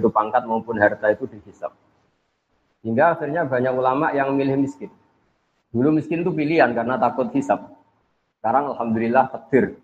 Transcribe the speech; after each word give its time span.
itu 0.00 0.08
pangkat 0.08 0.48
maupun 0.48 0.80
harta 0.80 1.12
itu 1.12 1.28
dihisap. 1.28 1.76
Hingga 2.80 3.20
akhirnya 3.20 3.44
banyak 3.44 3.72
ulama 3.76 4.10
yang 4.16 4.32
milih 4.32 4.56
miskin. 4.56 4.88
Dulu 5.70 6.00
miskin 6.00 6.24
itu 6.24 6.32
pilihan 6.32 6.72
karena 6.72 6.96
takut 6.96 7.28
hisap. 7.36 7.68
Sekarang 8.40 8.72
alhamdulillah 8.72 9.28
takdir. 9.28 9.76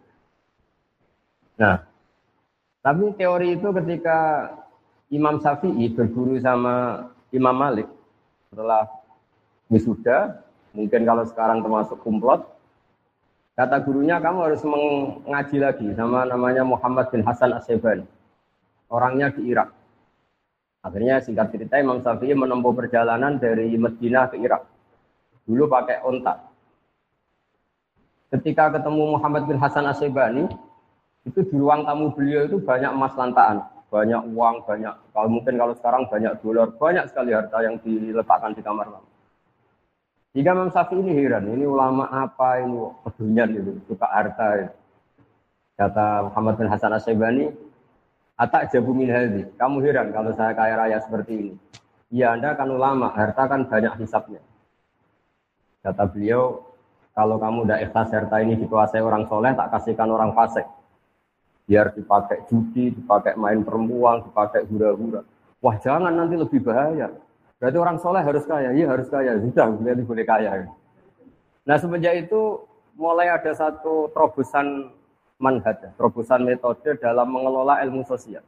Nah, 1.61 1.85
tapi 2.81 3.13
teori 3.21 3.61
itu 3.61 3.69
ketika 3.85 4.49
Imam 5.13 5.37
Syafi'i 5.45 5.93
berguru 5.93 6.41
sama 6.41 7.07
Imam 7.37 7.53
Malik 7.53 7.87
setelah 8.49 8.89
wisuda, 9.69 10.41
mungkin 10.73 11.05
kalau 11.05 11.29
sekarang 11.29 11.61
termasuk 11.61 12.01
kumplot, 12.01 12.49
kata 13.53 13.77
gurunya 13.85 14.17
kamu 14.17 14.39
harus 14.49 14.65
mengaji 14.65 15.57
lagi 15.61 15.89
sama 15.93 16.25
namanya 16.25 16.65
Muhammad 16.65 17.13
bin 17.13 17.21
Hasan 17.29 17.53
Asyibani. 17.53 18.09
Orangnya 18.89 19.29
di 19.29 19.53
Irak. 19.53 19.76
Akhirnya 20.87 21.19
singkat 21.19 21.51
cerita 21.51 21.83
Imam 21.83 21.99
Syafi'i 21.99 22.31
menempuh 22.31 22.71
perjalanan 22.71 23.43
dari 23.43 23.75
Madinah 23.75 24.31
ke 24.31 24.39
Irak. 24.39 24.63
Dulu 25.43 25.67
pakai 25.67 25.99
ontak. 26.07 26.47
Ketika 28.31 28.71
ketemu 28.79 29.19
Muhammad 29.19 29.51
bin 29.51 29.59
Hasan 29.59 29.83
Asyibani, 29.91 30.47
itu 31.27 31.43
di 31.43 31.57
ruang 31.59 31.83
tamu 31.83 32.15
beliau 32.15 32.47
itu 32.47 32.63
banyak 32.63 32.95
emas 32.95 33.19
lantaan, 33.19 33.67
banyak 33.91 34.31
uang, 34.31 34.63
banyak 34.63 34.95
kalau 35.11 35.27
mungkin 35.27 35.59
kalau 35.59 35.75
sekarang 35.75 36.07
banyak 36.07 36.39
dolar, 36.39 36.71
banyak 36.79 37.11
sekali 37.11 37.35
harta 37.35 37.59
yang 37.67 37.83
diletakkan 37.83 38.55
di 38.55 38.63
kamar 38.63 38.87
tamu. 38.87 39.11
Jika 40.39 40.55
Imam 40.55 40.71
Syafi'i 40.71 41.03
ini 41.03 41.13
heran, 41.19 41.51
ini 41.51 41.67
ulama 41.67 42.07
apa 42.15 42.63
ini 42.63 42.79
pedunyan 43.03 43.51
itu, 43.59 43.73
suka 43.91 44.07
harta. 44.07 44.47
Itu. 44.63 44.75
Kata 45.77 46.31
Muhammad 46.31 46.55
bin 46.63 46.71
Hasan 46.71 46.95
Asyibani, 46.95 47.51
Atak 48.37 48.69
jabu 48.69 48.93
min. 48.93 49.09
Kamu 49.57 49.81
heran 49.81 50.13
kalau 50.13 50.33
saya 50.37 50.53
kaya 50.53 50.77
raya 50.77 51.01
seperti 51.01 51.33
ini. 51.33 51.53
Iya, 52.13 52.37
Anda 52.37 52.55
kan 52.55 52.69
ulama, 52.71 53.11
harta 53.11 53.49
kan 53.49 53.67
banyak 53.67 53.97
hisapnya. 53.99 54.39
Kata 55.83 56.07
beliau, 56.07 56.63
kalau 57.17 57.41
kamu 57.41 57.67
udah 57.67 57.79
ikhlas 57.81 58.13
harta 58.13 58.37
ini 58.45 58.61
dikuasai 58.61 59.01
orang 59.01 59.25
soleh, 59.27 59.57
tak 59.57 59.73
kasihkan 59.73 60.13
orang 60.13 60.37
fasik. 60.37 60.69
Biar 61.67 61.91
dipakai 61.97 62.47
judi, 62.47 62.95
dipakai 62.95 63.35
main 63.35 63.65
perempuan, 63.65 64.23
dipakai 64.23 64.69
hura-hura. 64.71 65.27
Wah 65.59 65.77
jangan 65.83 66.15
nanti 66.15 66.39
lebih 66.39 66.63
bahaya. 66.63 67.11
Berarti 67.59 67.79
orang 67.81 67.99
soleh 67.99 68.23
harus 68.23 68.45
kaya, 68.45 68.71
iya 68.77 68.87
harus 68.87 69.09
kaya. 69.09 69.35
Sudah, 69.41 69.73
berarti 69.75 70.03
boleh 70.05 70.27
kaya. 70.29 70.51
Nah 71.67 71.77
semenjak 71.81 72.15
itu 72.29 72.63
mulai 72.95 73.33
ada 73.33 73.51
satu 73.51 74.13
terobosan 74.15 74.95
manhaj, 75.37 75.93
terobosan 75.97 76.45
metode 76.45 76.97
dalam 77.01 77.29
mengelola 77.29 77.81
ilmu 77.85 78.05
sosial. 78.05 78.45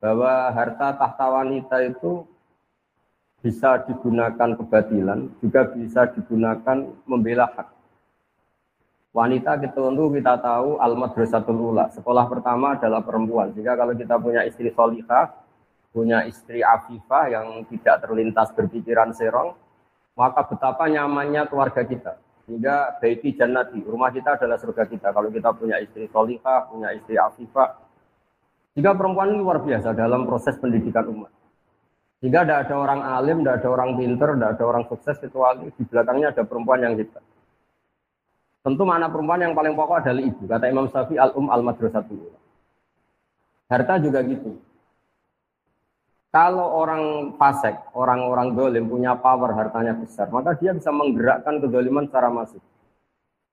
Bahwa 0.00 0.52
harta 0.52 0.96
tahta 0.96 1.26
wanita 1.28 1.80
itu 1.84 2.24
bisa 3.44 3.84
digunakan 3.84 4.56
kebatilan, 4.56 5.28
juga 5.44 5.68
bisa 5.72 6.08
digunakan 6.12 6.88
membela 7.04 7.44
hak. 7.52 7.68
Wanita 9.14 9.60
kita 9.62 9.78
untuk 9.78 10.18
kita 10.18 10.42
tahu 10.42 10.80
al-madrasatul 10.82 11.54
ula. 11.70 11.86
Sekolah 11.92 12.26
pertama 12.26 12.74
adalah 12.74 12.98
perempuan. 13.04 13.54
Jika 13.54 13.78
kalau 13.78 13.94
kita 13.94 14.18
punya 14.18 14.42
istri 14.42 14.74
solihah, 14.74 15.30
punya 15.94 16.26
istri 16.26 16.64
afifah 16.64 17.30
yang 17.30 17.46
tidak 17.70 18.02
terlintas 18.02 18.50
berpikiran 18.50 19.14
serong, 19.14 19.54
maka 20.18 20.42
betapa 20.50 20.90
nyamannya 20.90 21.46
keluarga 21.46 21.86
kita. 21.86 22.18
Sehingga 22.44 23.00
baiti 23.00 23.32
jannati, 23.32 23.80
rumah 23.84 24.12
kita 24.12 24.36
adalah 24.36 24.60
surga 24.60 24.84
kita. 24.84 25.08
Kalau 25.16 25.32
kita 25.32 25.50
punya 25.56 25.80
istri 25.80 26.04
solihah, 26.12 26.68
punya 26.68 26.92
istri 26.92 27.16
afifah. 27.16 27.80
Jika 28.76 28.92
perempuan 28.92 29.32
ini 29.32 29.40
luar 29.40 29.64
biasa 29.64 29.96
dalam 29.96 30.28
proses 30.28 30.58
pendidikan 30.60 31.08
umat. 31.08 31.32
Jika 32.20 32.44
tidak 32.44 32.58
ada 32.68 32.74
orang 32.76 33.00
alim, 33.00 33.40
tidak 33.40 33.64
ada 33.64 33.68
orang 33.68 33.90
pinter, 33.96 34.28
tidak 34.36 34.50
ada 34.56 34.64
orang 34.64 34.84
sukses, 34.88 35.16
kecuali 35.20 35.68
di 35.72 35.82
belakangnya 35.88 36.28
ada 36.36 36.42
perempuan 36.44 36.80
yang 36.84 36.94
hebat. 36.96 37.24
Tentu 38.64 38.82
mana 38.88 39.12
perempuan 39.12 39.44
yang 39.44 39.52
paling 39.52 39.76
pokok 39.76 39.96
adalah 40.04 40.24
ibu. 40.24 40.42
Kata 40.48 40.64
Imam 40.72 40.88
Syafi'i 40.88 41.20
al-um 41.20 41.52
al-madrasatul 41.52 42.32
Harta 43.68 43.96
juga 44.00 44.20
gitu. 44.24 44.56
Kalau 46.34 46.66
orang 46.82 47.30
fasik, 47.38 47.94
orang-orang 47.94 48.58
dolim 48.58 48.90
punya 48.90 49.14
power 49.14 49.54
hartanya 49.54 49.94
besar, 49.94 50.26
maka 50.34 50.58
dia 50.58 50.74
bisa 50.74 50.90
menggerakkan 50.90 51.62
kedoliman 51.62 52.10
secara 52.10 52.26
masif. 52.26 52.58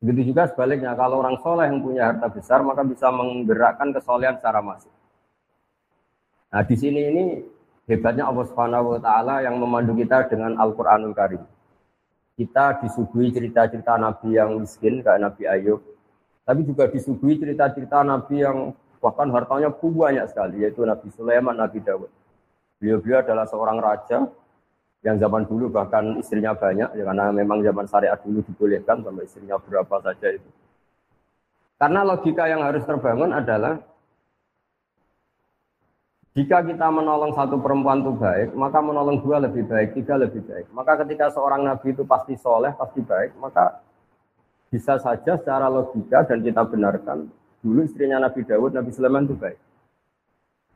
Begitu 0.02 0.34
juga 0.34 0.50
sebaliknya, 0.50 0.98
kalau 0.98 1.22
orang 1.22 1.38
soleh 1.46 1.70
yang 1.70 1.78
punya 1.78 2.10
harta 2.10 2.26
besar, 2.34 2.66
maka 2.66 2.82
bisa 2.82 3.14
menggerakkan 3.14 3.94
kesolehan 3.94 4.42
secara 4.42 4.66
masif. 4.66 4.90
Nah 6.50 6.66
di 6.66 6.74
sini 6.74 7.02
ini 7.06 7.24
hebatnya 7.86 8.26
Allah 8.26 8.50
Subhanahu 8.50 8.98
Wa 8.98 9.00
Taala 9.06 9.46
yang 9.46 9.62
memandu 9.62 9.94
kita 9.94 10.26
dengan 10.26 10.58
Al 10.58 10.74
Quranul 10.74 11.14
Karim. 11.14 11.46
Kita 12.34 12.82
disuguhi 12.82 13.30
cerita-cerita 13.30 13.94
Nabi 14.02 14.42
yang 14.42 14.58
miskin 14.58 15.06
kayak 15.06 15.22
Nabi 15.22 15.46
Ayub, 15.46 15.86
tapi 16.50 16.66
juga 16.66 16.90
disuguhi 16.90 17.38
cerita-cerita 17.38 18.02
Nabi 18.02 18.42
yang 18.42 18.74
bahkan 18.98 19.30
hartanya 19.30 19.70
banyak 19.70 20.26
sekali, 20.34 20.66
yaitu 20.66 20.82
Nabi 20.82 21.14
Sulaiman, 21.14 21.62
Nabi 21.62 21.78
Dawud. 21.78 22.21
Beliau-beliau 22.82 23.22
adalah 23.22 23.46
seorang 23.46 23.78
raja 23.78 24.26
yang 25.06 25.22
zaman 25.22 25.46
dulu 25.46 25.70
bahkan 25.70 26.18
istrinya 26.18 26.58
banyak, 26.58 26.98
ya 26.98 27.04
karena 27.06 27.30
memang 27.30 27.62
zaman 27.62 27.86
syariat 27.86 28.18
dulu 28.18 28.42
dibolehkan 28.42 29.06
sampai 29.06 29.30
istrinya 29.30 29.62
berapa 29.62 29.96
saja 30.02 30.28
itu. 30.34 30.50
Karena 31.78 32.02
logika 32.02 32.50
yang 32.50 32.66
harus 32.66 32.82
terbangun 32.86 33.30
adalah 33.38 33.78
jika 36.34 36.66
kita 36.66 36.88
menolong 36.90 37.38
satu 37.38 37.62
perempuan 37.62 38.02
itu 38.02 38.18
baik, 38.18 38.58
maka 38.58 38.82
menolong 38.82 39.22
dua 39.22 39.46
lebih 39.46 39.68
baik, 39.70 39.94
tiga 40.02 40.18
lebih 40.18 40.42
baik. 40.42 40.66
Maka 40.74 41.06
ketika 41.06 41.30
seorang 41.30 41.62
nabi 41.62 41.94
itu 41.94 42.02
pasti 42.02 42.34
soleh, 42.34 42.74
pasti 42.74 43.06
baik, 43.06 43.38
maka 43.38 43.78
bisa 44.72 44.98
saja 44.98 45.38
secara 45.38 45.70
logika 45.70 46.26
dan 46.26 46.40
kita 46.42 46.66
benarkan 46.66 47.30
dulu 47.62 47.84
istrinya 47.86 48.18
Nabi 48.24 48.42
Dawud, 48.48 48.72
Nabi 48.74 48.90
Sulaiman 48.96 49.28
itu 49.28 49.36
baik. 49.38 49.60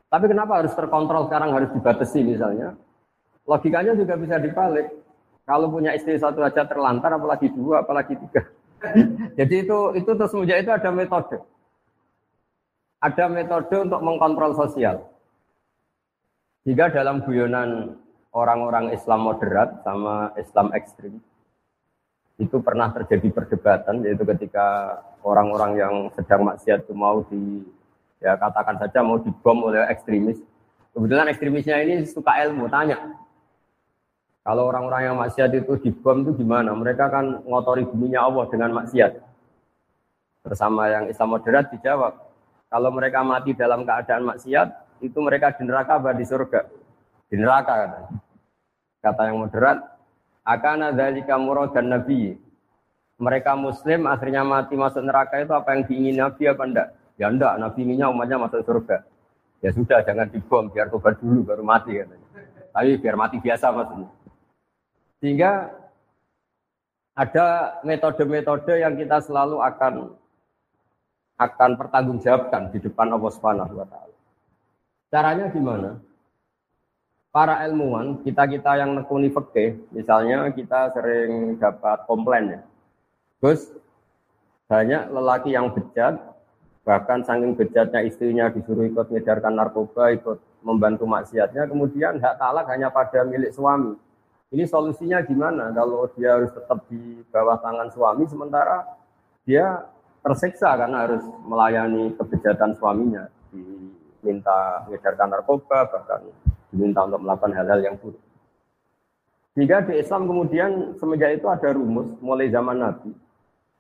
Tapi 0.10 0.26
kenapa 0.30 0.62
harus 0.64 0.74
terkontrol 0.78 1.28
sekarang 1.28 1.50
harus 1.52 1.70
dibatasi 1.74 2.22
misalnya? 2.24 2.78
Logikanya 3.46 3.94
juga 3.94 4.18
bisa 4.18 4.42
dibalik. 4.42 4.90
Kalau 5.46 5.70
punya 5.70 5.94
istri 5.94 6.18
satu 6.18 6.42
aja 6.42 6.66
terlantar, 6.66 7.14
apalagi 7.14 7.54
dua, 7.54 7.86
apalagi 7.86 8.18
tiga. 8.18 8.42
Jadi 9.38 9.56
itu 9.66 9.78
itu 9.94 10.12
terus 10.18 10.34
itu 10.34 10.72
ada 10.74 10.90
metode. 10.90 11.38
Ada 13.02 13.30
metode 13.30 13.76
untuk 13.86 14.02
mengkontrol 14.02 14.58
sosial. 14.58 15.06
Jika 16.66 16.90
dalam 16.90 17.22
guyonan 17.22 17.94
orang-orang 18.34 18.90
Islam 18.90 19.30
moderat 19.30 19.86
sama 19.86 20.34
Islam 20.34 20.74
ekstrim, 20.74 21.22
itu 22.42 22.58
pernah 22.60 22.90
terjadi 22.90 23.30
perdebatan, 23.30 24.02
yaitu 24.02 24.26
ketika 24.26 24.98
orang-orang 25.22 25.72
yang 25.78 25.96
sedang 26.18 26.44
maksiat 26.44 26.90
itu 26.90 26.94
mau 26.98 27.22
di 27.30 27.62
ya 28.24 28.36
katakan 28.40 28.80
saja 28.80 29.00
mau 29.04 29.20
dibom 29.20 29.72
oleh 29.72 29.84
ekstremis. 29.92 30.40
Kebetulan 30.96 31.28
ekstremisnya 31.28 31.76
ini 31.84 32.08
suka 32.08 32.40
ilmu, 32.48 32.72
tanya. 32.72 32.96
Kalau 34.46 34.70
orang-orang 34.70 35.12
yang 35.12 35.18
maksiat 35.18 35.52
itu 35.58 35.74
dibom 35.82 36.22
itu 36.24 36.46
gimana? 36.46 36.72
Mereka 36.72 37.10
kan 37.10 37.42
ngotori 37.44 37.84
buminya 37.84 38.24
Allah 38.24 38.46
dengan 38.48 38.78
maksiat. 38.78 39.12
Bersama 40.46 40.86
yang 40.88 41.10
Islam 41.10 41.34
moderat 41.34 41.74
dijawab, 41.74 42.14
kalau 42.70 42.90
mereka 42.94 43.26
mati 43.26 43.58
dalam 43.58 43.82
keadaan 43.82 44.30
maksiat, 44.30 44.68
itu 45.02 45.18
mereka 45.20 45.52
di 45.58 45.66
neraka 45.66 45.98
apa 45.98 46.14
di 46.14 46.24
surga? 46.24 46.62
Di 47.28 47.36
neraka 47.36 47.74
kata. 47.74 48.00
Kata 49.02 49.22
yang 49.28 49.42
moderat, 49.42 49.78
akan 50.46 50.94
ada 50.94 51.36
murad 51.42 51.74
dan 51.74 51.90
nabi. 51.90 52.38
Mereka 53.18 53.58
muslim 53.58 54.06
akhirnya 54.06 54.46
mati 54.46 54.78
masuk 54.78 55.02
neraka 55.02 55.42
itu 55.42 55.52
apa 55.56 55.74
yang 55.74 55.82
diingin 55.90 56.16
nabi 56.22 56.44
apa 56.46 56.64
enggak? 56.68 56.90
Ya 57.16 57.32
enggak, 57.32 57.56
Nabi 57.56 57.82
minyak 57.88 58.12
umatnya 58.12 58.36
masuk 58.36 58.62
surga. 58.68 59.08
Ya 59.64 59.72
sudah, 59.72 60.04
jangan 60.04 60.28
dibom, 60.28 60.68
biar 60.68 60.92
tobat 60.92 61.16
dulu 61.18 61.48
baru 61.48 61.64
mati 61.64 61.96
katanya. 61.96 62.28
Tapi 62.76 63.00
biar 63.00 63.16
mati 63.16 63.40
biasa 63.40 63.72
maksudnya. 63.72 64.12
Sehingga 65.24 65.72
ada 67.16 67.80
metode-metode 67.88 68.84
yang 68.84 69.00
kita 69.00 69.24
selalu 69.24 69.64
akan 69.64 70.12
akan 71.40 71.72
pertanggungjawabkan 71.80 72.76
di 72.76 72.84
depan 72.84 73.16
Allah 73.16 73.32
Subhanahu 73.32 73.80
wa 73.80 73.88
taala. 73.88 74.16
Caranya 75.08 75.48
gimana? 75.52 76.00
Para 77.32 77.64
ilmuwan, 77.68 78.24
kita-kita 78.24 78.80
yang 78.80 78.96
nekuni 78.96 79.28
fikih, 79.28 79.76
misalnya 79.92 80.48
kita 80.52 80.92
sering 80.96 81.60
dapat 81.60 82.04
komplain 82.08 82.60
ya. 82.60 82.62
Gus, 83.44 83.72
banyak 84.72 85.12
lelaki 85.12 85.52
yang 85.52 85.72
bejat 85.76 86.16
Bahkan 86.86 87.26
saking 87.26 87.58
bejatnya 87.58 88.06
istrinya 88.06 88.46
disuruh 88.54 88.86
ikut 88.86 89.10
mengedarkan 89.10 89.58
narkoba, 89.58 90.14
ikut 90.14 90.38
membantu 90.62 91.10
maksiatnya, 91.10 91.66
kemudian 91.66 92.22
hak 92.22 92.38
talak 92.38 92.70
hanya 92.70 92.94
pada 92.94 93.26
milik 93.26 93.50
suami. 93.50 93.98
Ini 94.54 94.70
solusinya 94.70 95.26
gimana 95.26 95.74
kalau 95.74 96.06
dia 96.14 96.38
harus 96.38 96.54
tetap 96.54 96.86
di 96.86 97.26
bawah 97.34 97.58
tangan 97.58 97.90
suami 97.90 98.30
sementara 98.30 98.86
dia 99.42 99.82
tersiksa 100.22 100.78
karena 100.78 101.10
harus 101.10 101.26
melayani 101.50 102.14
kebejatan 102.22 102.78
suaminya 102.78 103.26
di 103.50 103.62
minta 104.22 104.86
mengedarkan 104.86 105.34
narkoba, 105.34 105.90
bahkan 105.90 106.22
diminta 106.70 107.02
untuk 107.02 107.22
melakukan 107.26 107.54
hal-hal 107.58 107.80
yang 107.82 107.98
buruk. 107.98 108.22
Jika 109.58 109.90
di 109.90 110.02
Islam 110.02 110.30
kemudian 110.30 111.00
semenjak 111.02 111.42
itu 111.42 111.48
ada 111.50 111.74
rumus 111.74 112.14
mulai 112.22 112.52
zaman 112.54 112.78
Nabi, 112.78 113.10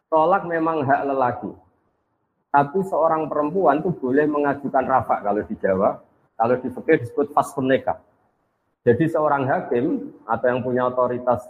tolak 0.10 0.48
memang 0.50 0.82
hak 0.82 1.02
lelaki. 1.06 1.52
Tapi 2.56 2.80
seorang 2.88 3.28
perempuan 3.28 3.84
itu 3.84 3.92
boleh 3.92 4.24
mengajukan 4.32 4.88
rafa 4.88 5.20
kalau 5.20 5.44
di 5.44 5.60
Jawa, 5.60 6.00
kalau 6.40 6.56
di 6.56 6.72
fikih 6.72 7.04
disebut 7.04 7.36
fasun 7.36 7.68
nikah. 7.68 8.00
Jadi 8.88 9.12
seorang 9.12 9.44
hakim 9.44 10.16
atau 10.24 10.48
yang 10.48 10.64
punya 10.64 10.88
otoritas 10.88 11.44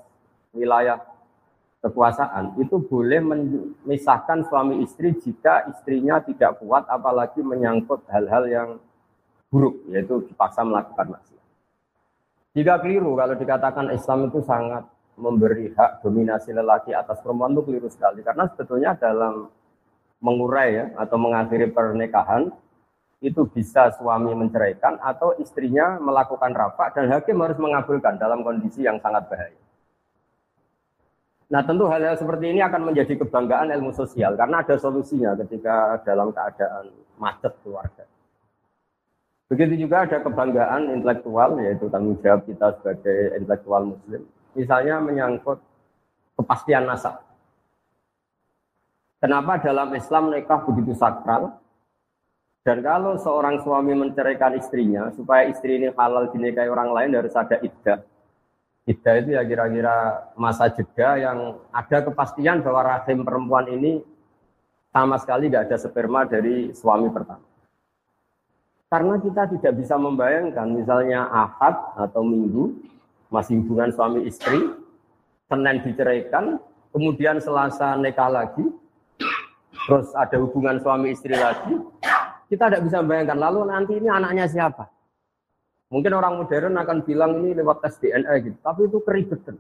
wilayah 0.50 0.98
kekuasaan 1.86 2.58
itu 2.58 2.82
boleh 2.82 3.22
memisahkan 3.22 4.50
suami 4.50 4.82
istri 4.82 5.14
jika 5.22 5.70
istrinya 5.70 6.18
tidak 6.26 6.58
kuat 6.58 6.90
apalagi 6.90 7.46
menyangkut 7.46 8.02
hal-hal 8.10 8.50
yang 8.50 8.70
buruk 9.54 9.78
yaitu 9.94 10.26
dipaksa 10.26 10.66
melakukan 10.66 11.22
maksiat. 11.22 11.46
Jika 12.58 12.82
keliru 12.82 13.14
kalau 13.14 13.38
dikatakan 13.38 13.94
Islam 13.94 14.34
itu 14.34 14.42
sangat 14.42 14.90
memberi 15.22 15.70
hak 15.70 16.02
dominasi 16.02 16.50
lelaki 16.50 16.98
atas 16.98 17.22
perempuan 17.22 17.54
itu 17.54 17.62
keliru 17.62 17.94
sekali 17.94 18.26
karena 18.26 18.50
sebetulnya 18.50 18.98
dalam 18.98 19.54
mengurai 20.26 20.70
ya 20.74 20.86
atau 20.98 21.22
mengakhiri 21.22 21.70
pernikahan 21.70 22.50
itu 23.22 23.46
bisa 23.46 23.94
suami 23.94 24.34
menceraikan 24.34 24.98
atau 24.98 25.38
istrinya 25.38 26.02
melakukan 26.02 26.50
rapat 26.52 26.98
dan 26.98 27.14
hakim 27.14 27.38
harus 27.46 27.58
mengabulkan 27.62 28.18
dalam 28.18 28.42
kondisi 28.42 28.82
yang 28.82 28.98
sangat 28.98 29.30
bahaya. 29.30 29.60
Nah 31.46 31.62
tentu 31.62 31.86
hal-hal 31.86 32.18
seperti 32.18 32.58
ini 32.58 32.62
akan 32.66 32.90
menjadi 32.90 33.22
kebanggaan 33.22 33.70
ilmu 33.70 33.94
sosial 33.94 34.34
karena 34.34 34.66
ada 34.66 34.76
solusinya 34.82 35.38
ketika 35.46 36.02
dalam 36.02 36.34
keadaan 36.34 36.90
macet 37.22 37.54
keluarga. 37.62 38.10
Begitu 39.46 39.86
juga 39.86 40.10
ada 40.10 40.26
kebanggaan 40.26 40.90
intelektual 40.90 41.62
yaitu 41.62 41.86
tanggung 41.94 42.18
jawab 42.26 42.42
kita 42.50 42.74
sebagai 42.82 43.38
intelektual 43.38 43.94
muslim. 43.94 44.26
Misalnya 44.58 44.98
menyangkut 44.98 45.62
kepastian 46.34 46.90
nasab. 46.90 47.22
Kenapa 49.20 49.58
dalam 49.64 49.90
Islam 49.96 50.34
nikah 50.34 50.62
begitu 50.68 50.94
sakral? 50.94 51.58
Dan 52.66 52.82
kalau 52.82 53.16
seorang 53.22 53.62
suami 53.62 53.94
menceraikan 53.94 54.58
istrinya 54.58 55.14
supaya 55.14 55.46
istri 55.46 55.78
ini 55.78 55.94
halal 55.94 56.34
dinikahi 56.34 56.66
orang 56.66 56.90
lain 56.92 57.14
harus 57.14 57.34
ada 57.38 57.62
iddah 57.62 58.02
Ida 58.86 59.18
itu 59.18 59.34
ya 59.34 59.42
kira-kira 59.42 60.30
masa 60.38 60.70
jeda 60.70 61.18
yang 61.18 61.58
ada 61.74 62.06
kepastian 62.06 62.62
bahwa 62.62 62.86
rahim 62.86 63.26
perempuan 63.26 63.66
ini 63.74 64.06
sama 64.94 65.18
sekali 65.18 65.50
tidak 65.50 65.66
ada 65.66 65.78
sperma 65.82 66.22
dari 66.30 66.70
suami 66.70 67.10
pertama. 67.10 67.42
Karena 68.86 69.18
kita 69.18 69.50
tidak 69.58 69.74
bisa 69.82 69.98
membayangkan 69.98 70.70
misalnya 70.70 71.26
ahad 71.34 71.98
atau 71.98 72.22
minggu 72.22 72.78
masih 73.34 73.58
hubungan 73.66 73.90
suami 73.90 74.30
istri, 74.30 74.70
Senin 75.50 75.82
diceraikan, 75.82 76.62
kemudian 76.94 77.42
Selasa 77.42 77.98
nikah 77.98 78.30
lagi, 78.30 78.70
terus 79.86 80.10
ada 80.18 80.36
hubungan 80.42 80.82
suami 80.82 81.14
istri 81.14 81.38
lagi, 81.38 81.78
kita 82.50 82.68
tidak 82.68 82.82
bisa 82.90 83.06
membayangkan 83.06 83.38
lalu 83.38 83.60
nanti 83.70 83.94
ini 84.02 84.10
anaknya 84.10 84.46
siapa? 84.50 84.90
Mungkin 85.94 86.12
orang 86.18 86.42
modern 86.42 86.76
akan 86.82 86.98
bilang 87.06 87.32
ini 87.46 87.54
lewat 87.54 87.86
tes 87.86 88.02
DNA 88.02 88.34
gitu, 88.42 88.58
tapi 88.66 88.90
itu 88.90 88.98
keribetan. 89.06 89.56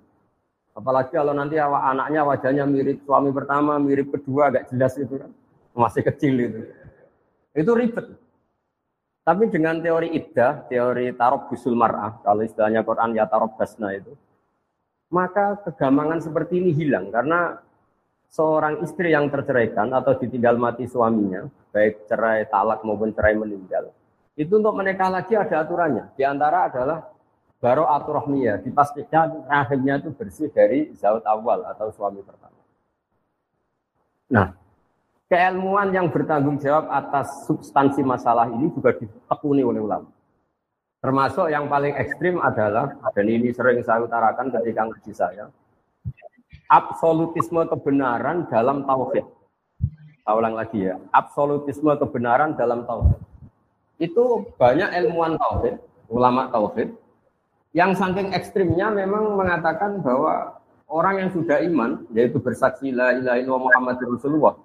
Apalagi 0.75 1.15
kalau 1.15 1.31
nanti 1.31 1.55
anaknya 1.61 2.27
wajahnya 2.27 2.67
mirip 2.67 3.05
suami 3.07 3.31
pertama, 3.31 3.79
mirip 3.79 4.11
kedua, 4.11 4.51
agak 4.51 4.67
jelas 4.73 4.99
itu 4.99 5.15
kan. 5.15 5.31
Masih 5.71 6.03
kecil 6.03 6.35
itu. 6.35 6.61
Itu 7.55 7.71
ribet. 7.71 8.19
Tapi 9.23 9.47
dengan 9.47 9.79
teori 9.79 10.11
iddah, 10.11 10.67
teori 10.67 11.15
tarob 11.15 11.47
busul 11.47 11.73
mar'ah, 11.79 12.19
kalau 12.21 12.43
istilahnya 12.43 12.83
Quran 12.83 13.15
ya 13.15 13.25
tarob 13.25 13.55
basna 13.57 13.95
itu, 13.95 14.13
maka 15.09 15.57
kegamangan 15.65 16.21
seperti 16.21 16.61
ini 16.61 16.75
hilang 16.75 17.09
karena 17.09 17.57
seorang 18.29 18.83
istri 18.85 19.11
yang 19.13 19.31
terceraikan 19.31 19.93
atau 19.95 20.17
ditinggal 20.17 20.59
mati 20.59 20.85
suaminya, 20.85 21.47
baik 21.71 22.07
cerai 22.09 22.45
talak 22.47 22.83
maupun 22.83 23.15
cerai 23.15 23.35
meninggal, 23.37 23.91
itu 24.35 24.51
untuk 24.59 24.75
menikah 24.75 25.07
lagi 25.07 25.31
ada 25.39 25.63
aturannya. 25.63 26.11
Di 26.19 26.27
antara 26.27 26.67
adalah 26.67 27.07
baro 27.63 27.87
aturahmiyah. 27.87 28.59
Dipastikan 28.61 29.47
rahimnya 29.47 30.03
itu 30.03 30.11
bersih 30.11 30.51
dari 30.51 30.91
zaut 30.93 31.23
awal 31.23 31.63
atau 31.63 31.87
suami 31.95 32.19
pertama. 32.19 32.59
Nah, 34.27 34.51
keilmuan 35.31 35.95
yang 35.95 36.11
bertanggung 36.11 36.59
jawab 36.59 36.91
atas 36.91 37.47
substansi 37.47 38.03
masalah 38.03 38.51
ini 38.51 38.67
juga 38.75 38.91
ditekuni 38.91 39.63
oleh 39.63 39.79
ulama. 39.79 40.11
Termasuk 40.99 41.53
yang 41.53 41.69
paling 41.69 41.93
ekstrim 41.95 42.41
adalah, 42.41 42.97
dan 43.13 43.25
ini 43.29 43.53
sering 43.53 43.85
saya 43.85 44.01
utarakan 44.01 44.49
ketika 44.49 44.89
ngaji 44.89 45.13
saya, 45.13 45.45
absolutisme 46.67 47.65
kebenaran 47.69 48.49
dalam 48.49 48.85
tauhid. 48.85 49.25
Saya 50.25 50.33
ulang 50.37 50.57
lagi 50.57 50.89
ya, 50.89 50.97
absolutisme 51.13 51.93
kebenaran 52.01 52.57
dalam 52.57 52.83
tauhid 52.89 53.21
itu 53.99 54.43
banyak 54.59 54.91
ilmuwan 55.03 55.39
tauhid, 55.39 55.79
ulama 56.11 56.51
tauhid, 56.51 56.91
yang 57.71 57.95
saking 57.95 58.35
ekstrimnya 58.35 58.91
memang 58.91 59.35
mengatakan 59.39 60.03
bahwa 60.03 60.59
orang 60.87 61.27
yang 61.27 61.29
sudah 61.31 61.63
iman, 61.63 62.03
yaitu 62.11 62.39
bersaksi 62.39 62.91
la 62.91 63.15
ilaha 63.15 63.37
illallah 63.39 63.63
Muhammad 63.71 63.97
Rasulullah, 64.03 64.55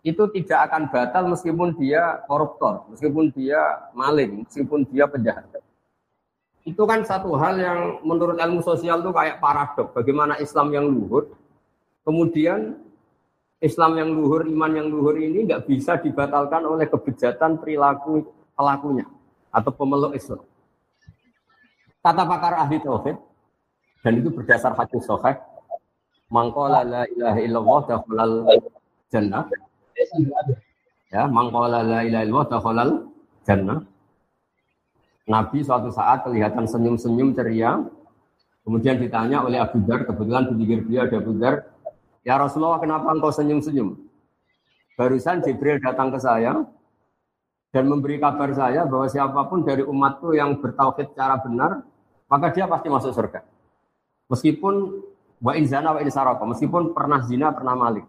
itu 0.00 0.24
tidak 0.32 0.72
akan 0.72 0.88
batal 0.88 1.28
meskipun 1.28 1.76
dia 1.76 2.24
koruptor, 2.24 2.88
meskipun 2.88 3.28
dia 3.36 3.60
maling, 3.92 4.48
meskipun 4.48 4.88
dia 4.88 5.04
penjahat. 5.04 5.44
Itu 6.64 6.84
kan 6.84 7.04
satu 7.04 7.36
hal 7.36 7.56
yang 7.56 7.80
menurut 8.04 8.36
ilmu 8.36 8.60
sosial 8.60 9.00
itu 9.00 9.12
kayak 9.12 9.40
paradok. 9.40 9.96
Bagaimana 9.96 10.36
Islam 10.40 10.72
yang 10.72 10.88
luhur, 10.88 11.32
kemudian 12.04 12.78
Islam 13.60 13.92
yang 14.00 14.10
luhur, 14.16 14.48
iman 14.48 14.72
yang 14.72 14.88
luhur 14.88 15.20
ini 15.20 15.44
nggak 15.44 15.68
bisa 15.68 16.00
dibatalkan 16.00 16.64
oleh 16.64 16.88
kebejatan 16.88 17.60
perilaku 17.60 18.24
pelakunya 18.56 19.04
atau 19.52 19.68
pemeluk 19.68 20.16
Islam. 20.16 20.40
Kata 22.00 22.24
pakar 22.24 22.56
ahli 22.56 22.80
tauhid 22.80 23.16
dan 24.00 24.12
itu 24.16 24.32
berdasar 24.32 24.72
hadis 24.72 25.04
sahih, 25.04 25.36
mangkola 26.32 26.80
la 26.80 27.04
ilaha 27.04 27.38
illallah 27.44 27.80
dakhalal 27.84 28.34
jannah. 29.12 29.44
Ya, 31.12 31.28
mangkola 31.28 31.84
la 31.84 32.00
ilaha 32.00 32.24
illallah 32.24 32.48
dakhalal 32.48 32.90
jannah. 33.44 33.84
Nabi 35.28 35.60
suatu 35.60 35.92
saat 35.92 36.24
kelihatan 36.24 36.64
senyum-senyum 36.64 37.36
ceria. 37.36 37.84
Kemudian 38.60 39.00
ditanya 39.00 39.44
oleh 39.44 39.56
Abu 39.56 39.80
Dar, 39.84 40.04
kebetulan 40.04 40.52
di 40.52 40.54
pinggir 40.56 40.80
beliau 40.84 41.02
ada 41.08 41.16
Abu 41.16 41.32
Dar, 41.40 41.54
Ya 42.20 42.36
Rasulullah, 42.36 42.80
kenapa 42.80 43.08
engkau 43.12 43.32
senyum-senyum? 43.32 43.96
Barusan 44.96 45.40
Jibril 45.40 45.80
datang 45.80 46.12
ke 46.12 46.20
saya, 46.20 46.68
dan 47.70 47.84
memberi 47.86 48.18
kabar 48.18 48.50
saya 48.50 48.82
bahwa 48.84 49.06
siapa 49.06 49.40
pun 49.46 49.62
dari 49.62 49.86
umatku 49.86 50.34
yang 50.34 50.58
bertauhid 50.58 51.14
secara 51.14 51.38
benar, 51.38 51.86
maka 52.26 52.50
dia 52.50 52.66
pasti 52.66 52.90
masuk 52.90 53.14
surga. 53.14 53.46
Meskipun 54.26 54.74
wa 55.40 55.52
inzana 55.54 55.94
wa 55.94 56.00
insaraka, 56.02 56.44
meskipun 56.44 56.92
pernah 56.92 57.22
zina, 57.24 57.54
pernah 57.54 57.78
malik. 57.78 58.04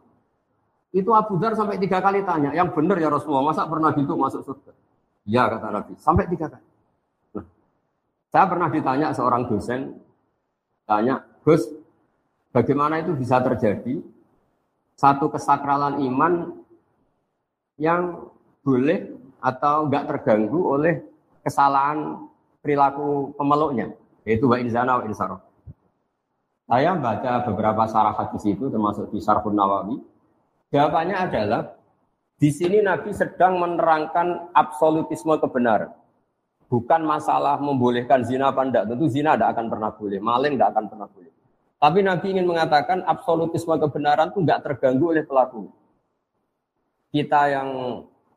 Itu 0.92 1.16
Abu 1.16 1.40
Dhar 1.40 1.56
sampai 1.56 1.80
tiga 1.80 2.04
kali 2.04 2.26
tanya, 2.28 2.52
yang 2.52 2.74
benar 2.74 3.00
ya 3.00 3.08
Rasulullah, 3.08 3.54
masa 3.54 3.64
pernah 3.70 3.96
gitu 3.96 4.18
masuk 4.18 4.44
surga? 4.44 4.76
Ya 5.24 5.48
kata 5.48 5.72
Nabi, 5.72 5.94
sampai 5.96 6.26
tiga 6.28 6.52
kali. 6.52 6.68
Nah, 7.38 7.46
saya 8.34 8.46
pernah 8.50 8.68
ditanya 8.68 9.08
seorang 9.16 9.48
dosen, 9.48 10.02
tanya, 10.90 11.24
Gus, 11.46 11.64
bagaimana 12.52 13.04
itu 13.04 13.16
bisa 13.16 13.40
terjadi? 13.44 14.00
Satu 14.96 15.34
kesakralan 15.34 16.04
iman 16.06 16.62
yang 17.82 18.30
boleh 18.62 19.10
atau 19.42 19.90
enggak 19.90 20.06
terganggu 20.06 20.60
oleh 20.78 21.02
kesalahan 21.42 22.30
perilaku 22.62 23.34
pemeluknya, 23.34 23.90
yaitu 24.22 24.46
wa 24.46 24.62
inzana 24.62 25.02
wa 25.02 25.04
insarah. 25.10 25.42
Saya 26.70 26.96
baca 26.96 27.44
beberapa 27.50 27.84
sarah 27.90 28.16
hadis 28.16 28.48
itu 28.48 28.70
termasuk 28.72 29.12
di 29.12 29.20
Sarhun 29.20 29.58
Nawawi. 29.58 29.98
Jawabannya 30.72 31.18
adalah 31.20 31.76
di 32.40 32.48
sini 32.48 32.80
Nabi 32.80 33.12
sedang 33.12 33.60
menerangkan 33.60 34.56
absolutisme 34.56 35.36
kebenaran. 35.42 35.92
Bukan 36.72 37.04
masalah 37.04 37.60
membolehkan 37.60 38.24
zina 38.24 38.56
apa 38.56 38.64
enggak. 38.64 38.88
Tentu 38.88 39.12
zina 39.12 39.36
tidak 39.36 39.52
akan 39.58 39.66
pernah 39.68 39.92
boleh, 39.92 40.20
maling 40.24 40.54
tidak 40.56 40.70
akan 40.72 40.86
pernah 40.88 41.08
boleh. 41.12 41.34
Tapi 41.82 42.06
Nabi 42.06 42.38
ingin 42.38 42.46
mengatakan 42.46 43.02
absolutisme 43.10 43.74
kebenaran 43.74 44.30
itu 44.30 44.38
enggak 44.38 44.62
terganggu 44.62 45.18
oleh 45.18 45.26
pelaku. 45.26 45.74
Kita 47.10 47.50
yang 47.50 47.70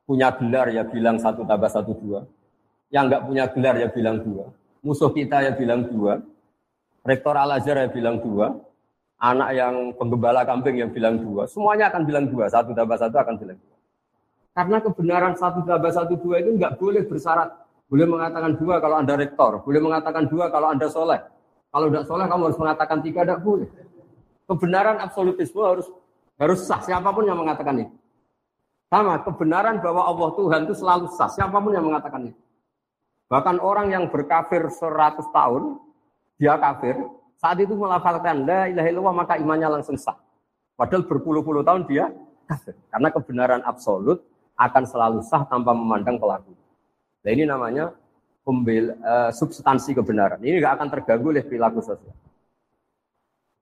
punya 0.08 0.32
gelar 0.32 0.72
ya 0.72 0.82
bilang 0.88 1.20
satu 1.20 1.44
tambah 1.44 1.68
satu 1.68 1.92
dua. 1.92 2.24
Yang 2.88 3.04
nggak 3.12 3.22
punya 3.28 3.44
gelar 3.52 3.76
ya 3.76 3.88
bilang 3.92 4.24
dua. 4.24 4.48
Musuh 4.80 5.12
kita 5.12 5.44
ya 5.44 5.52
bilang 5.52 5.84
dua. 5.84 6.24
Rektor 7.04 7.36
Al 7.36 7.60
Azhar 7.60 7.84
ya 7.84 7.88
bilang 7.92 8.16
dua. 8.24 8.56
Anak 9.20 9.52
yang 9.52 9.92
penggembala 10.00 10.48
kambing 10.48 10.80
yang 10.80 10.90
bilang 10.90 11.20
dua. 11.20 11.44
Semuanya 11.44 11.92
akan 11.92 12.02
bilang 12.08 12.24
dua. 12.32 12.48
Satu 12.48 12.72
tambah 12.72 12.96
satu 12.96 13.16
akan 13.20 13.36
bilang 13.36 13.60
dua. 13.60 13.76
Karena 14.56 14.76
kebenaran 14.80 15.36
satu 15.36 15.60
tambah 15.68 15.92
satu 15.92 16.16
dua 16.16 16.40
itu 16.40 16.56
nggak 16.56 16.80
boleh 16.80 17.04
bersyarat 17.04 17.64
boleh 17.84 18.06
mengatakan 18.08 18.56
dua 18.56 18.80
kalau 18.80 18.96
Anda 18.98 19.14
rektor, 19.14 19.60
boleh 19.60 19.80
mengatakan 19.80 20.24
dua 20.26 20.48
kalau 20.48 20.72
Anda 20.72 20.88
soleh. 20.88 21.20
Kalau 21.74 21.90
tidak 21.90 22.06
soleh 22.06 22.26
kamu 22.30 22.42
harus 22.46 22.58
mengatakan 22.62 22.98
tiga, 23.02 23.20
tidak 23.26 23.42
boleh. 23.42 23.66
Kebenaran 24.46 25.02
absolutisme 25.02 25.58
harus 25.58 25.90
harus 26.38 26.62
sah, 26.62 26.78
siapa 26.78 27.10
pun 27.10 27.26
yang 27.26 27.34
mengatakan 27.34 27.82
itu. 27.82 27.94
Sama, 28.86 29.18
kebenaran 29.26 29.82
bahwa 29.82 30.06
Allah 30.06 30.30
Tuhan 30.38 30.60
itu 30.70 30.74
selalu 30.78 31.10
sah, 31.10 31.26
siapa 31.26 31.58
pun 31.58 31.74
yang 31.74 31.82
mengatakan 31.82 32.30
itu. 32.30 32.38
Bahkan 33.26 33.58
orang 33.58 33.90
yang 33.90 34.06
berkafir 34.06 34.70
100 34.70 35.18
tahun, 35.34 35.82
dia 36.38 36.54
kafir, 36.62 36.94
saat 37.42 37.58
itu 37.58 37.74
melafalkan 37.74 38.46
la 38.46 38.70
ilaha 38.70 38.88
illallah 38.88 39.16
maka 39.26 39.34
imannya 39.34 39.80
langsung 39.80 39.98
sah. 39.98 40.14
Padahal 40.78 41.02
berpuluh-puluh 41.10 41.66
tahun 41.66 41.90
dia 41.90 42.06
kafir. 42.46 42.78
Karena 42.88 43.08
kebenaran 43.10 43.60
absolut 43.66 44.22
akan 44.54 44.84
selalu 44.86 45.18
sah 45.26 45.42
tanpa 45.50 45.74
memandang 45.74 46.22
pelaku. 46.22 46.54
Nah 47.26 47.30
ini 47.34 47.44
namanya 47.48 47.90
pembel, 48.44 48.94
uh, 49.00 49.32
substansi 49.32 49.96
kebenaran. 49.96 50.38
Ini 50.44 50.60
nggak 50.60 50.74
akan 50.78 50.88
terganggu 50.92 51.32
oleh 51.32 51.42
perilaku 51.42 51.80
sosial. 51.80 52.14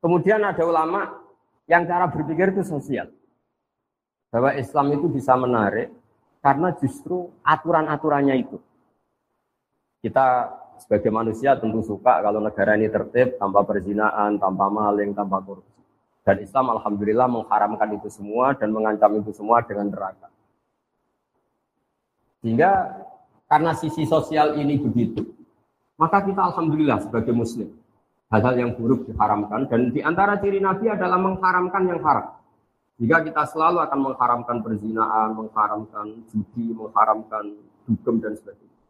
Kemudian 0.02 0.42
ada 0.42 0.66
ulama 0.66 1.22
yang 1.70 1.86
cara 1.86 2.10
berpikir 2.10 2.50
itu 2.50 2.66
sosial. 2.66 3.06
Bahwa 4.34 4.50
Islam 4.58 4.98
itu 4.98 5.06
bisa 5.06 5.38
menarik 5.38 5.94
karena 6.42 6.74
justru 6.74 7.30
aturan-aturannya 7.46 8.34
itu. 8.42 8.58
Kita 10.02 10.50
sebagai 10.82 11.14
manusia 11.14 11.54
tentu 11.54 11.78
suka 11.86 12.18
kalau 12.18 12.42
negara 12.42 12.74
ini 12.74 12.90
tertib 12.90 13.38
tanpa 13.38 13.62
perzinaan, 13.62 14.42
tanpa 14.42 14.66
maling, 14.66 15.14
tanpa 15.14 15.38
korupsi. 15.38 15.70
Dan 16.26 16.42
Islam 16.42 16.74
alhamdulillah 16.74 17.30
mengharamkan 17.30 17.94
itu 17.94 18.10
semua 18.10 18.58
dan 18.58 18.74
mengancam 18.74 19.22
itu 19.22 19.30
semua 19.30 19.62
dengan 19.62 19.90
neraka. 19.94 20.26
Sehingga 22.42 22.98
karena 23.52 23.76
sisi 23.76 24.08
sosial 24.08 24.56
ini 24.56 24.80
begitu, 24.80 25.28
maka 26.00 26.24
kita 26.24 26.40
alhamdulillah 26.40 27.04
sebagai 27.04 27.36
muslim. 27.36 27.68
Hal-hal 28.32 28.56
yang 28.56 28.72
buruk 28.72 29.04
diharamkan 29.12 29.68
dan 29.68 29.92
di 29.92 30.00
antara 30.00 30.40
ciri 30.40 30.56
Nabi 30.56 30.88
adalah 30.88 31.20
mengharamkan 31.20 31.84
yang 31.84 32.00
haram. 32.00 32.32
Jika 32.96 33.20
kita 33.28 33.44
selalu 33.52 33.84
akan 33.84 33.98
mengharamkan 34.08 34.56
perzinaan, 34.64 35.36
mengharamkan 35.36 36.24
judi, 36.32 36.72
mengharamkan 36.72 37.60
dugem 37.84 38.24
dan 38.24 38.32
sebagainya. 38.40 38.80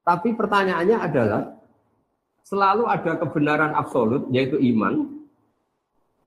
Tapi 0.00 0.28
pertanyaannya 0.32 0.96
adalah 1.04 1.42
selalu 2.48 2.88
ada 2.88 3.20
kebenaran 3.20 3.76
absolut 3.76 4.32
yaitu 4.32 4.56
iman. 4.72 5.12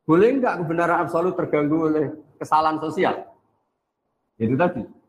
Boleh 0.05 0.29
enggak 0.29 0.61
kebenaran 0.61 1.09
absolut 1.09 1.33
terganggu 1.33 1.89
oleh 1.89 2.05
kesalahan 2.37 2.77
sosial? 2.77 3.33
Itu 4.37 4.53
tadi. 4.53 5.00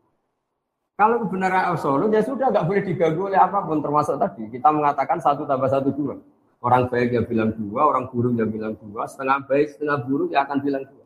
Kalau 0.93 1.25
kebenaran 1.25 1.73
absolut 1.73 2.13
ya 2.13 2.21
sudah 2.21 2.53
nggak 2.53 2.65
boleh 2.69 2.83
diganggu 2.85 3.33
oleh 3.33 3.39
apa 3.41 3.65
pun 3.65 3.81
termasuk 3.81 4.13
tadi 4.21 4.45
kita 4.53 4.69
mengatakan 4.69 5.17
satu 5.17 5.49
tambah 5.49 5.65
satu 5.65 5.89
dua. 5.89 6.21
Orang 6.63 6.87
baik 6.87 7.11
ya 7.11 7.21
bilang 7.25 7.51
dua, 7.57 7.89
orang 7.89 8.07
buruk 8.13 8.37
ya 8.39 8.45
bilang 8.45 8.77
dua, 8.77 9.09
setengah 9.09 9.41
baik 9.49 9.73
setengah 9.73 10.05
buruk 10.05 10.29
ya 10.31 10.45
akan 10.45 10.61
bilang 10.61 10.85
dua. 10.85 11.03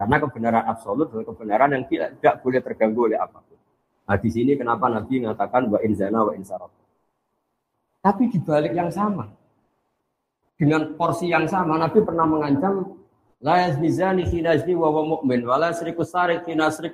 Karena 0.00 0.16
kebenaran 0.16 0.64
absolut 0.64 1.12
adalah 1.12 1.26
kebenaran 1.28 1.68
yang 1.76 1.84
tidak, 1.86 2.08
tidak 2.18 2.34
boleh 2.40 2.60
terganggu 2.64 3.00
oleh 3.04 3.18
apa 3.20 3.38
pun. 3.44 3.58
Nah 4.08 4.16
di 4.16 4.30
sini 4.32 4.52
kenapa 4.56 4.88
Nabi 4.88 5.14
mengatakan 5.20 5.62
wa 5.68 5.78
inzana 5.84 6.20
wa 6.24 6.32
insarab. 6.32 6.72
Tapi 8.00 8.32
di 8.32 8.38
balik 8.40 8.72
yang 8.72 8.88
sama, 8.88 9.28
dengan 10.56 10.96
porsi 10.96 11.28
yang 11.28 11.44
sama, 11.44 11.76
Nabi 11.76 12.00
pernah 12.00 12.24
mengancam 12.24 12.96
la 13.44 13.68
yazni 13.68 13.92
zani 13.92 14.24
wa 14.72 14.88
wa 14.88 15.02
mu'min 15.20 15.44
wa 15.44 15.60
la 15.60 15.76
sarik 15.76 16.00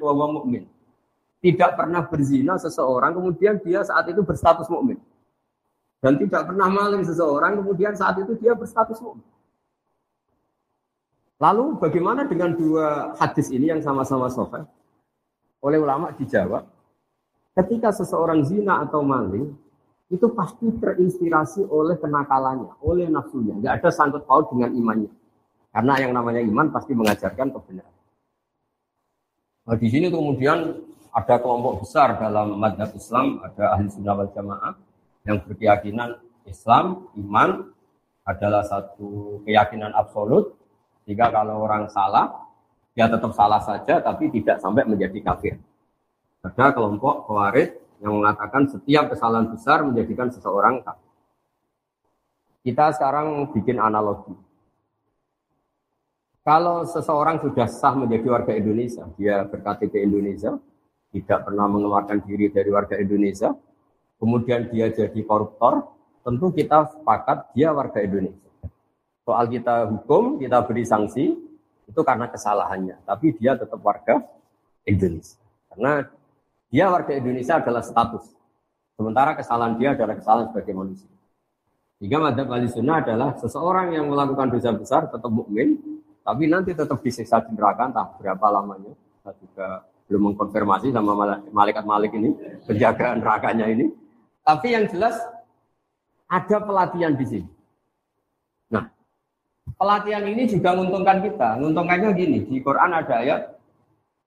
wa 0.02 0.12
wa 0.12 0.26
mu'min 0.42 0.66
tidak 1.44 1.76
pernah 1.76 2.00
berzina 2.08 2.56
seseorang 2.56 3.12
kemudian 3.12 3.60
dia 3.60 3.84
saat 3.84 4.08
itu 4.08 4.24
berstatus 4.24 4.64
mukmin 4.72 4.96
dan 6.04 6.20
tidak 6.20 6.52
pernah 6.52 6.68
maling 6.68 7.00
seseorang 7.00 7.64
kemudian 7.64 7.96
saat 7.96 8.20
itu 8.20 8.36
dia 8.36 8.52
berstatus 8.52 9.00
mukmin. 9.00 9.24
Lalu 11.40 11.80
bagaimana 11.80 12.28
dengan 12.28 12.52
dua 12.52 13.16
hadis 13.16 13.48
ini 13.48 13.72
yang 13.72 13.80
sama-sama 13.80 14.28
sahih? 14.28 14.68
Oleh 15.64 15.80
ulama 15.80 16.12
dijawab, 16.12 16.68
ketika 17.56 17.88
seseorang 17.88 18.44
zina 18.44 18.84
atau 18.84 19.00
maling 19.00 19.48
itu 20.12 20.28
pasti 20.36 20.68
terinspirasi 20.76 21.64
oleh 21.72 21.96
kenakalannya, 21.96 22.76
oleh 22.84 23.08
nafsunya. 23.08 23.56
Tidak 23.56 23.72
ada 23.72 23.88
sangkut 23.88 24.28
paut 24.28 24.52
dengan 24.52 24.76
imannya. 24.76 25.10
Karena 25.72 25.94
yang 26.04 26.12
namanya 26.12 26.44
iman 26.44 26.68
pasti 26.68 26.92
mengajarkan 26.92 27.48
kebenaran. 27.48 27.96
Nah, 29.64 29.76
di 29.80 29.88
sini 29.88 30.12
kemudian 30.12 30.76
ada 31.14 31.38
kelompok 31.38 31.86
besar 31.86 32.18
dalam 32.18 32.58
madhab 32.58 32.90
Islam, 32.90 33.38
ada 33.46 33.78
ahli 33.78 33.86
sunnah 33.86 34.18
wal 34.18 34.30
jamaah 34.34 34.74
yang 35.22 35.38
berkeyakinan 35.46 36.18
Islam, 36.42 37.06
iman 37.14 37.70
adalah 38.26 38.66
satu 38.66 39.40
keyakinan 39.46 39.94
absolut. 39.94 40.58
Jika 41.06 41.30
kalau 41.30 41.62
orang 41.62 41.86
salah, 41.86 42.50
dia 42.98 43.06
tetap 43.06 43.30
salah 43.30 43.62
saja, 43.62 44.02
tapi 44.02 44.26
tidak 44.34 44.58
sampai 44.58 44.82
menjadi 44.90 45.14
kafir. 45.22 45.54
Ada 46.42 46.74
kelompok 46.74 47.30
khawarij 47.30 47.78
yang 48.02 48.20
mengatakan 48.20 48.66
setiap 48.68 49.14
kesalahan 49.14 49.48
besar 49.48 49.86
menjadikan 49.86 50.28
seseorang 50.34 50.82
kafir. 50.82 51.12
Kita 52.64 52.90
sekarang 52.96 53.54
bikin 53.54 53.76
analogi. 53.78 54.34
Kalau 56.44 56.84
seseorang 56.84 57.40
sudah 57.40 57.68
sah 57.68 57.96
menjadi 57.96 58.26
warga 58.28 58.52
Indonesia, 58.52 59.08
dia 59.16 59.48
berKTP 59.48 60.04
Indonesia, 60.04 60.56
tidak 61.14 61.46
pernah 61.46 61.70
mengeluarkan 61.70 62.26
diri 62.26 62.50
dari 62.50 62.74
warga 62.74 62.98
Indonesia, 62.98 63.54
kemudian 64.18 64.66
dia 64.66 64.90
jadi 64.90 65.20
koruptor, 65.22 65.86
tentu 66.26 66.50
kita 66.50 66.90
sepakat 66.90 67.54
dia 67.54 67.70
warga 67.70 68.02
Indonesia. 68.02 68.50
Soal 69.22 69.46
kita 69.46 69.86
hukum, 69.86 70.42
kita 70.42 70.58
beri 70.66 70.82
sanksi, 70.82 71.38
itu 71.86 72.00
karena 72.02 72.26
kesalahannya. 72.26 72.98
Tapi 73.06 73.38
dia 73.38 73.54
tetap 73.54 73.78
warga 73.78 74.26
Indonesia. 74.82 75.38
Karena 75.70 76.02
dia 76.66 76.90
warga 76.90 77.14
Indonesia 77.14 77.62
adalah 77.62 77.86
status. 77.86 78.34
Sementara 78.98 79.38
kesalahan 79.38 79.78
dia 79.78 79.94
adalah 79.94 80.18
kesalahan 80.18 80.50
sebagai 80.50 80.74
manusia. 80.74 81.10
Jika 82.02 82.18
madhab 82.18 82.50
wali 82.50 82.66
sunnah 82.68 83.00
adalah 83.00 83.38
seseorang 83.38 83.94
yang 83.94 84.10
melakukan 84.10 84.50
dosa 84.50 84.74
besar 84.74 85.06
tetap 85.08 85.30
mukmin, 85.30 85.78
tapi 86.26 86.50
nanti 86.50 86.74
tetap 86.74 86.98
disiksa 87.00 87.40
di 87.46 87.54
neraka 87.54 87.86
entah 87.86 88.08
berapa 88.18 88.46
lamanya. 88.50 88.92
Kita 88.92 89.30
juga 89.40 89.68
belum 90.08 90.32
mengkonfirmasi 90.32 90.92
sama 90.92 91.40
malaikat 91.50 91.84
Malik 91.88 92.12
ini, 92.12 92.36
penjagaan 92.68 93.24
nerakanya 93.24 93.66
ini. 93.72 93.88
Tapi 94.44 94.76
yang 94.76 94.84
jelas 94.92 95.16
ada 96.28 96.60
pelatihan 96.60 97.16
di 97.16 97.24
sini. 97.24 97.48
Nah, 98.68 98.84
pelatihan 99.80 100.24
ini 100.28 100.44
juga 100.44 100.76
menguntungkan 100.76 101.24
kita. 101.24 101.56
Menguntungkannya 101.56 102.08
gini, 102.12 102.38
di 102.44 102.60
Quran 102.60 102.92
ada 102.92 103.24
ayat 103.24 103.42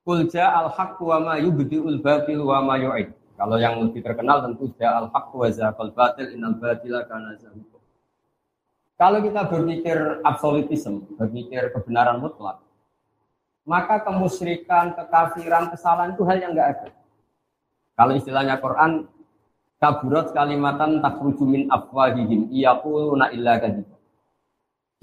Kulja 0.07 0.47
al-haq 0.55 1.03
wa 1.03 1.19
ma 1.19 1.33
yubdi'ul 1.35 1.99
wa 1.99 2.59
ma. 2.63 2.79
Kalau 3.37 3.59
yang 3.59 3.83
lebih 3.83 4.01
terkenal 4.01 4.39
tentu 4.39 4.71
al-haq 4.79 5.35
wa 5.35 5.51
batil 5.91 6.31
innal 6.31 6.55
batila 6.55 7.03
kana 7.05 7.35
Kalau 8.97 9.19
kita 9.21 9.45
berpikir 9.51 10.23
absolutisme, 10.25 11.05
berpikir 11.19 11.69
kebenaran 11.75 12.23
mutlak, 12.23 12.63
maka 13.67 13.99
kemusyrikan, 13.99 14.95
kekafiran, 14.95 15.67
kesalahan 15.67 16.15
itu 16.15 16.23
hal 16.23 16.39
yang 16.39 16.55
enggak 16.55 16.69
ada. 16.79 16.87
Kalau 17.99 18.13
istilahnya 18.15 18.55
Quran, 18.63 19.11
kaburat 19.75 20.31
kalimatan 20.31 21.03
takruju 21.03 21.43
min 21.43 21.67
afwahihim 21.67 22.47
iyaquluna 22.47 23.35
illa 23.35 23.59
kadhib. 23.59 23.83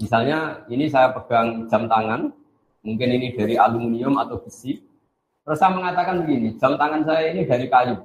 Misalnya 0.01 0.65
ini 0.65 0.89
saya 0.89 1.13
pegang 1.13 1.69
jam 1.69 1.85
tangan, 1.85 2.33
mungkin 2.81 3.09
ini 3.21 3.37
dari 3.37 3.53
aluminium 3.55 4.17
atau 4.17 4.41
besi. 4.41 4.81
Terus 5.45 5.61
saya 5.61 5.77
mengatakan 5.77 6.25
begini, 6.25 6.57
jam 6.57 6.73
tangan 6.73 7.05
saya 7.05 7.37
ini 7.37 7.45
dari 7.45 7.69
kayu. 7.69 8.01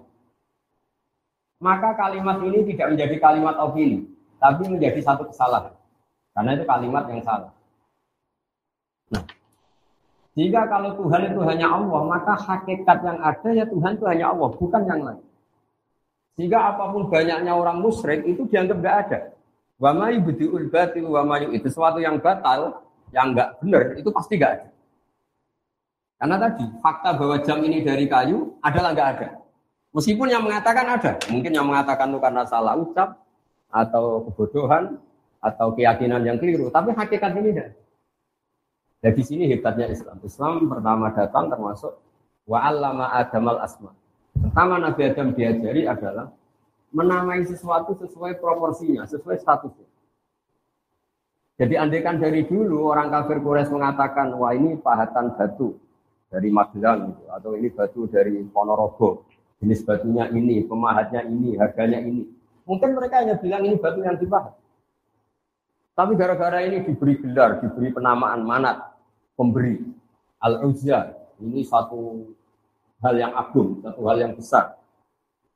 Maka 1.56 1.96
kalimat 1.96 2.36
ini 2.44 2.68
tidak 2.68 2.92
menjadi 2.92 3.16
kalimat 3.16 3.56
opini, 3.56 4.04
tapi 4.36 4.68
menjadi 4.68 5.00
satu 5.00 5.24
kesalahan. 5.24 5.72
Karena 6.36 6.50
itu 6.52 6.64
kalimat 6.68 7.04
yang 7.08 7.24
salah. 7.24 7.52
Jika 10.38 10.70
kalau 10.70 10.94
Tuhan 10.94 11.34
itu 11.34 11.40
hanya 11.42 11.66
Allah, 11.74 12.00
maka 12.06 12.38
hakikat 12.38 12.98
yang 13.02 13.18
ada 13.18 13.48
ya 13.50 13.64
Tuhan 13.66 13.98
itu 13.98 14.04
hanya 14.06 14.30
Allah, 14.30 14.48
bukan 14.54 14.82
yang 14.86 15.00
lain. 15.02 15.22
Jika 16.38 16.58
apa 16.72 16.94
pun 16.94 17.10
banyaknya 17.10 17.52
orang 17.52 17.82
musyrik 17.82 18.22
itu 18.24 18.46
dianggap 18.46 18.78
tidak 18.78 18.96
ada. 19.06 19.18
Wa 19.80 19.90
ma 19.90 20.08
yubdiul 20.14 20.70
batil 20.70 21.10
wa 21.10 21.26
ma 21.26 21.42
itu 21.42 21.66
sesuatu 21.66 21.98
yang 21.98 22.22
batal, 22.22 22.78
yang 23.10 23.34
enggak 23.34 23.58
benar 23.58 23.82
itu 23.98 24.08
pasti 24.14 24.38
enggak 24.38 24.52
ada. 24.56 24.68
Karena 26.20 26.36
tadi 26.36 26.64
fakta 26.78 27.10
bahwa 27.16 27.36
jam 27.42 27.58
ini 27.64 27.82
dari 27.82 28.06
kayu 28.06 28.54
adalah 28.62 28.94
enggak 28.94 29.08
ada. 29.18 29.28
Meskipun 29.90 30.30
yang 30.30 30.46
mengatakan 30.46 30.86
ada, 30.86 31.18
mungkin 31.26 31.50
yang 31.50 31.66
mengatakan 31.66 32.14
itu 32.14 32.20
karena 32.22 32.42
salah 32.46 32.78
ucap 32.78 33.18
atau 33.66 34.22
kebodohan 34.30 34.94
atau 35.42 35.74
keyakinan 35.74 36.22
yang 36.22 36.38
keliru, 36.38 36.70
tapi 36.70 36.94
hakikat 36.94 37.34
ini 37.34 37.50
tidak. 37.50 37.68
Nah 39.00 39.12
di 39.16 39.22
sini 39.24 39.48
hebatnya 39.48 39.88
Islam. 39.88 40.20
Islam 40.20 40.68
pertama 40.68 41.08
datang 41.16 41.48
termasuk 41.48 41.96
wa 42.44 42.58
allama 42.60 43.08
Adam 43.16 43.44
al 43.48 43.58
asma. 43.64 43.90
Pertama 44.36 44.76
Nabi 44.76 45.00
Adam 45.08 45.32
diajari 45.32 45.88
adalah 45.88 46.28
menamai 46.92 47.46
sesuatu 47.46 47.96
sesuai 47.96 48.36
proporsinya, 48.42 49.06
sesuai 49.08 49.40
statusnya. 49.40 49.88
Jadi 51.60 51.74
andaikan 51.76 52.16
dari 52.16 52.48
dulu 52.48 52.88
orang 52.88 53.12
kafir 53.12 53.44
Quraisy 53.44 53.68
mengatakan, 53.68 54.32
wah 54.32 54.56
ini 54.56 54.80
pahatan 54.80 55.36
batu 55.36 55.76
dari 56.32 56.48
Magelang 56.48 57.12
gitu, 57.12 57.24
atau 57.28 57.50
ini 57.52 57.68
batu 57.68 58.08
dari 58.08 58.40
Ponorogo, 58.48 59.28
jenis 59.60 59.84
batunya 59.84 60.32
ini, 60.32 60.64
pemahatnya 60.64 61.20
ini, 61.28 61.60
harganya 61.60 62.00
ini. 62.00 62.24
Mungkin 62.64 62.96
mereka 62.96 63.20
hanya 63.20 63.36
bilang 63.36 63.60
ini 63.68 63.76
batu 63.76 64.00
yang 64.00 64.16
dipahat. 64.16 64.56
Tapi 65.94 66.12
gara-gara 66.16 66.64
ini 66.64 66.86
diberi 66.86 67.18
gelar, 67.20 67.60
diberi 67.60 67.92
penamaan 67.92 68.40
manat, 68.46 68.94
pemberi, 69.36 69.76
al-uzza, 70.40 71.12
ini 71.40 71.60
satu 71.64 72.24
hal 73.04 73.14
yang 73.16 73.32
agung, 73.36 73.80
satu 73.84 74.00
hal 74.08 74.16
yang 74.20 74.32
besar. 74.36 74.76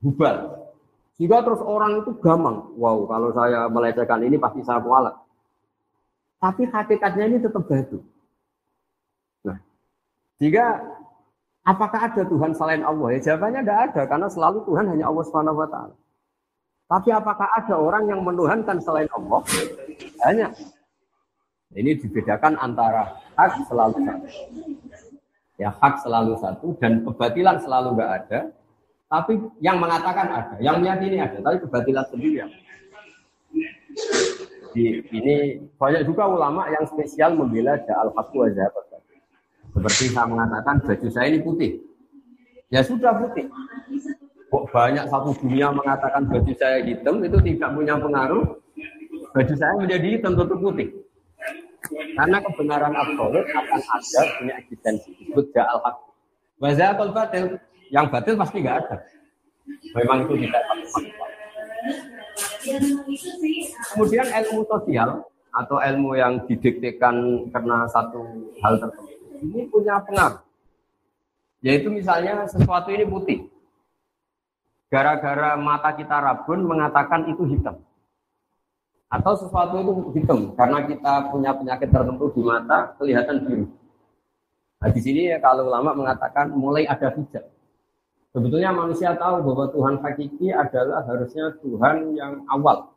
Hubal. 0.04 0.68
Sehingga 1.14 1.40
terus 1.46 1.62
orang 1.62 2.02
itu 2.02 2.10
gampang, 2.18 2.74
wow 2.74 3.06
kalau 3.06 3.30
saya 3.30 3.70
melecehkan 3.70 4.20
ini 4.26 4.36
pasti 4.36 4.60
saya 4.66 4.82
kualat. 4.82 5.14
Tapi 6.42 6.68
hakikatnya 6.68 7.24
ini 7.30 7.38
tetap 7.40 7.64
batu. 7.64 8.02
Nah, 9.46 9.56
jika 10.42 10.82
apakah 11.62 12.10
ada 12.10 12.22
Tuhan 12.26 12.52
selain 12.52 12.82
Allah? 12.84 13.16
Ya 13.16 13.20
jawabannya 13.32 13.62
tidak 13.62 13.80
ada, 13.88 14.02
karena 14.10 14.28
selalu 14.28 14.58
Tuhan 14.68 14.84
hanya 14.90 15.08
Allah 15.08 15.24
taala. 15.70 15.94
Tapi 16.84 17.08
apakah 17.16 17.48
ada 17.48 17.74
orang 17.80 18.04
yang 18.12 18.20
menuhankan 18.20 18.76
selain 18.82 19.08
Allah? 19.14 19.40
Hanya. 20.24 20.52
Ini 21.74 21.98
dibedakan 21.98 22.54
antara 22.60 23.18
hak 23.34 23.66
selalu 23.66 23.98
satu. 24.06 24.28
Ya 25.58 25.70
hak 25.70 26.02
selalu 26.02 26.34
satu 26.38 26.66
dan 26.78 27.02
kebatilan 27.02 27.58
selalu 27.62 27.98
nggak 27.98 28.12
ada. 28.24 28.40
Tapi 29.10 29.38
yang 29.62 29.78
mengatakan 29.78 30.26
ada, 30.26 30.56
yang 30.58 30.82
meyakini 30.82 31.22
ada, 31.22 31.38
tapi 31.38 31.62
kebatilan 31.62 32.02
sendiri 32.10 32.42
yang 32.42 32.50
di, 34.74 35.06
ini 35.14 35.62
banyak 35.78 36.02
juga 36.02 36.26
ulama 36.26 36.66
yang 36.66 36.82
spesial 36.90 37.38
membela 37.38 37.78
al 37.94 38.10
fatwa 38.10 38.50
zakat. 38.50 38.84
Seperti 39.74 40.04
saya 40.10 40.26
mengatakan 40.26 40.82
baju 40.82 41.08
saya 41.10 41.26
ini 41.30 41.38
putih. 41.42 41.82
Ya 42.70 42.82
sudah 42.82 43.14
putih. 43.14 43.46
Kok 44.50 44.70
banyak 44.70 45.06
satu 45.10 45.34
dunia 45.38 45.74
mengatakan 45.74 46.26
baju 46.30 46.52
saya 46.54 46.82
hitam 46.82 47.22
itu 47.22 47.38
tidak 47.42 47.70
punya 47.74 47.94
pengaruh. 47.98 48.62
Baju 49.34 49.54
saya 49.58 49.74
menjadi 49.74 50.22
tentu 50.22 50.54
putih. 50.54 50.88
Karena 52.14 52.38
kebenaran 52.40 52.94
absolut 52.94 53.44
akan 53.50 53.80
ada 53.82 54.22
punya 54.38 54.54
eksistensi. 54.62 55.10
Disebut 55.18 55.50
al 55.58 55.82
haq. 55.82 55.96
Wazatul 56.62 57.10
batil. 57.10 57.44
Yang 57.90 58.06
batil 58.14 58.34
pasti 58.38 58.56
nggak 58.62 58.78
ada. 58.86 58.96
Memang 59.98 60.18
itu 60.24 60.34
tidak 60.46 60.62
satu 60.64 61.02
Kemudian 63.92 64.26
ilmu 64.30 64.62
sosial 64.64 65.26
atau 65.52 65.76
ilmu 65.78 66.16
yang 66.16 66.40
didiktekan 66.48 67.46
karena 67.52 67.84
satu 67.92 68.24
hal 68.64 68.80
tertentu 68.80 69.14
ini 69.44 69.68
punya 69.68 70.00
pengaruh. 70.00 70.40
Yaitu 71.60 71.88
misalnya 71.92 72.48
sesuatu 72.48 72.88
ini 72.92 73.04
putih. 73.04 73.48
Gara-gara 74.88 75.56
mata 75.58 75.92
kita 75.92 76.16
rabun 76.22 76.64
mengatakan 76.64 77.28
itu 77.28 77.44
hitam. 77.48 77.76
Atau 79.14 79.38
sesuatu 79.38 79.78
itu 79.78 79.92
hitam 80.18 80.50
karena 80.58 80.82
kita 80.90 81.30
punya 81.30 81.54
penyakit 81.54 81.86
tertentu 81.86 82.34
di 82.34 82.42
mata 82.42 82.98
kelihatan 82.98 83.46
biru. 83.46 83.66
Nah, 84.82 84.90
di 84.90 85.00
sini 85.00 85.30
ya 85.30 85.38
kalau 85.38 85.70
ulama 85.70 85.94
mengatakan 85.94 86.50
mulai 86.50 86.82
ada 86.82 87.14
hijab. 87.14 87.46
Sebetulnya 88.34 88.74
manusia 88.74 89.14
tahu 89.14 89.46
bahwa 89.46 89.70
Tuhan 89.70 89.94
hakiki 90.02 90.50
adalah 90.50 91.06
harusnya 91.06 91.54
Tuhan 91.62 92.18
yang 92.18 92.42
awal. 92.50 92.90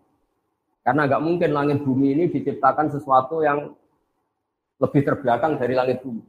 Karena 0.82 1.06
nggak 1.06 1.22
mungkin 1.22 1.50
langit 1.54 1.86
bumi 1.86 2.18
ini 2.18 2.26
diciptakan 2.34 2.90
sesuatu 2.90 3.46
yang 3.46 3.78
lebih 4.82 5.06
terbelakang 5.06 5.62
dari 5.62 5.78
langit 5.78 6.02
bumi. 6.02 6.26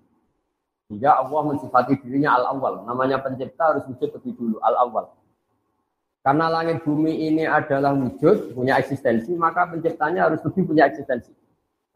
Sehingga 0.89 1.17
Allah 1.17 1.41
mensifati 1.49 1.97
dirinya 2.05 2.37
al-awwal. 2.37 2.85
Namanya 2.85 3.25
pencipta 3.25 3.73
harus 3.73 3.89
wujud 3.89 4.09
lebih 4.09 4.33
dulu, 4.37 4.57
al-awwal. 4.61 5.09
Karena 6.29 6.53
langit 6.53 6.85
bumi 6.85 7.25
ini 7.25 7.49
adalah 7.49 7.97
wujud, 7.97 8.53
punya 8.53 8.77
eksistensi, 8.77 9.33
maka 9.33 9.65
penciptanya 9.65 10.29
harus 10.29 10.45
lebih 10.45 10.69
punya 10.69 10.85
eksistensi. 10.85 11.33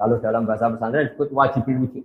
Kalau 0.00 0.16
dalam 0.24 0.48
bahasa 0.48 0.72
pesantren 0.72 1.12
disebut 1.12 1.28
wajib 1.36 1.68
wujud. 1.68 2.00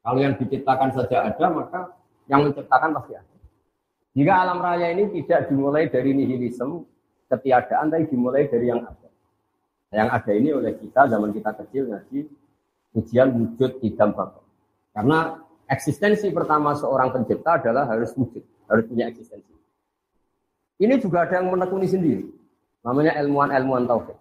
Kalau 0.00 0.16
yang 0.16 0.40
diciptakan 0.40 0.96
saja 0.96 1.28
ada, 1.28 1.46
maka 1.52 1.92
yang 2.32 2.48
menciptakan 2.48 2.96
pasti 2.96 3.12
ada. 3.20 3.36
Jika 4.16 4.32
alam 4.40 4.64
raya 4.64 4.88
ini 4.88 5.20
tidak 5.20 5.52
dimulai 5.52 5.92
dari 5.92 6.16
nihilisme, 6.16 6.80
ketiadaan, 7.28 7.92
tapi 7.92 8.08
dimulai 8.08 8.48
dari 8.48 8.72
yang 8.72 8.80
ada. 8.80 9.08
Yang 9.92 10.08
ada 10.16 10.32
ini 10.32 10.50
oleh 10.56 10.72
kita 10.80 11.12
zaman 11.12 11.28
kita 11.36 11.60
kecil 11.60 11.92
ngaji 11.92 12.24
ujian 12.96 13.28
wujud 13.36 13.84
hitam 13.84 14.16
bakal. 14.16 14.48
Karena 14.96 15.44
eksistensi 15.68 16.32
pertama 16.32 16.72
seorang 16.72 17.12
pencipta 17.12 17.60
adalah 17.60 17.84
harus 17.84 18.16
wujud, 18.16 18.40
harus 18.64 18.84
punya 18.88 19.12
eksistensi. 19.12 19.55
Ini 20.76 21.00
juga 21.00 21.24
ada 21.24 21.40
yang 21.40 21.50
menekuni 21.50 21.88
sendiri. 21.88 22.28
Namanya 22.84 23.18
ilmuwan-ilmuwan 23.18 23.88
tauhid. 23.88 24.18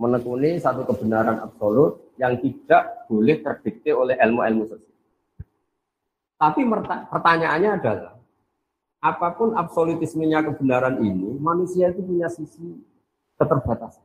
Menekuni 0.00 0.56
satu 0.56 0.88
kebenaran 0.88 1.44
absolut 1.44 2.14
yang 2.16 2.40
tidak 2.40 3.04
boleh 3.10 3.36
terdikte 3.44 3.92
oleh 3.92 4.16
ilmu-ilmu 4.16 4.64
sosial. 4.64 4.96
Tapi 6.40 6.64
pertanyaannya 7.12 7.70
adalah, 7.76 8.16
apa 9.04 9.28
pun 9.36 9.52
absolutismenya 9.52 10.40
kebenaran 10.40 11.04
ini, 11.04 11.36
manusia 11.36 11.92
itu 11.92 12.00
punya 12.00 12.32
sisi 12.32 12.80
keterbatasan. 13.36 14.00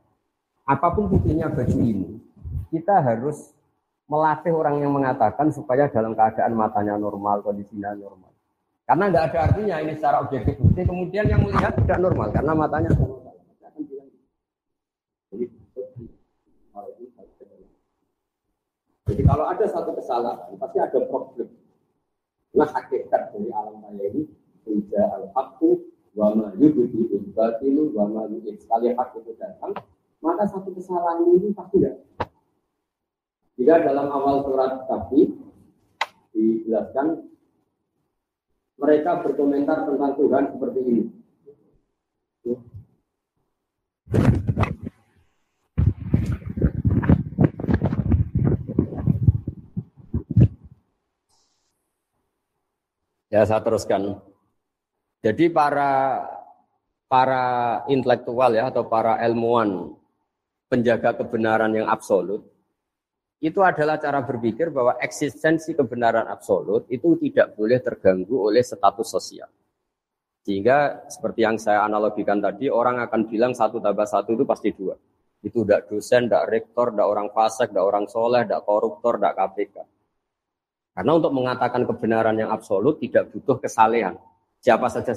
Apa 0.68 0.92
pun 0.92 1.08
putihnya 1.08 1.48
baju 1.48 1.78
ini, 1.80 2.20
kita 2.68 3.00
harus 3.00 3.56
melatih 4.04 4.52
orang 4.52 4.84
yang 4.84 4.92
mengatakan 4.92 5.48
supaya 5.48 5.88
dalam 5.88 6.12
keadaan 6.12 6.52
matanya 6.52 7.00
normal, 7.00 7.40
kondisinya 7.40 7.96
normal. 7.96 8.35
Karena 8.86 9.10
tidak 9.10 9.24
ada 9.34 9.38
artinya 9.50 9.76
ini 9.82 9.92
secara 9.98 10.22
objektif 10.22 10.54
bukti, 10.62 10.86
kemudian 10.86 11.26
yang 11.26 11.42
melihat 11.42 11.74
tidak 11.74 11.98
normal 11.98 12.30
karena 12.30 12.54
matanya. 12.54 12.90
Jadi 19.06 19.22
kalau 19.26 19.46
ada 19.50 19.66
satu 19.66 19.90
kesalahan, 19.90 20.54
pasti 20.54 20.78
ada 20.78 20.98
problem. 21.10 21.50
Nah 22.54 22.68
hakikat 22.70 23.34
dari 23.34 23.50
alam 23.50 23.82
raya 23.82 24.06
ini 24.16 24.22
Ija 24.66 25.02
al-haqqu 25.18 25.82
wa 26.14 26.34
ma 26.34 26.46
yubdi 26.54 27.10
batilu 27.34 27.90
wa 27.90 28.06
ma 28.06 28.22
Sekali 28.30 28.94
hak 28.94 29.18
itu 29.18 29.34
datang, 29.34 29.74
maka 30.22 30.46
satu 30.46 30.70
kesalahan 30.74 31.26
ini 31.26 31.50
pasti 31.54 31.82
ada. 31.82 31.98
Jika 33.58 33.82
dalam 33.82 34.14
awal 34.14 34.46
surat 34.46 34.86
kafir 34.86 35.32
dijelaskan 36.30 37.35
mereka 38.76 39.24
berkomentar 39.24 39.88
tentang 39.88 40.12
Tuhan 40.16 40.44
seperti 40.52 40.80
ini. 40.84 41.04
Ya 53.26 53.42
saya 53.44 53.60
teruskan. 53.60 54.22
Jadi 55.20 55.50
para 55.50 56.22
para 57.10 57.44
intelektual 57.90 58.54
ya 58.54 58.70
atau 58.70 58.86
para 58.86 59.18
ilmuwan 59.26 59.92
penjaga 60.70 61.12
kebenaran 61.20 61.74
yang 61.74 61.86
absolut 61.90 62.55
itu 63.36 63.60
adalah 63.60 64.00
cara 64.00 64.24
berpikir 64.24 64.72
bahwa 64.72 64.96
eksistensi 64.96 65.76
kebenaran 65.76 66.24
absolut 66.24 66.88
itu 66.88 67.20
tidak 67.20 67.52
boleh 67.52 67.78
terganggu 67.84 68.48
oleh 68.48 68.64
status 68.64 69.08
sosial. 69.08 69.48
Sehingga 70.40 71.10
seperti 71.10 71.42
yang 71.42 71.58
saya 71.58 71.84
analogikan 71.84 72.38
tadi, 72.38 72.70
orang 72.70 73.02
akan 73.02 73.26
bilang 73.26 73.52
satu 73.52 73.82
tambah 73.82 74.06
satu 74.06 74.32
itu 74.32 74.46
pasti 74.46 74.70
dua. 74.72 74.94
Itu 75.42 75.66
tidak 75.66 75.90
dosen, 75.90 76.30
tidak 76.30 76.48
rektor, 76.48 76.94
tidak 76.94 77.08
orang 77.10 77.28
fasik, 77.34 77.74
tidak 77.74 77.84
orang 77.84 78.06
soleh, 78.06 78.46
tidak 78.46 78.62
koruptor, 78.62 79.18
tidak 79.18 79.34
KPK. 79.36 79.76
Karena 80.96 81.12
untuk 81.12 81.32
mengatakan 81.34 81.82
kebenaran 81.84 82.36
yang 82.40 82.48
absolut 82.48 82.96
tidak 83.02 83.28
butuh 83.34 83.60
kesalehan 83.60 84.16
siapa 84.64 84.88
saja 84.88 85.12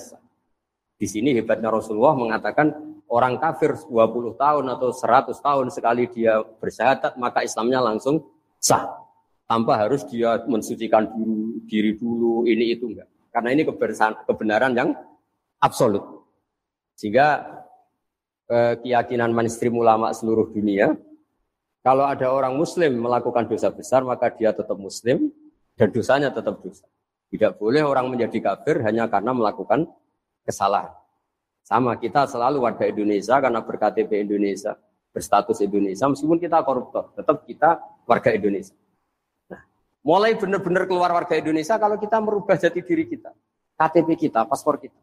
Di 1.00 1.08
sini 1.08 1.32
hebatnya 1.32 1.72
Rasulullah 1.72 2.12
mengatakan 2.20 2.89
orang 3.10 3.42
kafir 3.42 3.74
20 3.76 4.38
tahun 4.38 4.66
atau 4.78 4.90
100 4.94 5.34
tahun 5.34 5.68
sekali 5.74 6.06
dia 6.14 6.46
bersyahadat 6.62 7.18
maka 7.18 7.42
Islamnya 7.42 7.82
langsung 7.82 8.22
sah. 8.62 8.86
Tanpa 9.50 9.82
harus 9.82 10.06
dia 10.06 10.38
mensucikan 10.46 11.10
diri, 11.10 11.66
diri 11.66 11.92
dulu, 11.98 12.46
ini 12.46 12.78
itu 12.78 12.86
enggak. 12.86 13.10
Karena 13.34 13.50
ini 13.50 13.66
kebenaran 14.30 14.78
yang 14.78 14.94
absolut. 15.58 16.06
Sehingga 16.94 17.50
eh, 18.46 18.78
keyakinan 18.78 19.34
mainstream 19.34 19.74
ulama 19.74 20.14
seluruh 20.14 20.54
dunia, 20.54 20.94
kalau 21.82 22.06
ada 22.06 22.30
orang 22.30 22.54
muslim 22.54 22.94
melakukan 23.02 23.50
dosa 23.50 23.74
besar, 23.74 24.06
maka 24.06 24.30
dia 24.30 24.54
tetap 24.54 24.78
muslim 24.78 25.34
dan 25.74 25.90
dosanya 25.90 26.30
tetap 26.30 26.62
dosa. 26.62 26.86
Tidak 27.34 27.58
boleh 27.58 27.82
orang 27.82 28.12
menjadi 28.12 28.54
kafir 28.54 28.86
hanya 28.86 29.10
karena 29.10 29.34
melakukan 29.34 29.90
kesalahan. 30.46 30.99
Sama 31.70 31.94
kita 32.02 32.26
selalu 32.26 32.66
warga 32.66 32.90
Indonesia 32.90 33.38
karena 33.38 33.62
berKTP 33.62 34.26
Indonesia, 34.26 34.74
berstatus 35.14 35.62
Indonesia, 35.62 36.10
meskipun 36.10 36.42
kita 36.42 36.66
koruptor, 36.66 37.14
tetap 37.14 37.46
kita 37.46 37.78
warga 38.10 38.34
Indonesia. 38.34 38.74
Nah, 39.54 39.62
mulai 40.02 40.34
benar-benar 40.34 40.90
keluar 40.90 41.14
warga 41.14 41.38
Indonesia 41.38 41.78
kalau 41.78 42.02
kita 42.02 42.18
merubah 42.18 42.58
jati 42.58 42.82
diri 42.82 43.06
kita, 43.06 43.30
KTP 43.78 44.18
kita, 44.18 44.50
paspor 44.50 44.82
kita. 44.82 44.98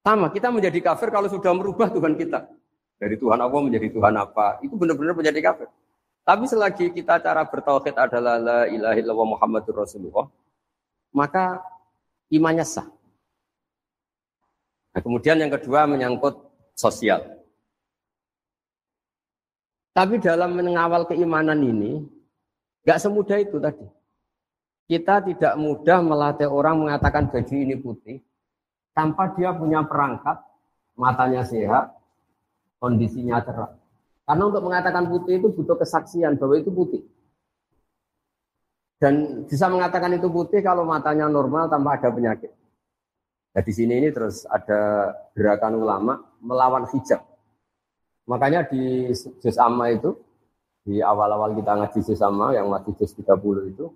Sama, 0.00 0.32
kita 0.32 0.48
menjadi 0.48 0.80
kafir 0.80 1.12
kalau 1.12 1.28
sudah 1.28 1.52
merubah 1.52 1.92
Tuhan 1.92 2.16
kita. 2.16 2.48
Dari 2.96 3.20
Tuhan 3.20 3.36
Allah 3.36 3.60
menjadi 3.60 3.92
Tuhan 3.92 4.16
apa, 4.16 4.64
itu 4.64 4.72
benar-benar 4.80 5.12
menjadi 5.12 5.44
kafir. 5.44 5.68
Tapi 6.24 6.44
selagi 6.48 6.88
kita 6.88 7.20
cara 7.20 7.44
bertauhid 7.44 8.00
adalah 8.00 8.40
la 8.40 8.60
ilaha 8.64 9.24
Muhammadur 9.28 9.84
Rasulullah, 9.84 10.24
maka 11.12 11.60
imannya 12.32 12.64
sah. 12.64 12.88
Nah, 14.92 15.00
kemudian 15.00 15.40
yang 15.40 15.48
kedua 15.48 15.88
menyangkut 15.88 16.36
sosial. 16.76 17.42
Tapi 19.92 20.20
dalam 20.20 20.56
mengawal 20.56 21.04
keimanan 21.04 21.60
ini, 21.60 22.04
nggak 22.84 23.00
semudah 23.00 23.38
itu 23.40 23.60
tadi. 23.60 23.84
Kita 24.88 25.24
tidak 25.24 25.54
mudah 25.56 26.00
melatih 26.04 26.48
orang 26.48 26.80
mengatakan 26.80 27.28
baju 27.28 27.54
ini 27.56 27.76
putih, 27.76 28.16
tanpa 28.92 29.32
dia 29.36 29.52
punya 29.52 29.84
perangkat, 29.84 30.40
matanya 30.96 31.44
sehat, 31.44 31.92
kondisinya 32.80 33.40
cerah. 33.40 33.72
Karena 34.28 34.42
untuk 34.48 34.64
mengatakan 34.64 35.08
putih 35.08 35.40
itu 35.40 35.48
butuh 35.52 35.76
kesaksian 35.76 36.36
bahwa 36.36 36.54
itu 36.56 36.72
putih. 36.72 37.02
Dan 38.96 39.44
bisa 39.50 39.66
mengatakan 39.66 40.14
itu 40.14 40.30
putih 40.30 40.62
kalau 40.62 40.86
matanya 40.86 41.26
normal 41.26 41.66
tanpa 41.66 41.98
ada 41.98 42.08
penyakit. 42.08 42.54
Nah 43.52 43.62
di 43.62 43.72
sini 43.72 44.00
ini 44.00 44.08
terus 44.08 44.48
ada 44.48 45.12
gerakan 45.36 45.76
ulama 45.76 46.16
melawan 46.40 46.88
hijab. 46.88 47.20
Makanya 48.24 48.64
di 48.64 49.12
juz 49.12 49.56
amma 49.60 49.92
itu, 49.92 50.16
di 50.82 51.04
awal-awal 51.04 51.52
kita 51.52 51.72
ngaji 51.76 51.98
juz 52.00 52.22
amma 52.24 52.56
yang 52.56 52.72
masih 52.72 52.96
juz 52.96 53.12
30 53.12 53.72
itu, 53.76 53.92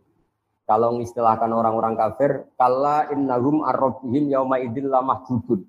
kalau 0.67 0.99
mengistilahkan 0.99 1.47
orang-orang 1.47 1.95
kafir, 1.95 2.43
kalla 2.59 3.07
innahum 3.15 3.63
arrobihim 3.63 4.29
yauma 4.29 4.59
idil 4.59 4.91
lamah 4.91 5.23
jubun. 5.25 5.63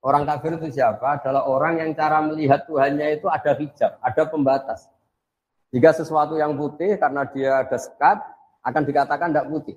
Orang 0.00 0.24
kafir 0.24 0.56
itu 0.56 0.72
siapa? 0.78 1.20
Adalah 1.20 1.44
orang 1.46 1.84
yang 1.84 1.90
cara 1.92 2.24
melihat 2.24 2.64
Tuhannya 2.64 3.18
itu 3.20 3.28
ada 3.28 3.52
hijab, 3.54 4.00
ada 4.00 4.22
pembatas. 4.24 4.88
Jika 5.68 5.92
sesuatu 5.92 6.40
yang 6.40 6.56
putih 6.56 6.96
karena 6.96 7.28
dia 7.28 7.60
ada 7.60 7.76
sekat, 7.76 8.24
akan 8.64 8.82
dikatakan 8.88 9.28
tidak 9.30 9.46
putih. 9.52 9.76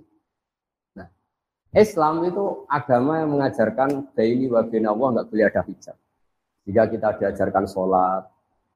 Islam 1.72 2.28
itu 2.28 2.68
agama 2.68 3.24
yang 3.24 3.32
mengajarkan 3.32 4.12
daily 4.12 4.52
wa 4.52 4.60
Allah 4.60 5.08
nggak 5.16 5.28
boleh 5.32 5.46
ada 5.48 5.62
hijab. 5.64 5.96
Jika 6.68 6.84
kita 6.92 7.10
diajarkan 7.16 7.64
sholat, 7.64 8.28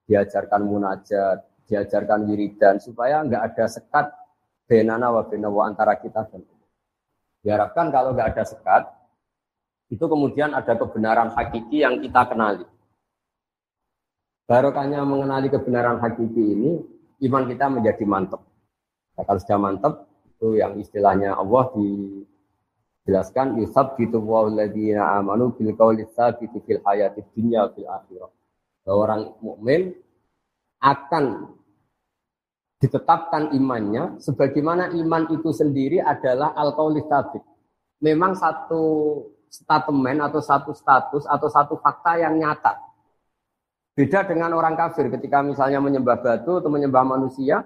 diajarkan 0.07 0.63
munajat, 0.63 1.43
diajarkan 1.67 2.23
wiridan, 2.23 2.79
supaya 2.79 3.19
nggak 3.19 3.51
ada 3.51 3.65
sekat 3.67 4.15
benana 4.63 5.11
wa 5.11 5.27
Allah 5.27 5.63
antara 5.67 5.99
kita 5.99 6.23
dan 6.23 6.39
Allah. 6.39 6.69
Diharapkan 7.43 7.91
kalau 7.91 8.15
nggak 8.15 8.31
ada 8.31 8.43
sekat, 8.47 8.83
itu 9.91 10.05
kemudian 10.07 10.55
ada 10.55 10.79
kebenaran 10.79 11.35
hakiki 11.35 11.83
yang 11.83 11.99
kita 11.99 12.31
kenali. 12.31 12.63
Barokahnya 14.47 15.03
mengenali 15.03 15.51
kebenaran 15.51 15.99
hakiki 15.99 16.41
ini, 16.41 16.71
iman 17.27 17.43
kita 17.43 17.65
menjadi 17.67 18.07
mantap. 18.07 18.39
Nah, 19.19 19.23
kalau 19.27 19.39
sudah 19.43 19.59
mantap, 19.59 19.93
itu 20.31 20.63
yang 20.63 20.79
istilahnya 20.79 21.35
Allah 21.35 21.69
di 21.75 21.89
jelaskan 23.05 23.61
yusab 23.61 23.93
gitu 24.01 24.17
ladina 24.49 25.21
amanu 25.21 25.53
bil 25.53 25.77
qawli 25.77 26.09
tsabiti 26.09 26.57
fil 26.65 26.81
hayati 26.81 27.21
dunya 27.31 27.69
fil 27.71 27.85
akhirah. 27.85 28.31
Bahwa 28.81 28.97
orang 29.05 29.21
mukmin 29.41 29.81
akan 30.81 31.55
ditetapkan 32.81 33.53
imannya 33.53 34.19
sebagaimana 34.21 34.93
iman 34.93 35.29
itu 35.31 35.49
sendiri 35.53 36.01
adalah 36.01 36.57
al 36.57 36.73
tsabit. 36.75 37.41
Memang 38.01 38.35
satu 38.35 38.83
statement 39.49 40.19
atau 40.19 40.41
satu 40.43 40.71
status 40.75 41.23
atau 41.29 41.47
satu 41.47 41.79
fakta 41.79 42.19
yang 42.19 42.35
nyata. 42.35 42.75
Beda 43.95 44.27
dengan 44.27 44.51
orang 44.51 44.75
kafir 44.75 45.07
ketika 45.07 45.39
misalnya 45.39 45.79
menyembah 45.79 46.19
batu 46.19 46.59
atau 46.59 46.67
menyembah 46.67 47.07
manusia, 47.07 47.63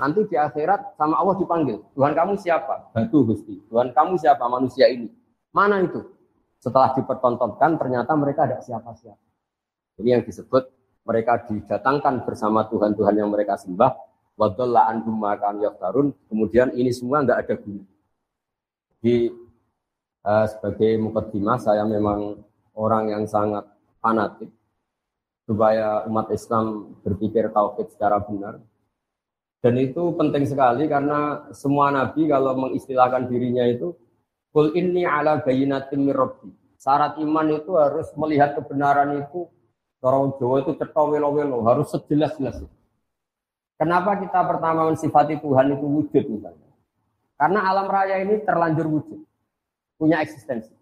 Nanti 0.00 0.24
di 0.24 0.36
akhirat 0.40 0.96
sama 0.96 1.20
Allah 1.20 1.36
dipanggil. 1.36 1.84
Tuhan 1.92 2.16
kamu 2.16 2.40
siapa? 2.40 2.88
Batu 2.96 3.20
Gusti. 3.28 3.60
Tuhan 3.68 3.92
kamu 3.92 4.16
siapa? 4.16 4.48
Manusia 4.48 4.88
ini. 4.88 5.12
Mana 5.52 5.84
itu? 5.84 6.00
Setelah 6.56 6.96
dipertontonkan 6.96 7.76
ternyata 7.76 8.16
mereka 8.16 8.48
ada 8.48 8.64
siapa-siapa. 8.64 9.20
Ini 10.00 10.16
yang 10.16 10.22
disebut 10.24 10.72
mereka 11.04 11.44
didatangkan 11.44 12.24
bersama 12.24 12.64
Tuhan-Tuhan 12.72 13.20
yang 13.20 13.28
mereka 13.28 13.60
sembah. 13.60 13.92
Wadalla 14.40 14.88
anhum 14.88 15.20
makan 15.20 15.60
yaftarun. 15.60 16.16
Kemudian 16.32 16.72
ini 16.72 16.88
semua 16.96 17.20
nggak 17.20 17.38
ada 17.44 17.54
guna. 17.60 17.84
Di 19.04 19.28
uh, 20.24 20.46
sebagai 20.48 20.96
mukaddimah 20.96 21.60
saya 21.60 21.84
memang 21.84 22.40
orang 22.72 23.12
yang 23.12 23.24
sangat 23.28 23.68
fanatik 24.00 24.48
supaya 25.44 26.08
umat 26.08 26.32
Islam 26.32 26.96
berpikir 27.04 27.52
tauhid 27.52 27.92
secara 27.92 28.22
benar 28.24 28.62
dan 29.60 29.74
itu 29.76 30.02
penting 30.16 30.44
sekali 30.48 30.88
karena 30.88 31.48
semua 31.52 31.92
nabi 31.92 32.28
kalau 32.28 32.56
mengistilahkan 32.56 33.28
dirinya 33.28 33.64
itu 33.68 33.92
Kul 34.50 34.74
inni 34.74 35.06
ala 35.06 35.38
bayinatim 35.46 36.10
mirrabbi. 36.10 36.50
Syarat 36.74 37.22
iman 37.22 37.54
itu 37.54 37.70
harus 37.78 38.10
melihat 38.18 38.58
kebenaran 38.58 39.22
itu 39.22 39.46
orang 40.02 40.34
Jawa 40.42 40.64
itu 40.64 40.72
cetok 40.74 41.06
welo-welo, 41.12 41.62
harus 41.68 41.92
sejelas-jelas. 41.92 42.66
Kenapa 43.78 44.18
kita 44.18 44.42
pertama 44.48 44.90
mensifati 44.90 45.38
Tuhan 45.38 45.76
itu 45.76 45.86
wujud 45.86 46.24
misalnya? 46.26 46.68
Karena 47.36 47.60
alam 47.68 47.86
raya 47.88 48.20
ini 48.20 48.42
terlanjur 48.42 48.88
wujud, 48.90 49.20
punya 49.96 50.20
eksistensi. 50.24 50.72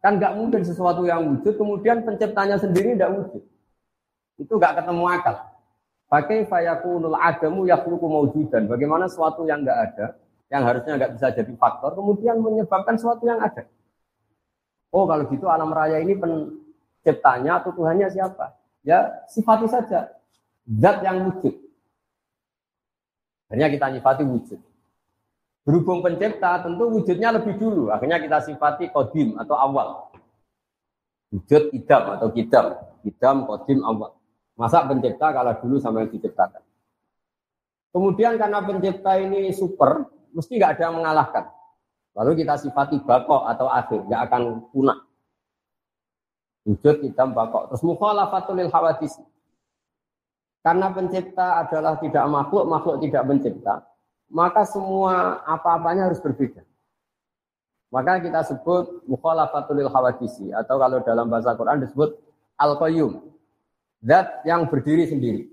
Kan 0.00 0.20
nggak 0.20 0.36
mungkin 0.36 0.60
sesuatu 0.60 1.08
yang 1.08 1.24
wujud, 1.24 1.56
kemudian 1.56 2.04
penciptanya 2.04 2.60
sendiri 2.60 2.94
tidak 2.94 3.10
wujud. 3.16 3.42
Itu 4.38 4.52
nggak 4.60 4.84
ketemu 4.84 5.04
akal. 5.08 5.36
Pakai 6.08 6.46
fayakunul 6.46 7.16
adamu 7.16 7.66
yakhluqu 7.66 8.06
maujudan. 8.06 8.68
Bagaimana 8.68 9.08
sesuatu 9.08 9.42
yang 9.48 9.64
enggak 9.64 9.78
ada, 9.90 10.06
yang 10.52 10.62
harusnya 10.62 10.92
enggak 11.00 11.12
bisa 11.16 11.26
jadi 11.32 11.52
faktor, 11.56 11.96
kemudian 11.96 12.38
menyebabkan 12.38 12.94
sesuatu 12.94 13.24
yang 13.24 13.40
ada. 13.40 13.66
Oh, 14.94 15.10
kalau 15.10 15.26
gitu 15.26 15.50
alam 15.50 15.74
raya 15.74 15.98
ini 15.98 16.14
penciptanya 16.14 17.58
atau 17.58 17.74
Tuhannya 17.74 18.06
siapa? 18.14 18.54
Ya, 18.86 19.26
sifati 19.26 19.66
saja. 19.66 20.14
Zat 20.64 21.02
yang 21.02 21.26
wujud. 21.26 21.50
Akhirnya 23.50 23.68
kita 23.74 23.86
sifati 23.98 24.22
wujud. 24.22 24.60
Berhubung 25.64 26.04
pencipta, 26.04 26.60
tentu 26.60 26.84
wujudnya 26.92 27.32
lebih 27.34 27.56
dulu. 27.56 27.88
Akhirnya 27.88 28.20
kita 28.20 28.38
sifati 28.44 28.92
kodim 28.92 29.34
atau 29.40 29.56
awal. 29.56 30.12
Wujud 31.32 31.72
idam 31.72 32.20
atau 32.20 32.28
kidam. 32.30 32.78
Idam, 33.02 33.48
kodim, 33.48 33.80
awal. 33.82 34.12
Masa 34.54 34.86
pencipta 34.86 35.34
kalah 35.34 35.58
dulu 35.58 35.82
sama 35.82 36.06
yang 36.06 36.14
diciptakan. 36.14 36.62
Kemudian 37.94 38.38
karena 38.38 38.58
pencipta 38.62 39.18
ini 39.18 39.50
super, 39.54 40.06
mesti 40.34 40.58
nggak 40.58 40.78
ada 40.78 40.82
yang 40.90 40.96
mengalahkan. 40.98 41.44
Lalu 42.14 42.42
kita 42.42 42.54
sifati 42.58 43.02
bakok 43.02 43.46
atau 43.50 43.66
akhir, 43.66 44.06
nggak 44.06 44.22
akan 44.30 44.42
punah. 44.70 44.98
Wujud 46.66 47.02
hitam 47.02 47.34
bakok. 47.34 47.74
Terus 47.74 47.82
mukhalafatul 47.82 48.58
lil 48.58 48.70
hawadis. 48.70 49.18
Karena 50.64 50.88
pencipta 50.94 51.60
adalah 51.66 51.98
tidak 52.00 52.24
makhluk, 52.30 52.64
makhluk 52.64 52.96
tidak 53.04 53.22
pencipta, 53.28 53.84
maka 54.32 54.64
semua 54.64 55.44
apa-apanya 55.44 56.08
harus 56.08 56.22
berbeda. 56.22 56.64
Maka 57.92 58.18
kita 58.18 58.42
sebut 58.42 59.06
mukhalafatul 59.06 59.76
lil 59.76 59.90
hawadisi 59.90 60.50
atau 60.50 60.80
kalau 60.80 60.98
dalam 61.04 61.28
bahasa 61.30 61.54
Quran 61.54 61.84
disebut 61.84 62.16
al-qayyum. 62.58 63.33
Zat 64.04 64.44
yang 64.44 64.68
berdiri 64.68 65.08
sendiri. 65.08 65.48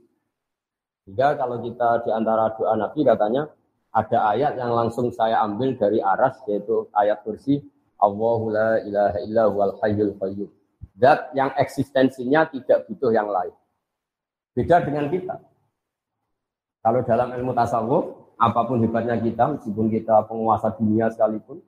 Sehingga 1.07 1.39
kalau 1.39 1.63
kita 1.63 2.03
di 2.03 2.11
antara 2.11 2.51
doa 2.51 2.75
Nabi 2.75 3.07
katanya 3.07 3.47
ada 3.95 4.35
ayat 4.35 4.59
yang 4.59 4.75
langsung 4.75 5.07
saya 5.15 5.39
ambil 5.47 5.79
dari 5.79 6.03
aras 6.03 6.35
yaitu 6.47 6.91
ayat 6.91 7.23
kursi 7.23 7.63
Allahu 8.01 8.51
la 8.51 8.83
ilaha 8.83 9.17
illa 9.23 9.43
wal 9.47 9.79
hayyul 9.79 10.19
qayyum. 10.19 10.51
Zat 10.99 11.31
yang 11.31 11.55
eksistensinya 11.55 12.45
tidak 12.51 12.85
butuh 12.91 13.15
yang 13.15 13.31
lain. 13.31 13.55
Beda 14.51 14.83
dengan 14.83 15.07
kita. 15.07 15.39
Kalau 16.81 17.05
dalam 17.07 17.31
ilmu 17.31 17.55
tasawuf, 17.55 18.35
apa 18.41 18.61
pun 18.65 18.81
hebatnya 18.81 19.15
kita, 19.21 19.53
meskipun 19.53 19.87
kita 19.87 20.25
penguasa 20.25 20.73
dunia 20.75 21.07
sekalipun, 21.13 21.61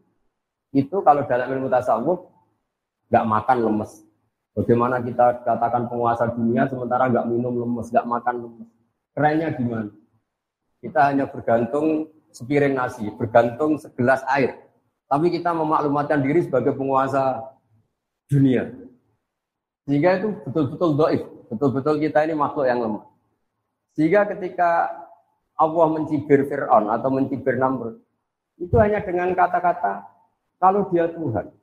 itu 0.74 0.98
kalau 1.06 1.24
dalam 1.30 1.48
ilmu 1.54 1.70
tasawuf 1.70 2.28
nggak 3.14 3.26
makan 3.30 3.58
lemes, 3.62 4.02
Bagaimana 4.54 5.02
kita 5.02 5.42
katakan 5.42 5.90
penguasa 5.90 6.30
dunia 6.30 6.70
sementara 6.70 7.10
nggak 7.10 7.26
minum 7.26 7.54
lemes, 7.58 7.90
nggak 7.90 8.06
makan 8.06 8.36
lemes. 8.46 8.70
Kerennya 9.18 9.50
gimana? 9.58 9.90
Kita 10.78 11.10
hanya 11.10 11.26
bergantung 11.26 12.14
sepiring 12.30 12.78
nasi, 12.78 13.10
bergantung 13.18 13.82
segelas 13.82 14.22
air. 14.30 14.58
Tapi 15.10 15.34
kita 15.34 15.54
memaklumatkan 15.54 16.22
diri 16.22 16.46
sebagai 16.46 16.74
penguasa 16.78 17.42
dunia. 18.30 18.70
Sehingga 19.86 20.22
itu 20.22 20.28
betul-betul 20.46 20.90
doif. 20.98 21.24
Betul-betul 21.50 21.96
kita 22.02 22.26
ini 22.26 22.34
makhluk 22.34 22.66
yang 22.66 22.82
lemah. 22.82 23.06
Sehingga 23.94 24.26
ketika 24.26 24.90
Allah 25.54 25.88
mencibir 25.94 26.50
Fir'aun 26.50 26.90
atau 26.90 27.10
mencibir 27.14 27.62
Namrud, 27.62 28.02
itu 28.58 28.74
hanya 28.82 29.06
dengan 29.06 29.34
kata-kata, 29.38 30.10
kalau 30.58 30.90
dia 30.90 31.06
Tuhan, 31.14 31.54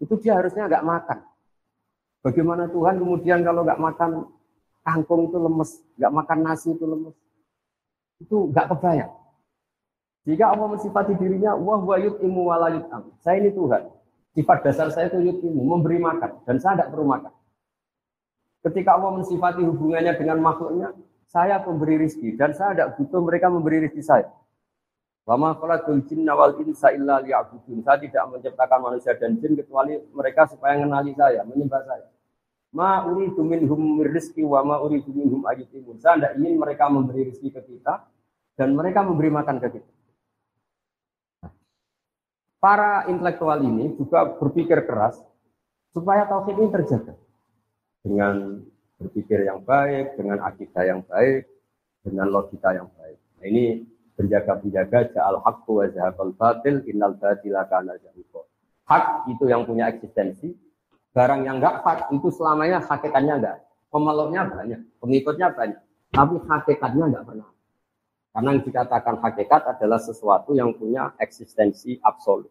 itu 0.00 0.14
dia 0.20 0.40
harusnya 0.40 0.64
nggak 0.64 0.86
makan. 0.86 1.18
Bagaimana 2.22 2.66
Tuhan 2.66 2.98
kemudian 2.98 3.46
kalau 3.46 3.62
nggak 3.62 3.78
makan 3.78 4.10
kangkung 4.82 5.30
itu 5.30 5.38
lemes, 5.38 5.70
nggak 6.00 6.12
makan 6.12 6.38
nasi 6.42 6.68
itu 6.74 6.84
lemes. 6.84 7.14
Itu 8.18 8.50
nggak 8.50 8.74
kebayang. 8.74 9.12
Jika 10.28 10.52
Allah 10.52 10.68
mensifati 10.76 11.16
dirinya, 11.16 11.56
wah 11.56 11.80
wa 11.80 11.96
yut'imu 11.96 12.52
wa 12.52 12.68
Saya 13.24 13.40
ini 13.40 13.48
Tuhan. 13.54 13.88
Sifat 14.36 14.58
dasar 14.60 14.92
saya 14.92 15.08
itu 15.08 15.24
yut'imu, 15.24 15.62
memberi 15.64 15.96
makan. 15.96 16.44
Dan 16.44 16.60
saya 16.60 16.76
tidak 16.76 16.92
perlu 16.92 17.08
makan. 17.08 17.32
Ketika 18.60 18.98
Allah 18.98 19.16
mensifati 19.16 19.64
hubungannya 19.64 20.12
dengan 20.20 20.42
makhluknya, 20.44 20.92
saya 21.32 21.64
pemberi 21.64 21.96
rizki. 21.96 22.36
Dan 22.36 22.52
saya 22.52 22.76
tidak 22.76 22.88
butuh 23.00 23.24
mereka 23.24 23.48
memberi 23.48 23.88
rizki 23.88 24.04
saya. 24.04 24.28
Wama 25.28 25.60
khalaqul 25.60 26.08
jinna 26.08 26.32
wal 26.32 26.56
insa 26.64 26.88
illa 26.96 27.20
liya'budun. 27.20 27.84
Saya 27.84 28.00
tidak 28.00 28.32
menciptakan 28.32 28.80
manusia 28.80 29.12
dan 29.12 29.36
jin 29.36 29.60
kecuali 29.60 30.00
mereka 30.16 30.48
supaya 30.48 30.80
mengenali 30.80 31.12
saya, 31.12 31.44
menyembah 31.44 31.84
saya. 31.84 32.08
Ma 32.72 33.04
uridu 33.04 33.44
minhum 33.44 34.00
rizki 34.08 34.40
wa 34.40 34.64
ma 34.64 34.80
uridu 34.80 35.12
minhum 35.12 35.44
ayutimun. 35.44 36.00
Saya 36.00 36.16
tidak 36.16 36.32
ingin 36.40 36.56
mereka 36.56 36.88
memberi 36.88 37.28
rizki 37.28 37.52
ke 37.52 37.60
kita 37.60 38.08
dan 38.56 38.72
mereka 38.72 39.04
memberi 39.04 39.28
makan 39.28 39.60
ke 39.60 39.68
kita. 39.76 39.92
Para 42.56 43.04
intelektual 43.12 43.60
ini 43.60 44.00
juga 44.00 44.32
berpikir 44.32 44.80
keras 44.88 45.20
supaya 45.92 46.24
tauhid 46.24 46.56
ini 46.56 46.72
terjaga 46.72 47.14
dengan 48.00 48.64
berpikir 48.96 49.44
yang 49.44 49.60
baik, 49.60 50.16
dengan 50.16 50.40
akidah 50.40 50.82
yang 50.88 51.00
baik, 51.04 51.44
dengan 52.00 52.26
logika 52.32 52.72
yang 52.72 52.88
baik. 52.96 53.20
Nah, 53.38 53.44
ini 53.46 53.64
berjaga-jaga 54.18 55.14
ja'al 55.14 55.38
haqqu 55.46 55.70
wa 55.70 55.86
zahaqal 55.86 56.34
batil 56.34 56.82
innal 56.90 57.14
batila 57.14 57.62
kana 57.70 57.94
zahuqa. 58.02 58.42
Hak 58.90 59.30
itu 59.30 59.46
yang 59.46 59.62
punya 59.62 59.86
eksistensi, 59.94 60.50
barang 61.14 61.46
yang 61.46 61.62
enggak 61.62 61.86
hak 61.86 62.10
itu 62.10 62.28
selamanya 62.34 62.82
hakikatnya 62.82 63.38
enggak. 63.38 63.56
Pemeluknya 63.88 64.42
banyak, 64.50 64.80
pengikutnya 64.98 65.48
banyak, 65.54 65.80
tapi 66.10 66.34
hakikatnya 66.42 67.04
enggak 67.14 67.24
pernah. 67.24 67.48
Karena 68.34 68.48
yang 68.54 68.62
dikatakan 68.66 69.14
hakikat 69.22 69.62
adalah 69.78 69.98
sesuatu 70.02 70.52
yang 70.52 70.74
punya 70.74 71.14
eksistensi 71.16 71.96
absolut. 72.02 72.50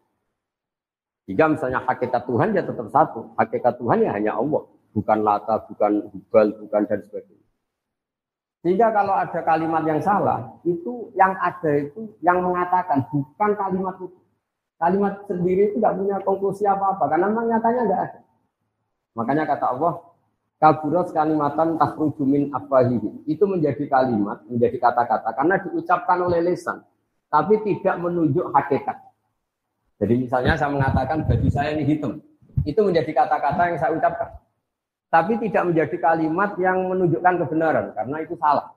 Jika 1.28 1.44
misalnya 1.52 1.84
hakikat 1.84 2.24
Tuhan 2.24 2.56
ya 2.56 2.64
tetap 2.64 2.88
satu. 2.88 3.36
Hakikat 3.36 3.76
Tuhan 3.84 4.00
ya 4.00 4.16
hanya 4.16 4.40
Allah. 4.40 4.64
Bukan 4.96 5.20
Lata, 5.22 5.60
bukan 5.68 6.08
Hubal, 6.10 6.56
bukan 6.56 6.82
dan 6.88 7.04
sebagainya. 7.04 7.37
Sehingga 8.66 8.90
kalau 8.90 9.14
ada 9.14 9.40
kalimat 9.46 9.86
yang 9.86 10.02
salah, 10.02 10.58
itu 10.66 11.14
yang 11.14 11.38
ada 11.38 11.72
itu 11.78 12.10
yang 12.26 12.42
mengatakan 12.42 13.06
bukan 13.14 13.54
kalimat 13.54 13.96
itu. 14.02 14.18
Kalimat 14.78 15.14
sendiri 15.26 15.74
itu 15.74 15.82
tidak 15.82 15.98
punya 15.98 16.18
konklusi 16.22 16.64
apa-apa 16.70 17.10
karena 17.10 17.26
memang 17.34 17.50
nyatanya 17.50 17.82
tidak 17.86 18.02
ada. 18.02 18.20
Makanya 19.18 19.44
kata 19.50 19.66
Allah, 19.74 19.94
kaburat 20.62 21.10
kalimatan 21.10 21.78
takhruju 21.82 22.24
afwahihi. 22.54 23.26
Itu 23.26 23.50
menjadi 23.50 23.86
kalimat, 23.90 24.46
menjadi 24.46 24.78
kata-kata 24.78 25.30
karena 25.34 25.56
diucapkan 25.66 26.18
oleh 26.22 26.46
lesan, 26.46 26.86
tapi 27.30 27.62
tidak 27.66 27.98
menunjuk 27.98 28.54
hakikat. 28.54 28.98
Jadi 29.98 30.14
misalnya 30.30 30.54
saya 30.54 30.70
mengatakan 30.70 31.26
baju 31.26 31.50
saya 31.50 31.74
ini 31.74 31.82
hitam, 31.90 32.22
itu 32.62 32.78
menjadi 32.78 33.10
kata-kata 33.18 33.62
yang 33.74 33.78
saya 33.82 33.92
ucapkan. 33.98 34.30
Tapi 35.08 35.40
tidak 35.40 35.72
menjadi 35.72 35.96
kalimat 36.04 36.60
yang 36.60 36.92
menunjukkan 36.92 37.34
kebenaran, 37.48 37.86
karena 37.96 38.18
itu 38.20 38.36
salah. 38.36 38.76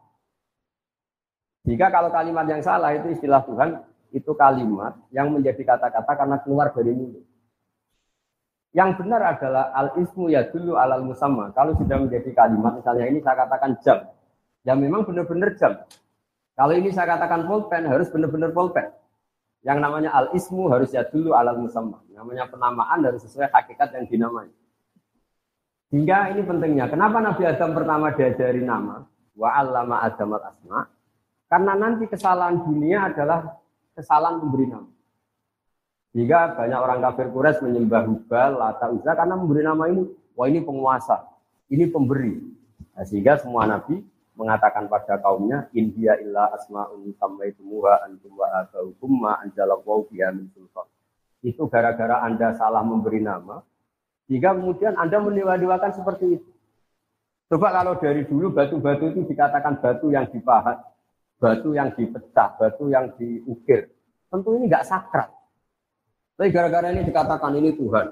Jika 1.67 1.91
kalau 1.91 2.09
kalimat 2.09 2.47
yang 2.47 2.63
salah 2.63 2.95
itu 2.95 3.11
istilah 3.13 3.43
Tuhan, 3.45 3.83
itu 4.15 4.33
kalimat 4.35 4.95
yang 5.11 5.31
menjadi 5.31 5.63
kata-kata 5.63 6.13
karena 6.15 6.37
keluar 6.43 6.71
dari 6.75 6.95
mulut. 6.95 7.25
Yang 8.71 9.03
benar 9.03 9.35
adalah 9.35 9.75
al 9.75 9.99
ismu 9.99 10.31
ya 10.31 10.47
dulu 10.47 10.79
alal 10.79 11.03
musamma. 11.03 11.51
Kalau 11.51 11.75
sudah 11.75 11.99
menjadi 11.99 12.31
kalimat, 12.31 12.79
misalnya 12.79 13.11
ini 13.11 13.19
saya 13.19 13.43
katakan 13.47 13.71
jam, 13.83 13.99
ya 14.63 14.79
memang 14.79 15.03
benar-benar 15.03 15.59
jam. 15.59 15.83
Kalau 16.55 16.75
ini 16.79 16.95
saya 16.95 17.19
katakan 17.19 17.51
pulpen, 17.51 17.91
harus 17.91 18.07
benar-benar 18.15 18.55
pulpen. 18.55 18.87
Yang 19.67 19.79
namanya 19.83 20.11
al 20.15 20.31
ismu 20.33 20.71
harus 20.71 20.95
ya 20.95 21.03
dulu 21.03 21.35
alal 21.35 21.59
musamma. 21.59 21.99
Namanya 22.15 22.47
penamaan 22.47 23.03
harus 23.03 23.27
sesuai 23.27 23.51
hakikat 23.51 23.91
yang 23.99 24.07
dinamai. 24.07 24.49
Hingga 25.91 26.39
ini 26.39 26.43
pentingnya. 26.47 26.87
Kenapa 26.87 27.19
Nabi 27.19 27.43
Adam 27.47 27.75
pertama 27.75 28.15
diajari 28.15 28.63
nama? 28.63 29.03
Wa 29.35 29.59
allama 29.59 30.07
Adam 30.07 30.39
al 30.39 30.45
asma. 30.55 30.81
Karena 31.51 31.75
nanti 31.75 32.07
kesalahan 32.07 32.63
dunia 32.63 33.11
adalah 33.11 33.59
kesalahan 33.99 34.39
memberi 34.39 34.71
nama. 34.71 34.91
Jika 36.11 36.59
banyak 36.59 36.79
orang 36.79 36.99
kafir 37.03 37.27
Quraisy 37.31 37.63
menyembah 37.67 38.03
Hubal, 38.07 38.51
Lata, 38.59 38.91
Uzza 38.91 39.15
karena 39.15 39.35
memberi 39.39 39.63
nama 39.63 39.87
ini, 39.87 40.07
wah 40.35 40.47
ini 40.51 40.59
penguasa, 40.63 41.27
ini 41.71 41.87
pemberi. 41.87 42.35
Nah, 42.95 43.07
sehingga 43.07 43.39
semua 43.39 43.63
nabi 43.67 44.03
mengatakan 44.35 44.91
pada 44.91 45.23
kaumnya, 45.23 45.71
India 45.71 46.19
illa 46.19 46.51
asma'un 46.51 47.15
sammaitumuha 47.15 48.11
antum 48.11 48.35
wa 48.35 48.47
abaukum 48.59 49.11
ma 49.23 49.39
anjalallahu 49.43 50.11
biha 50.11 50.35
min 50.35 50.51
sultan. 50.51 50.87
Itu 51.47 51.71
gara-gara 51.71 52.27
Anda 52.27 52.59
salah 52.59 52.83
memberi 52.83 53.23
nama, 53.23 53.63
jika 54.31 54.55
kemudian 54.55 54.95
Anda 54.95 55.19
meniwa-niwakan 55.19 55.91
seperti 55.91 56.39
itu. 56.39 56.51
Coba 57.51 57.75
kalau 57.75 57.99
dari 57.99 58.23
dulu 58.23 58.55
batu-batu 58.55 59.11
itu 59.11 59.27
dikatakan 59.27 59.83
batu 59.83 60.15
yang 60.15 60.31
dipahat, 60.31 60.79
batu 61.43 61.75
yang 61.75 61.91
dipecah, 61.99 62.55
batu 62.55 62.87
yang 62.87 63.11
diukir. 63.19 63.91
Tentu 64.31 64.55
ini 64.55 64.71
nggak 64.71 64.87
sakral. 64.87 65.35
Tapi 66.39 66.55
gara-gara 66.55 66.95
ini 66.95 67.03
dikatakan 67.03 67.59
ini 67.59 67.75
Tuhan. 67.75 68.07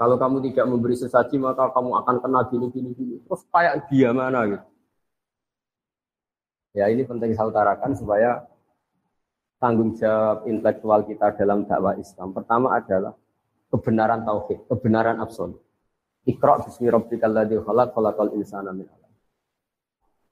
Kalau 0.00 0.16
kamu 0.16 0.40
tidak 0.48 0.66
memberi 0.72 0.96
sesaji 0.96 1.36
maka 1.36 1.68
kamu 1.68 2.00
akan 2.00 2.16
kena 2.24 2.40
gini 2.48 2.66
gini 2.72 2.90
gini. 2.96 3.16
Terus 3.20 3.44
kayak 3.52 3.92
dia 3.92 4.10
mana 4.16 4.48
gitu. 4.48 4.66
Ya 6.72 6.88
ini 6.88 7.04
penting 7.04 7.36
saya 7.36 7.52
utarakan 7.52 7.92
supaya 7.92 8.48
tanggung 9.60 9.92
jawab 10.00 10.48
intelektual 10.48 11.04
kita 11.04 11.36
dalam 11.36 11.68
dakwah 11.68 11.92
Islam. 12.00 12.32
Pertama 12.32 12.72
adalah 12.72 13.12
kebenaran 13.72 14.28
tauhid, 14.28 14.68
kebenaran 14.68 15.16
absolut. 15.18 15.58
Iqra 16.28 16.60
bismi 16.62 16.92
rabbikal 16.92 17.32
ladzi 17.32 17.56
khalaq 17.58 17.96
khalaqal 17.96 18.36
insana 18.38 18.70
min 18.70 18.86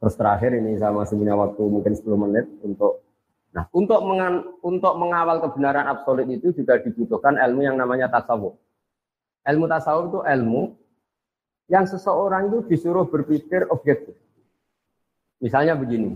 Terus 0.01 0.15
terakhir 0.17 0.57
ini 0.57 0.79
masih 0.81 1.17
punya 1.19 1.37
waktu 1.37 1.61
mungkin 1.61 1.93
10 1.93 2.25
menit 2.25 2.47
untuk 2.65 3.05
Nah, 3.51 3.67
untuk 3.75 3.99
mengan, 4.07 4.47
untuk 4.63 4.95
mengawal 4.95 5.43
kebenaran 5.43 5.91
absolut 5.91 6.23
itu 6.31 6.55
juga 6.55 6.79
dibutuhkan 6.79 7.35
ilmu 7.35 7.67
yang 7.67 7.75
namanya 7.75 8.07
tasawuf. 8.07 8.55
Ilmu 9.43 9.67
tasawuf 9.67 10.05
itu 10.15 10.21
ilmu 10.23 10.63
yang 11.67 11.83
seseorang 11.83 12.47
itu 12.47 12.59
disuruh 12.71 13.11
berpikir 13.11 13.67
objektif. 13.75 14.15
Misalnya 15.43 15.75
begini, 15.75 16.15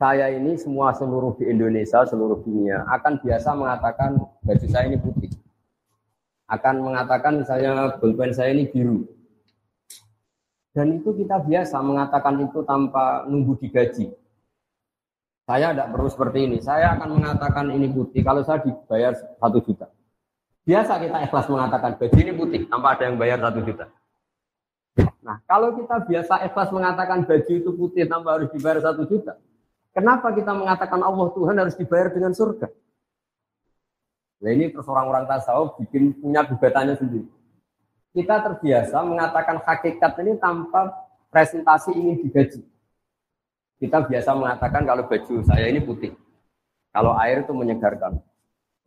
saya 0.00 0.32
ini 0.32 0.56
semua 0.56 0.96
seluruh 0.96 1.36
di 1.36 1.44
Indonesia, 1.44 2.08
seluruh 2.08 2.40
dunia 2.40 2.88
akan 2.96 3.20
biasa 3.20 3.52
mengatakan 3.52 4.16
baju 4.16 4.66
saya 4.72 4.88
ini 4.88 4.96
putih. 4.96 5.35
Akan 6.46 6.78
mengatakan 6.78 7.42
misalnya 7.42 7.98
pulpen 7.98 8.30
saya 8.30 8.54
ini 8.54 8.70
biru. 8.70 9.02
Dan 10.70 11.00
itu 11.00 11.10
kita 11.16 11.42
biasa 11.42 11.80
mengatakan 11.82 12.36
itu 12.42 12.62
tanpa 12.62 13.26
nunggu 13.26 13.58
digaji. 13.58 14.12
Saya 15.46 15.72
tidak 15.72 15.88
perlu 15.94 16.08
seperti 16.10 16.38
ini. 16.46 16.58
Saya 16.58 16.98
akan 16.98 17.22
mengatakan 17.22 17.70
ini 17.70 17.86
putih 17.90 18.20
kalau 18.26 18.42
saya 18.42 18.62
dibayar 18.62 19.14
satu 19.14 19.58
juta. 19.62 19.86
Biasa 20.66 20.98
kita 20.98 21.16
ikhlas 21.30 21.46
mengatakan 21.46 21.94
baju 21.94 22.16
ini 22.18 22.32
putih 22.34 22.60
tanpa 22.66 22.98
ada 22.98 23.06
yang 23.06 23.16
bayar 23.16 23.38
satu 23.38 23.62
juta. 23.62 23.86
Nah, 25.22 25.38
kalau 25.46 25.74
kita 25.78 26.02
biasa 26.06 26.34
ikhlas 26.50 26.70
mengatakan 26.74 27.22
baju 27.22 27.52
itu 27.54 27.70
putih 27.74 28.04
tanpa 28.10 28.38
harus 28.38 28.50
dibayar 28.50 28.78
satu 28.82 29.06
juta, 29.06 29.38
kenapa 29.94 30.34
kita 30.34 30.50
mengatakan 30.54 31.00
Allah 31.02 31.28
Tuhan 31.34 31.54
harus 31.58 31.74
dibayar 31.78 32.10
dengan 32.10 32.34
surga? 32.34 32.66
Nah 34.40 34.50
ini 34.52 34.68
terus 34.68 34.84
orang-orang 34.84 35.24
tasawuf 35.24 35.80
bikin 35.80 36.12
punya 36.20 36.44
gugatannya 36.44 36.96
sendiri. 36.96 37.28
Kita 38.12 38.40
terbiasa 38.40 38.96
mengatakan 39.04 39.60
hakikat 39.60 40.12
ini 40.24 40.40
tanpa 40.40 40.92
presentasi 41.28 41.92
ini 41.96 42.20
digaji. 42.20 42.64
Kita 43.76 44.08
biasa 44.08 44.32
mengatakan 44.32 44.88
kalau 44.88 45.04
baju 45.04 45.34
saya 45.44 45.68
ini 45.68 45.84
putih. 45.84 46.16
Kalau 46.96 47.12
air 47.20 47.44
itu 47.44 47.52
menyegarkan. 47.52 48.16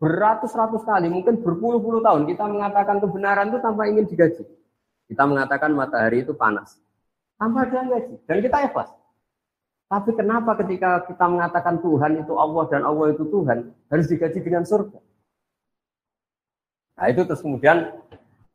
Beratus-ratus 0.01 0.81
kali, 0.81 1.11
mungkin 1.13 1.43
berpuluh-puluh 1.45 2.01
tahun 2.01 2.25
kita 2.25 2.47
mengatakan 2.49 2.97
kebenaran 2.97 3.53
itu 3.53 3.59
tanpa 3.61 3.85
ingin 3.85 4.09
digaji. 4.09 4.47
Kita 5.05 5.23
mengatakan 5.29 5.77
matahari 5.77 6.25
itu 6.25 6.33
panas. 6.33 6.81
Tanpa 7.37 7.69
ada 7.69 7.85
gaji. 7.85 8.17
Dan 8.25 8.37
kita 8.41 8.65
ikhlas. 8.65 8.89
Tapi 9.89 10.13
kenapa 10.13 10.53
ketika 10.61 11.05
kita 11.05 11.25
mengatakan 11.25 11.81
Tuhan 11.81 12.21
itu 12.21 12.33
Allah 12.37 12.63
dan 12.69 12.81
Allah 12.85 13.13
itu 13.13 13.25
Tuhan, 13.29 13.73
harus 13.89 14.05
digaji 14.09 14.39
dengan 14.41 14.65
surga? 14.65 15.01
Nah 16.99 17.07
itu 17.07 17.23
terus 17.23 17.39
kemudian 17.39 17.95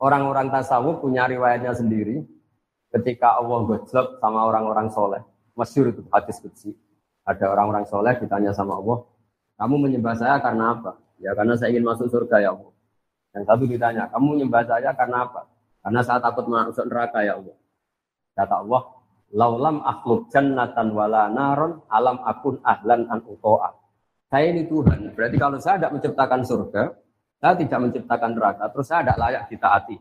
Orang-orang 0.04 0.52
tasawuf 0.52 1.00
punya 1.00 1.24
riwayatnya 1.24 1.72
sendiri. 1.72 2.20
Ketika 2.92 3.40
Allah 3.40 3.59
gojlok 3.66 4.20
sama 4.20 4.46
orang-orang 4.46 4.87
soleh. 4.92 5.22
Masyur 5.57 5.90
itu 5.90 6.04
hadis 6.12 6.38
kecil. 6.44 6.76
Ada 7.24 7.50
orang-orang 7.50 7.88
soleh 7.88 8.12
ditanya 8.20 8.52
sama 8.52 8.78
Allah. 8.78 9.00
Kamu 9.57 9.80
menyembah 9.80 10.14
saya 10.18 10.37
karena 10.44 10.76
apa? 10.76 10.98
Ya 11.22 11.33
karena 11.33 11.57
saya 11.57 11.72
ingin 11.72 11.88
masuk 11.88 12.07
surga 12.11 12.37
ya 12.42 12.50
Allah. 12.52 12.70
Yang 13.35 13.44
satu 13.50 13.64
ditanya, 13.66 14.04
kamu 14.12 14.26
menyembah 14.38 14.62
saya 14.62 14.90
karena 14.94 15.26
apa? 15.26 15.42
Karena 15.83 16.00
saya 16.04 16.18
takut 16.22 16.46
masuk 16.46 16.85
neraka 16.87 17.18
ya 17.24 17.35
Allah. 17.35 17.57
Kata 18.35 18.54
Allah, 18.62 18.83
laulam 19.35 19.76
akhluk 19.83 20.30
jannatan 20.30 20.94
wala 20.94 21.33
naron 21.33 21.83
alam 21.90 22.20
akun 22.22 22.62
ahlan 22.62 23.11
an 23.11 23.24
uto'a. 23.26 23.74
Saya 24.30 24.54
ini 24.54 24.68
Tuhan. 24.70 25.16
Berarti 25.18 25.37
kalau 25.38 25.59
saya 25.59 25.83
tidak 25.83 25.98
menciptakan 25.98 26.40
surga, 26.46 26.83
saya 27.38 27.55
tidak 27.61 27.79
menciptakan 27.81 28.31
neraka, 28.35 28.64
terus 28.73 28.87
saya 28.88 29.01
tidak 29.05 29.18
layak 29.20 29.42
ditaati. 29.51 29.97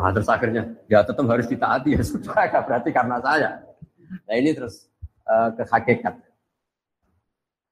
Nah, 0.00 0.10
terus 0.16 0.28
akhirnya 0.32 0.62
ya 0.88 1.04
tetap 1.04 1.24
harus 1.28 1.44
ditaati 1.44 1.88
ya 1.92 2.02
sudah, 2.02 2.34
berarti 2.66 2.90
karena 2.90 3.16
saya. 3.20 3.50
Nah 4.26 4.34
ini 4.34 4.50
terus 4.56 4.88
uh, 5.28 5.52
ke 5.54 5.62
hakikat. 5.68 6.14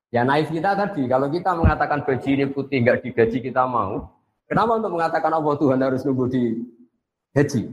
Ya 0.09 0.25
naif 0.25 0.49
kita 0.49 0.73
tadi, 0.73 1.05
kalau 1.05 1.29
kita 1.29 1.53
mengatakan 1.53 2.01
baju 2.01 2.29
ini 2.29 2.49
putih 2.49 2.81
nggak 2.81 3.05
digaji 3.05 3.45
kita 3.45 3.69
mau, 3.69 4.09
kenapa 4.49 4.81
untuk 4.81 4.97
mengatakan 4.97 5.33
Allah 5.37 5.55
Tuhan 5.61 5.79
harus 5.85 6.01
nunggu 6.01 6.25
di 6.33 6.45
gaji? 7.37 7.69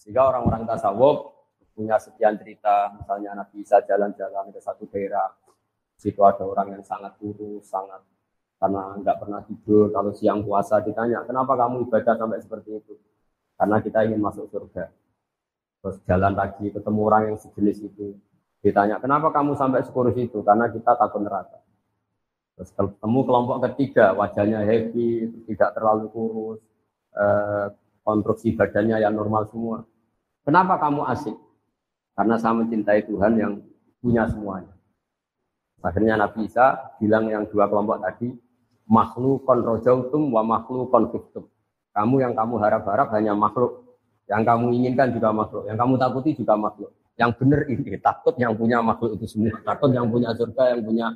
Sehingga 0.00 0.24
orang-orang 0.24 0.64
tasawuf 0.64 1.36
punya 1.76 2.00
sekian 2.00 2.40
cerita, 2.40 2.96
misalnya 2.96 3.44
Nabi 3.44 3.60
Isa 3.60 3.84
jalan-jalan 3.84 4.48
ke 4.48 4.60
satu 4.64 4.88
daerah, 4.88 5.28
situ 6.00 6.24
ada 6.24 6.48
orang 6.48 6.80
yang 6.80 6.84
sangat 6.84 7.12
kurus, 7.20 7.68
sangat 7.68 8.00
karena 8.56 8.96
nggak 9.00 9.16
pernah 9.20 9.40
tidur. 9.44 9.92
Kalau 9.92 10.10
siang 10.16 10.40
puasa 10.44 10.80
ditanya, 10.80 11.24
kenapa 11.28 11.56
kamu 11.56 11.88
ibadah 11.88 12.14
sampai 12.16 12.40
seperti 12.40 12.80
itu? 12.80 12.94
Karena 13.56 13.76
kita 13.80 14.04
ingin 14.04 14.20
masuk 14.20 14.48
surga. 14.48 14.92
Terus 15.80 15.96
jalan 16.08 16.32
lagi 16.34 16.66
ketemu 16.72 17.00
orang 17.04 17.22
yang 17.32 17.38
sejenis 17.38 17.78
itu. 17.84 18.16
Ditanya, 18.64 18.98
kenapa 18.98 19.30
kamu 19.30 19.54
sampai 19.54 19.84
sekurus 19.84 20.16
itu? 20.18 20.42
Karena 20.42 20.66
kita 20.72 20.98
takut 20.98 21.22
neraka. 21.22 21.62
Terus 22.56 22.72
ketemu 22.72 23.20
kelompok 23.28 23.56
ketiga, 23.68 24.16
wajahnya 24.16 24.64
happy, 24.64 25.28
tidak 25.44 25.76
terlalu 25.76 26.08
kurus, 26.08 26.60
eh, 27.12 27.66
konstruksi 28.00 28.56
badannya 28.56 28.96
yang 29.04 29.12
normal 29.12 29.44
semua. 29.52 29.84
Kenapa 30.42 30.80
kamu 30.80 31.04
asik? 31.12 31.36
Karena 32.16 32.40
saya 32.40 32.56
mencintai 32.56 33.04
Tuhan 33.04 33.32
yang 33.36 33.52
punya 34.00 34.24
semuanya. 34.24 34.72
Akhirnya 35.84 36.16
Nabi 36.16 36.48
Isa 36.48 36.96
bilang 36.96 37.28
yang 37.28 37.44
dua 37.46 37.68
kelompok 37.68 38.00
tadi, 38.00 38.32
makhluk 38.86 39.42
konrojautum 39.42 40.30
wa 40.30 40.42
makhluk 40.46 40.88
konfiktum. 40.90 41.50
Kamu 41.90 42.22
yang 42.22 42.32
kamu 42.38 42.54
harap-harap 42.62 43.10
hanya 43.18 43.34
makhluk. 43.34 43.82
Yang 44.26 44.42
kamu 44.46 44.66
inginkan 44.74 45.08
juga 45.14 45.30
makhluk. 45.30 45.64
Yang 45.66 45.78
kamu 45.78 45.94
takuti 45.98 46.30
juga 46.34 46.54
makhluk. 46.58 46.90
Yang 47.16 47.30
benar 47.40 47.60
ini 47.72 47.96
takut 47.96 48.34
yang 48.36 48.52
punya 48.52 48.78
makhluk 48.84 49.16
itu 49.16 49.26
semua. 49.26 49.56
Takut 49.64 49.90
yang 49.90 50.06
punya 50.10 50.30
surga, 50.36 50.76
yang 50.76 50.82
punya. 50.84 51.06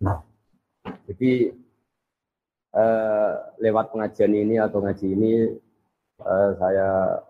Nah, 0.00 0.18
jadi 1.04 1.52
eh, 2.72 3.32
lewat 3.60 3.92
pengajian 3.92 4.32
ini 4.32 4.56
atau 4.56 4.80
ngaji 4.80 5.06
ini 5.12 5.32
eh, 6.24 6.50
saya 6.56 7.20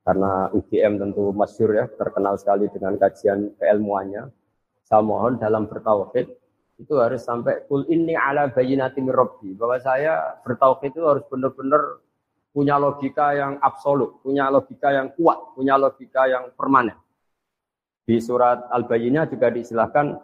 karena 0.00 0.48
UGM 0.56 0.96
tentu 0.96 1.28
masyur 1.36 1.70
ya 1.76 1.84
terkenal 1.92 2.40
sekali 2.40 2.72
dengan 2.72 2.96
kajian 2.96 3.52
keilmuannya. 3.60 4.32
Saya 4.88 5.04
mohon 5.04 5.36
dalam 5.36 5.68
bertauhid 5.68 6.39
itu 6.80 6.96
harus 6.96 7.20
sampai 7.20 7.68
kul 7.68 7.84
ini 7.92 8.16
ala 8.16 8.48
bayinati 8.48 9.04
mirrabbi 9.04 9.52
bahwa 9.52 9.76
saya 9.84 10.40
bertauhid 10.40 10.96
itu 10.96 11.04
harus 11.04 11.24
benar-benar 11.28 12.00
punya 12.50 12.80
logika 12.80 13.36
yang 13.36 13.60
absolut, 13.60 14.18
punya 14.24 14.48
logika 14.48 14.90
yang 14.90 15.12
kuat, 15.14 15.54
punya 15.54 15.76
logika 15.76 16.26
yang 16.26 16.50
permanen. 16.56 16.96
Di 18.02 18.18
surat 18.18 18.66
Al-Bayyinah 18.72 19.30
juga 19.30 19.52
disilahkan 19.54 20.18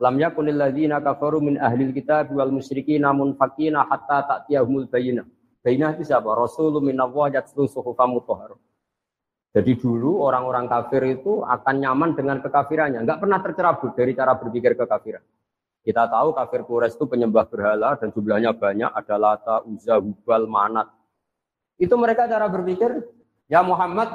lam 0.00 0.14
yakunil 0.16 0.56
ladzina 0.56 1.04
kafaru 1.04 1.44
min 1.44 1.60
ahlil 1.60 1.92
kitab 1.92 2.32
wal 2.32 2.48
namun 2.48 3.36
fakina 3.36 3.84
hatta 3.84 4.24
ta'tiyahumul 4.24 4.88
bayyinah. 4.88 5.26
Bayyinah 5.60 6.00
itu 6.00 6.08
siapa? 6.08 6.32
Rasulun 6.32 6.80
minallah 6.80 7.36
yatlu 7.36 7.68
suhufam 7.68 8.16
mutahhar. 8.16 8.56
Jadi 9.50 9.76
dulu 9.76 10.22
orang-orang 10.22 10.70
kafir 10.70 11.02
itu 11.10 11.42
akan 11.42 11.74
nyaman 11.82 12.14
dengan 12.14 12.38
kekafirannya, 12.38 13.02
nggak 13.02 13.18
pernah 13.18 13.38
tercerabut 13.42 13.92
dari 13.98 14.14
cara 14.14 14.38
berpikir 14.38 14.78
kekafiran. 14.78 15.20
Kita 15.80 16.04
tahu 16.12 16.36
kafir 16.36 16.60
Quraisy 16.68 17.00
itu 17.00 17.06
penyembah 17.08 17.48
berhala 17.48 17.96
dan 17.96 18.12
jumlahnya 18.12 18.52
banyak, 18.52 18.90
ada 18.92 19.16
Lata, 19.16 19.56
Uzza, 19.64 19.96
Hubal, 19.96 20.44
Manat. 20.44 20.92
Itu 21.80 21.96
mereka 21.96 22.28
cara 22.28 22.52
berpikir, 22.52 23.00
ya 23.48 23.64
Muhammad, 23.64 24.12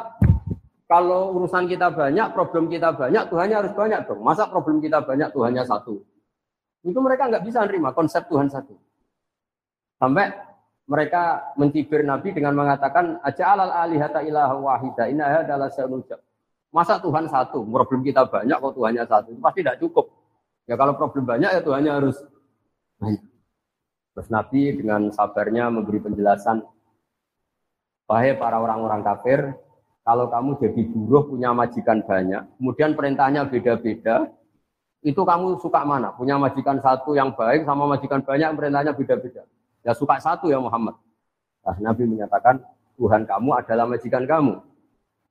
kalau 0.86 1.34
urusan 1.34 1.66
kita 1.66 1.90
banyak, 1.90 2.30
problem 2.38 2.70
kita 2.70 2.94
banyak, 2.94 3.34
Tuhannya 3.34 3.56
harus 3.58 3.74
banyak 3.74 4.06
dong. 4.06 4.22
Masa 4.22 4.46
problem 4.46 4.78
kita 4.78 5.02
banyak, 5.02 5.34
Tuhannya 5.34 5.66
satu? 5.66 6.06
Itu 6.86 7.02
mereka 7.02 7.26
nggak 7.34 7.42
bisa 7.42 7.66
nerima 7.66 7.90
konsep 7.98 8.30
Tuhan 8.30 8.46
satu. 8.46 8.78
Sampai 9.98 10.30
mereka 10.86 11.50
mencibir 11.58 12.06
Nabi 12.06 12.30
dengan 12.30 12.54
mengatakan 12.54 13.18
aja 13.26 13.58
alal 13.58 13.74
alihata 13.74 14.22
ilaha 14.22 14.54
wahida 14.62 15.10
inna 15.10 15.42
adalah 15.42 15.74
Masa 16.70 17.02
Tuhan 17.02 17.26
satu, 17.26 17.66
problem 17.66 18.06
kita 18.06 18.30
banyak 18.30 18.58
kok 18.62 18.74
Tuhannya 18.78 19.04
satu, 19.10 19.34
itu 19.34 19.42
pasti 19.42 19.60
tidak 19.66 19.80
cukup. 19.82 20.06
Ya 20.66 20.76
kalau 20.78 20.98
problem 20.98 21.30
banyak 21.30 21.50
ya 21.50 21.62
Tuhannya 21.62 21.92
harus 21.94 22.18
banyak. 22.98 23.22
Terus 24.16 24.28
Nabi 24.32 24.62
dengan 24.74 25.12
sabarnya 25.12 25.70
memberi 25.70 26.00
penjelasan, 26.02 26.64
Wahai 28.06 28.38
para 28.38 28.62
orang-orang 28.62 29.02
kafir, 29.02 29.58
kalau 30.06 30.30
kamu 30.30 30.62
jadi 30.62 30.82
buruh 30.94 31.26
punya 31.26 31.50
majikan 31.58 32.06
banyak, 32.06 32.46
kemudian 32.62 32.94
perintahnya 32.94 33.50
beda-beda, 33.50 34.30
itu 35.02 35.18
kamu 35.18 35.58
suka 35.58 35.82
mana? 35.82 36.14
Punya 36.14 36.38
majikan 36.38 36.78
satu 36.78 37.18
yang 37.18 37.34
baik 37.34 37.66
sama 37.66 37.90
majikan 37.90 38.22
banyak, 38.22 38.54
perintahnya 38.54 38.94
beda-beda. 38.94 39.42
Ya 39.82 39.98
suka 39.98 40.22
satu 40.22 40.54
ya 40.54 40.62
Muhammad. 40.62 40.94
Nah, 41.66 41.78
Nabi 41.82 42.06
menyatakan, 42.06 42.62
Tuhan 42.94 43.26
kamu 43.26 43.50
adalah 43.58 43.86
majikan 43.90 44.24
kamu. 44.30 44.54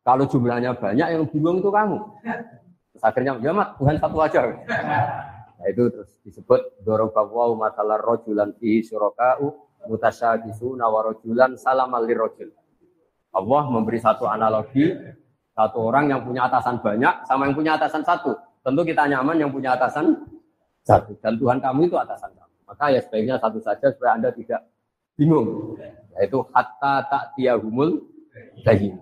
Kalau 0.02 0.24
jumlahnya 0.26 0.74
banyak, 0.74 1.06
yang 1.14 1.24
bingung 1.30 1.62
itu 1.62 1.70
kamu. 1.70 1.98
Terus 2.94 3.02
akhirnya, 3.02 3.34
ya 3.42 3.50
mak, 3.50 3.74
Tuhan 3.82 3.98
satu 3.98 4.16
aja. 4.22 4.40
Nah 5.58 5.66
itu 5.66 5.82
terus 5.90 6.10
disebut 6.22 6.84
dorobawu 6.86 7.58
masalah 7.58 7.98
rojulan 7.98 8.54
fi 8.54 8.86
syuroka'u 8.86 9.50
mutasyabisuna 9.90 10.86
wa 10.86 11.00
rojulan 11.10 11.58
salam 11.58 11.90
rojul. 11.90 12.54
Allah 13.34 13.62
memberi 13.66 13.98
satu 13.98 14.30
analogi, 14.30 14.94
satu 15.58 15.78
orang 15.90 16.06
yang 16.06 16.22
punya 16.22 16.46
atasan 16.46 16.78
banyak 16.78 17.26
sama 17.26 17.50
yang 17.50 17.56
punya 17.58 17.74
atasan 17.74 18.06
satu. 18.06 18.30
Tentu 18.62 18.86
kita 18.86 19.10
nyaman 19.10 19.42
yang 19.42 19.50
punya 19.50 19.74
atasan 19.74 20.14
satu. 20.86 21.18
Dan 21.18 21.34
Tuhan 21.42 21.58
kamu 21.58 21.90
itu 21.90 21.96
atasan 21.98 22.30
kamu. 22.30 22.54
Maka 22.70 22.84
ya 22.94 23.00
sebaiknya 23.02 23.36
satu 23.42 23.58
saja 23.58 23.90
supaya 23.90 24.14
Anda 24.14 24.30
tidak 24.30 24.62
bingung. 25.18 25.74
Yaitu 26.14 26.46
hatta 26.54 27.08
tak 27.10 27.24
tiahumul 27.34 28.06
daging. 28.62 29.00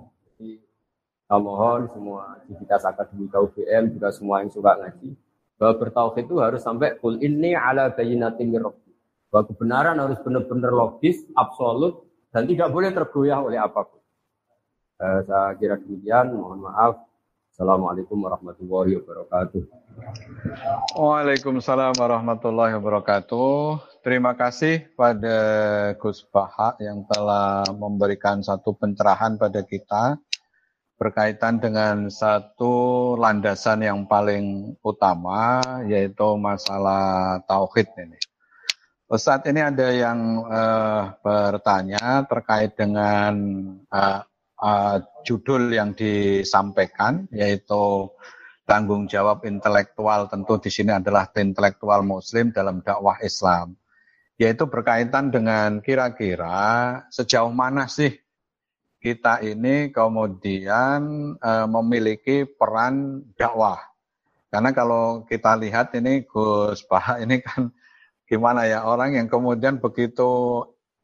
Mohon 1.40 1.88
semua 1.92 2.36
aktivitas 2.36 2.82
akademika 2.84 3.40
UGM 3.40 3.96
juga 3.96 4.08
semua 4.12 4.44
yang 4.44 4.52
suka 4.52 4.76
ngaji 4.76 5.16
bahwa 5.56 5.74
bertauhid 5.78 6.26
itu 6.26 6.36
harus 6.42 6.60
sampai 6.60 6.98
kul 6.98 7.16
ini 7.22 7.54
ala 7.56 7.88
mirrabbi. 7.94 8.92
Bahwa 9.32 9.48
kebenaran 9.48 9.96
harus 9.96 10.20
benar-benar 10.20 10.74
logis, 10.74 11.24
absolut 11.32 12.04
dan 12.34 12.44
tidak 12.44 12.68
boleh 12.68 12.92
tergoyah 12.92 13.40
oleh 13.40 13.56
apa 13.56 13.80
pun. 13.80 14.02
Eh, 15.00 15.20
saya 15.24 15.56
kira 15.56 15.80
demikian. 15.80 16.36
Mohon 16.36 16.68
maaf. 16.68 16.94
Assalamualaikum 17.52 18.16
warahmatullahi 18.16 18.96
wabarakatuh. 18.96 19.60
Waalaikumsalam 20.96 21.92
warahmatullahi 22.00 22.72
wabarakatuh. 22.80 23.76
Terima 24.00 24.32
kasih 24.32 24.88
pada 24.96 25.36
Gus 26.00 26.24
Baha 26.24 26.80
yang 26.80 27.04
telah 27.04 27.60
memberikan 27.76 28.40
satu 28.40 28.72
pencerahan 28.72 29.37
pada 29.37 29.60
kita 29.68 30.16
berkaitan 31.03 31.59
dengan 31.59 32.07
satu 32.07 33.19
landasan 33.19 33.83
yang 33.83 34.07
paling 34.07 34.79
utama 34.87 35.59
yaitu 35.90 36.38
masalah 36.38 37.42
tauhid 37.42 37.90
ini. 37.98 38.19
Saat 39.11 39.50
ini 39.50 39.61
ada 39.67 39.90
yang 39.90 40.46
uh, 40.46 41.19
bertanya 41.19 42.23
terkait 42.31 42.79
dengan 42.79 43.35
uh, 43.90 44.23
uh, 44.63 44.96
judul 45.27 45.75
yang 45.75 45.90
disampaikan 45.98 47.27
yaitu 47.35 48.09
tanggung 48.63 49.11
jawab 49.11 49.42
intelektual 49.42 50.31
tentu 50.31 50.63
di 50.63 50.71
sini 50.71 50.94
adalah 50.94 51.27
intelektual 51.35 52.07
muslim 52.07 52.55
dalam 52.55 52.79
dakwah 52.79 53.19
Islam 53.27 53.75
yaitu 54.38 54.71
berkaitan 54.71 55.35
dengan 55.35 55.83
kira-kira 55.83 57.03
sejauh 57.11 57.53
mana 57.53 57.90
sih 57.90 58.21
kita 59.03 59.42
ini 59.42 59.90
kemudian 59.90 61.35
e, 61.37 61.53
memiliki 61.67 62.46
peran 62.46 63.27
dakwah. 63.35 63.83
Karena 64.46 64.71
kalau 64.71 65.27
kita 65.27 65.59
lihat 65.59 65.90
ini 65.98 66.23
Gus 66.23 66.87
Bah 66.87 67.19
ini 67.25 67.42
kan 67.42 67.75
gimana 68.31 68.65
ya 68.65 68.87
orang 68.87 69.19
yang 69.19 69.29
kemudian 69.29 69.77
begitu 69.83 70.63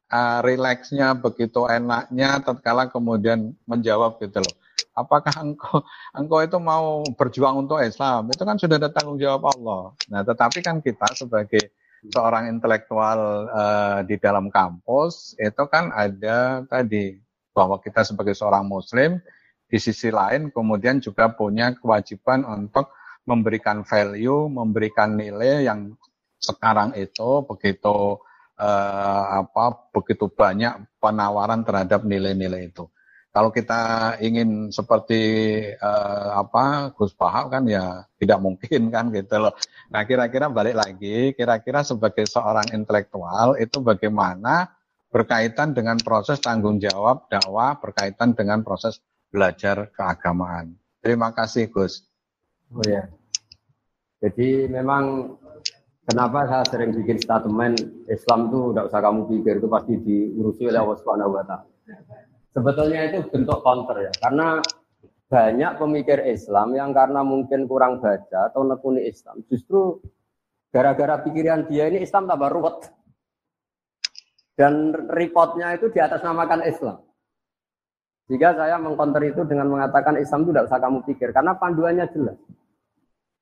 uh, 0.09 0.39
rileksnya, 0.41 1.13
begitu 1.17 1.65
enaknya 1.69 2.41
tatkala 2.41 2.89
kemudian 2.89 3.53
menjawab 3.69 4.17
gitu 4.21 4.41
loh. 4.41 4.55
Apakah 4.97 5.31
engkau 5.39 5.85
engkau 6.11 6.39
itu 6.43 6.57
mau 6.57 7.05
berjuang 7.15 7.63
untuk 7.65 7.79
Islam? 7.79 8.27
Itu 8.33 8.43
kan 8.43 8.57
sudah 8.57 8.81
ada 8.81 8.89
tanggung 8.91 9.21
jawab 9.21 9.47
Allah. 9.55 9.93
Nah, 10.11 10.21
tetapi 10.25 10.59
kan 10.65 10.81
kita 10.83 11.07
sebagai 11.15 11.71
seorang 12.11 12.49
intelektual 12.51 13.47
uh, 13.51 13.99
di 14.03 14.15
dalam 14.19 14.47
kampus 14.51 15.35
itu 15.39 15.63
kan 15.67 15.91
ada 15.91 16.63
tadi 16.67 17.19
bahwa 17.59 17.83
kita 17.83 18.07
sebagai 18.07 18.31
seorang 18.31 18.63
muslim 18.63 19.19
di 19.67 19.75
sisi 19.75 20.07
lain 20.07 20.47
kemudian 20.55 21.03
juga 21.03 21.27
punya 21.35 21.75
kewajiban 21.75 22.47
untuk 22.47 22.95
memberikan 23.27 23.83
value, 23.83 24.47
memberikan 24.47 25.19
nilai 25.19 25.67
yang 25.67 25.91
sekarang 26.39 26.95
itu 26.95 27.43
begitu 27.43 28.17
uh, 28.55 29.23
apa 29.43 29.91
begitu 29.91 30.31
banyak 30.31 30.87
penawaran 31.03 31.67
terhadap 31.67 32.07
nilai-nilai 32.07 32.71
itu. 32.71 32.87
Kalau 33.29 33.53
kita 33.53 34.17
ingin 34.25 34.73
seperti 34.73 35.21
uh, 35.77 36.41
apa 36.41 36.89
Gus 36.97 37.13
Pahak 37.13 37.53
kan 37.53 37.63
ya 37.69 38.09
tidak 38.17 38.41
mungkin 38.41 38.89
kan 38.89 39.13
gitu 39.13 39.37
loh. 39.37 39.53
Nah 39.93 40.01
kira-kira 40.09 40.49
balik 40.49 40.73
lagi, 40.73 41.37
kira-kira 41.37 41.85
sebagai 41.85 42.25
seorang 42.25 42.73
intelektual 42.73 43.53
itu 43.61 43.85
bagaimana 43.85 44.78
berkaitan 45.09 45.73
dengan 45.73 45.97
proses 45.97 46.37
tanggung 46.41 46.77
jawab 46.77 47.27
dakwah, 47.27 47.77
berkaitan 47.81 48.37
dengan 48.37 48.61
proses 48.61 49.01
belajar 49.29 49.89
keagamaan. 49.93 50.77
Terima 51.01 51.33
kasih 51.33 51.69
Gus. 51.69 52.05
Oh 52.69 52.85
ya. 52.85 53.09
Jadi 54.19 54.69
memang 54.69 55.35
Kenapa 56.09 56.49
saya 56.49 56.65
sering 56.65 56.89
bikin 56.97 57.21
statement 57.21 57.77
Islam 58.09 58.49
itu 58.49 58.73
tidak 58.73 58.89
usah 58.89 59.01
kamu 59.05 59.21
pikir 59.29 59.61
itu 59.61 59.69
pasti 59.69 59.93
diurusi 60.01 60.65
oleh 60.65 60.81
Allah 60.81 60.97
Subhanahu 60.97 61.37
wa. 61.37 61.61
Sebetulnya 62.49 63.13
itu 63.13 63.29
bentuk 63.29 63.61
counter 63.61 64.09
ya. 64.09 64.11
Karena 64.17 64.57
banyak 65.29 65.71
pemikir 65.77 66.25
Islam 66.25 66.73
yang 66.73 66.97
karena 66.97 67.21
mungkin 67.21 67.69
kurang 67.69 68.01
baca 68.01 68.49
atau 68.49 68.65
nekuni 68.65 69.05
Islam, 69.05 69.45
justru 69.53 70.01
gara-gara 70.73 71.21
pikiran 71.21 71.69
dia 71.69 71.85
ini 71.93 72.01
Islam 72.01 72.25
tambah 72.25 72.49
ruwet. 72.57 72.89
Dan 74.59 74.91
reportnya 74.91 75.71
itu 75.79 75.87
di 75.87 76.03
atas 76.03 76.19
namakan 76.19 76.67
Islam. 76.67 76.99
Jika 78.27 78.59
saya 78.59 78.75
mengkonter 78.75 79.23
itu 79.31 79.47
dengan 79.47 79.71
mengatakan 79.71 80.19
Islam 80.19 80.43
itu 80.43 80.51
tidak 80.51 80.67
usah 80.67 80.79
kamu 80.83 80.99
pikir, 81.07 81.31
karena 81.31 81.55
panduannya 81.55 82.11
jelas. 82.11 82.35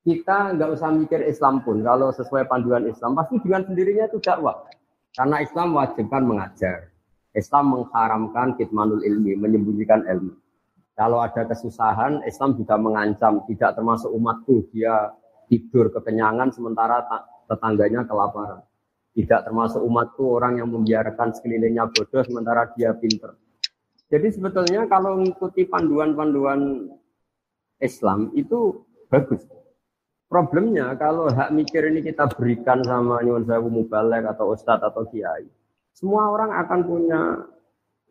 Kita 0.06 0.54
nggak 0.54 0.70
usah 0.78 0.94
mikir 0.94 1.26
Islam 1.26 1.66
pun. 1.66 1.82
Kalau 1.82 2.14
sesuai 2.14 2.46
panduan 2.46 2.86
Islam 2.86 3.18
pasti 3.18 3.42
dengan 3.42 3.66
sendirinya 3.66 4.06
itu 4.06 4.22
dakwah. 4.22 4.62
Karena 5.10 5.42
Islam 5.42 5.74
wajibkan 5.74 6.22
mengajar. 6.22 6.94
Islam 7.34 7.74
mengharamkan 7.74 8.54
kitmanul 8.54 9.02
ilmi 9.02 9.34
menyembunyikan 9.34 10.06
ilmu. 10.06 10.38
Kalau 10.94 11.18
ada 11.18 11.44
kesusahan 11.50 12.22
Islam 12.30 12.54
juga 12.54 12.78
mengancam. 12.78 13.42
Tidak 13.42 13.74
termasuk 13.74 14.08
umatku 14.14 14.70
dia 14.70 15.10
tidur 15.50 15.90
kekenyangan 15.90 16.54
sementara 16.54 17.02
tetangganya 17.50 18.06
kelaparan 18.06 18.67
tidak 19.18 19.50
termasuk 19.50 19.82
umatku 19.82 20.38
orang 20.38 20.62
yang 20.62 20.70
membiarkan 20.70 21.34
sekelilingnya 21.34 21.90
bodoh 21.90 22.22
sementara 22.22 22.70
dia 22.78 22.94
pinter 22.94 23.34
jadi 24.06 24.30
sebetulnya 24.30 24.86
kalau 24.86 25.18
mengikuti 25.18 25.66
panduan-panduan 25.66 26.86
Islam 27.82 28.30
itu 28.38 28.86
bagus 29.10 29.42
Problemnya 30.28 30.92
kalau 31.00 31.24
hak 31.32 31.56
mikir 31.56 31.88
ini 31.88 32.04
kita 32.04 32.28
berikan 32.28 32.84
sama 32.84 33.24
nyuwun 33.24 33.48
sewu 33.48 33.72
mubalek 33.72 34.28
atau 34.28 34.52
ustadz 34.52 34.84
atau 34.84 35.08
kiai, 35.08 35.48
semua 35.96 36.28
orang 36.28 36.52
akan 36.52 36.80
punya 36.84 37.20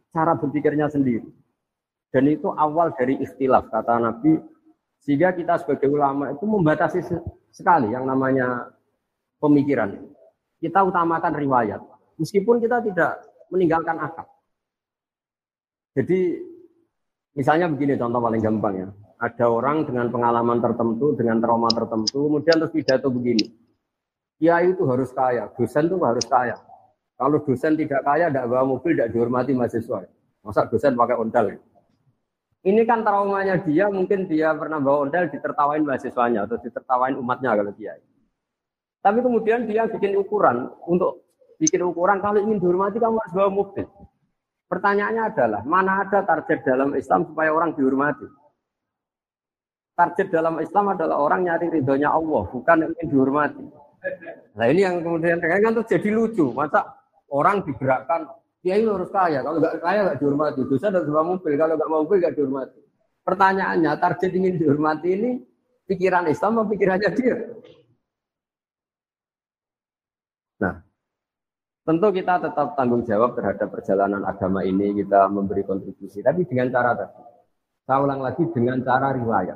cara 0.10 0.34
berpikirnya 0.34 0.90
sendiri. 0.90 1.30
Dan 2.10 2.26
itu 2.26 2.50
awal 2.50 2.90
dari 2.98 3.22
istilah 3.22 3.70
kata 3.70 4.02
Nabi, 4.02 4.34
sehingga 5.06 5.30
kita 5.30 5.62
sebagai 5.62 5.94
ulama 5.94 6.34
itu 6.34 6.42
membatasi 6.50 7.06
sekali 7.54 7.94
yang 7.94 8.10
namanya 8.10 8.74
pemikiran. 9.38 10.02
Kita 10.58 10.82
utamakan 10.82 11.34
riwayat, 11.38 11.82
meskipun 12.18 12.58
kita 12.58 12.82
tidak 12.82 13.22
meninggalkan 13.54 13.98
akal. 14.02 14.26
Jadi 15.94 16.42
misalnya 17.38 17.70
begini 17.70 17.94
contoh 17.98 18.22
paling 18.22 18.42
gampang 18.42 18.74
ya 18.78 18.90
ada 19.18 19.46
orang 19.50 19.86
dengan 19.86 20.14
pengalaman 20.14 20.62
tertentu, 20.62 21.18
dengan 21.18 21.42
trauma 21.42 21.70
tertentu, 21.74 22.30
kemudian 22.30 22.62
terus 22.62 22.74
pidato 22.74 23.10
begini. 23.10 23.50
Kiai 24.38 24.78
itu 24.78 24.86
harus 24.86 25.10
kaya, 25.10 25.50
dosen 25.58 25.90
itu 25.90 25.98
harus 25.98 26.26
kaya. 26.30 26.62
Kalau 27.18 27.42
dosen 27.42 27.74
tidak 27.74 28.06
kaya, 28.06 28.30
tidak 28.30 28.46
bawa 28.46 28.78
mobil, 28.78 28.94
tidak 28.94 29.10
dihormati 29.10 29.58
mahasiswa. 29.58 30.06
Masa 30.46 30.70
dosen 30.70 30.94
pakai 30.94 31.18
ya? 31.18 31.58
Ini 32.68 32.82
kan 32.86 33.02
traumanya 33.02 33.58
dia, 33.58 33.90
mungkin 33.90 34.30
dia 34.30 34.54
pernah 34.54 34.78
bawa 34.78 35.10
ondal 35.10 35.34
ditertawain 35.34 35.82
mahasiswanya 35.82 36.46
atau 36.46 36.62
ditertawain 36.62 37.18
umatnya 37.18 37.58
kalau 37.58 37.74
kiai. 37.74 38.02
Tapi 39.02 39.20
kemudian 39.24 39.70
dia 39.70 39.88
bikin 39.88 40.18
ukuran 40.20 40.74
untuk 40.86 41.24
bikin 41.58 41.86
ukuran 41.86 42.20
kalau 42.20 42.42
ingin 42.42 42.60
dihormati 42.60 42.98
kamu 42.98 43.18
harus 43.22 43.34
bawa 43.34 43.50
mobil. 43.50 43.86
Pertanyaannya 44.68 45.24
adalah 45.32 45.62
mana 45.64 46.04
ada 46.04 46.28
target 46.28 46.60
dalam 46.68 46.92
Islam 46.94 47.24
supaya 47.32 47.56
orang 47.56 47.72
dihormati? 47.72 48.28
target 49.98 50.30
dalam 50.30 50.62
Islam 50.62 50.94
adalah 50.94 51.18
orang 51.18 51.50
nyari 51.50 51.74
ridhonya 51.74 52.14
Allah, 52.14 52.46
bukan 52.54 52.78
ingin 52.86 53.08
dihormati. 53.10 53.66
Nah 54.54 54.66
ini 54.70 54.86
yang 54.86 55.02
kemudian 55.02 55.42
kan 55.42 55.74
tuh 55.74 55.86
jadi 55.90 56.10
lucu. 56.14 56.54
Masa 56.54 56.86
orang 57.34 57.66
digerakkan, 57.66 58.30
dia 58.62 58.78
ini 58.78 58.86
harus 58.86 59.10
kaya. 59.10 59.42
Kalau 59.42 59.58
nggak 59.58 59.82
kaya 59.82 60.00
nggak 60.06 60.20
dihormati. 60.22 60.62
Dosa 60.70 60.94
harus 60.94 61.10
bawa 61.10 61.26
mobil. 61.36 61.58
Kalau 61.58 61.74
nggak 61.74 61.90
mau 61.90 62.06
mobil 62.06 62.18
nggak 62.22 62.36
dihormati. 62.38 62.80
Pertanyaannya, 63.26 63.92
target 63.98 64.32
ingin 64.38 64.56
dihormati 64.62 65.08
ini 65.18 65.32
pikiran 65.90 66.30
Islam 66.30 66.62
atau 66.62 66.70
pikirannya 66.70 67.10
dia? 67.18 67.36
Nah, 70.62 70.74
tentu 71.88 72.12
kita 72.12 72.44
tetap 72.44 72.76
tanggung 72.76 73.08
jawab 73.08 73.40
terhadap 73.40 73.72
perjalanan 73.72 74.28
agama 74.28 74.60
ini, 74.68 74.92
kita 74.92 75.32
memberi 75.32 75.64
kontribusi, 75.64 76.20
tapi 76.20 76.44
dengan 76.44 76.68
cara 76.68 76.92
tadi. 77.00 77.24
Saya 77.88 78.04
ulang 78.04 78.20
lagi 78.20 78.44
dengan 78.52 78.84
cara 78.84 79.16
riwayat. 79.16 79.56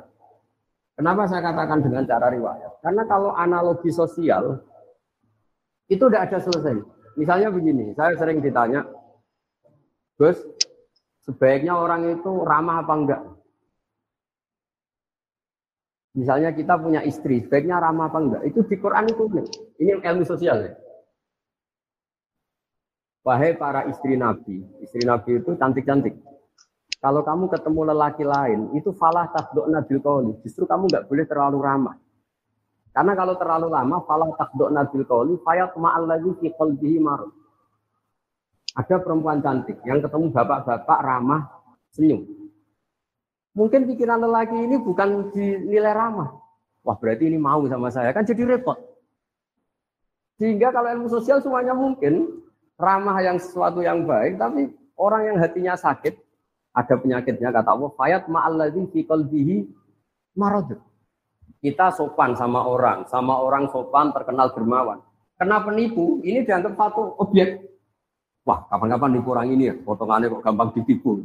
Kenapa 0.96 1.28
saya 1.28 1.44
katakan 1.44 1.84
dengan 1.84 2.08
cara 2.08 2.32
riwayat? 2.32 2.80
Karena 2.80 3.04
kalau 3.04 3.36
analogi 3.36 3.92
sosial 3.92 4.64
itu 5.92 6.00
tidak 6.08 6.32
ada 6.32 6.38
selesai. 6.40 6.80
Misalnya 7.20 7.52
begini, 7.52 7.92
saya 7.92 8.16
sering 8.16 8.40
ditanya, 8.40 8.88
Gus, 10.16 10.40
sebaiknya 11.28 11.76
orang 11.76 12.16
itu 12.16 12.32
ramah 12.48 12.80
apa 12.80 12.94
enggak? 12.96 13.22
Misalnya 16.16 16.56
kita 16.56 16.80
punya 16.80 17.04
istri, 17.04 17.44
sebaiknya 17.44 17.76
ramah 17.76 18.08
apa 18.08 18.18
enggak? 18.24 18.42
Itu 18.48 18.64
di 18.64 18.80
Quran 18.80 19.04
itu 19.12 19.28
Ini 19.76 20.00
ilmu 20.00 20.24
sosial 20.24 20.64
ya. 20.64 20.72
Wahai 23.22 23.54
para 23.54 23.86
istri 23.86 24.18
Nabi, 24.18 24.66
istri 24.82 25.06
Nabi 25.06 25.38
itu 25.38 25.54
cantik-cantik. 25.54 26.18
Kalau 26.98 27.22
kamu 27.22 27.50
ketemu 27.50 27.94
lelaki 27.94 28.22
lain, 28.26 28.74
itu 28.78 28.94
falah 28.94 29.30
tasdok 29.30 29.66
nabil 29.70 29.98
kauli. 30.02 30.32
Justru 30.46 30.66
kamu 30.66 30.86
nggak 30.86 31.06
boleh 31.10 31.26
terlalu 31.26 31.58
ramah. 31.62 31.96
Karena 32.94 33.14
kalau 33.18 33.34
terlalu 33.38 33.66
lama, 33.70 34.02
falah 34.06 34.30
tasdok 34.38 34.70
nabil 34.70 35.02
kauli, 35.06 35.34
fayat 35.42 35.74
ma'al 35.74 36.06
lagi 36.06 36.30
fi 36.38 36.50
qalbihi. 36.54 36.98
Ada 38.78 39.02
perempuan 39.02 39.42
cantik 39.42 39.82
yang 39.86 40.02
ketemu 40.02 40.30
bapak-bapak 40.30 40.98
ramah, 41.02 41.42
senyum. 41.90 42.26
Mungkin 43.54 43.84
pikiran 43.84 44.18
lelaki 44.22 44.56
ini 44.56 44.78
bukan 44.82 45.30
dinilai 45.34 45.94
ramah. 45.94 46.38
Wah 46.82 46.96
berarti 46.98 47.30
ini 47.30 47.38
mau 47.38 47.62
sama 47.70 47.90
saya, 47.90 48.10
kan 48.10 48.26
jadi 48.26 48.46
repot. 48.46 48.78
Sehingga 50.38 50.74
kalau 50.74 50.90
ilmu 50.90 51.06
sosial 51.06 51.38
semuanya 51.38 51.76
mungkin, 51.76 52.42
ramah 52.82 53.22
yang 53.22 53.38
sesuatu 53.38 53.78
yang 53.78 54.02
baik, 54.02 54.42
tapi 54.42 54.74
orang 54.98 55.30
yang 55.30 55.36
hatinya 55.38 55.78
sakit, 55.78 56.18
ada 56.74 56.94
penyakitnya 56.98 57.54
kata 57.54 57.70
Allah 57.70 57.90
fayat 57.94 58.26
ma'alladzi 58.26 58.82
fi 58.90 59.06
qalbihi. 59.06 59.56
Kita 61.62 61.94
sopan 61.94 62.34
sama 62.34 62.66
orang, 62.66 63.06
sama 63.06 63.38
orang 63.38 63.70
sopan 63.70 64.10
terkenal 64.10 64.50
dermawan. 64.50 64.98
Kena 65.38 65.62
penipu, 65.62 66.18
ini 66.26 66.42
dianggap 66.42 66.74
satu 66.74 67.22
objek. 67.22 67.62
Wah, 68.42 68.66
kapan-kapan 68.66 69.10
nipu 69.14 69.30
orang 69.30 69.54
ini 69.54 69.70
ya, 69.70 69.74
potongannya 69.78 70.26
kok 70.26 70.42
gampang 70.42 70.74
ditipu. 70.74 71.22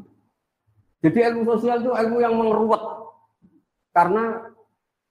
Jadi 1.02 1.18
ilmu 1.18 1.42
sosial 1.50 1.82
itu 1.82 1.90
ilmu 1.90 2.18
yang 2.22 2.38
mengeruat. 2.38 2.82
Karena 3.90 4.46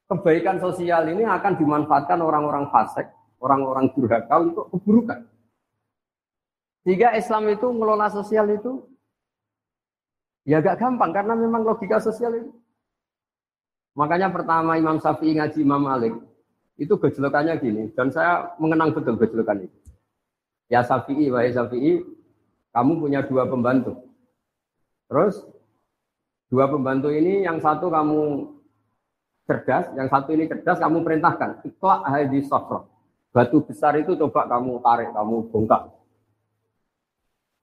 kebaikan 0.06 0.62
sosial 0.62 1.10
ini 1.10 1.26
akan 1.26 1.58
dimanfaatkan 1.58 2.22
orang-orang 2.22 2.70
fasik, 2.70 3.10
orang-orang 3.42 3.90
durhaka 3.98 4.34
untuk 4.38 4.70
keburukan. 4.70 5.26
Sehingga 6.86 7.18
Islam 7.18 7.50
itu 7.50 7.66
mengelola 7.66 8.06
sosial 8.06 8.46
itu 8.54 8.86
Ya 10.46 10.62
agak 10.62 10.78
gampang 10.78 11.10
karena 11.10 11.34
memang 11.34 11.66
logika 11.66 11.98
sosial 11.98 12.38
itu. 12.38 12.54
Makanya 13.98 14.30
pertama 14.30 14.78
Imam 14.78 15.02
Syafi'i 15.02 15.34
ngaji 15.34 15.58
Imam 15.58 15.82
Malik 15.82 16.14
itu 16.78 16.94
gejolokannya 16.94 17.58
gini 17.58 17.90
dan 17.98 18.14
saya 18.14 18.54
mengenang 18.62 18.94
betul 18.94 19.18
gejolokan 19.18 19.66
itu. 19.66 19.76
Ya 20.70 20.86
Syafi'i, 20.86 21.34
wahai 21.34 21.50
Syafi'i, 21.50 22.06
Kamu 22.70 23.00
punya 23.00 23.24
dua 23.24 23.48
pembantu. 23.48 24.04
Terus 25.08 25.40
dua 26.52 26.68
pembantu 26.68 27.08
ini 27.08 27.40
yang 27.40 27.56
satu 27.56 27.88
kamu 27.88 28.52
cerdas, 29.48 29.96
yang 29.96 30.12
satu 30.12 30.36
ini 30.36 30.44
cerdas 30.44 30.76
kamu 30.76 31.00
perintahkan. 31.00 31.64
Ikhla 31.64 32.04
hadis 32.04 32.44
sofro. 32.52 32.84
Batu 33.32 33.64
besar 33.64 33.96
itu 33.96 34.12
coba 34.20 34.44
kamu 34.44 34.84
tarik, 34.84 35.08
kamu 35.08 35.48
bongkar. 35.48 35.88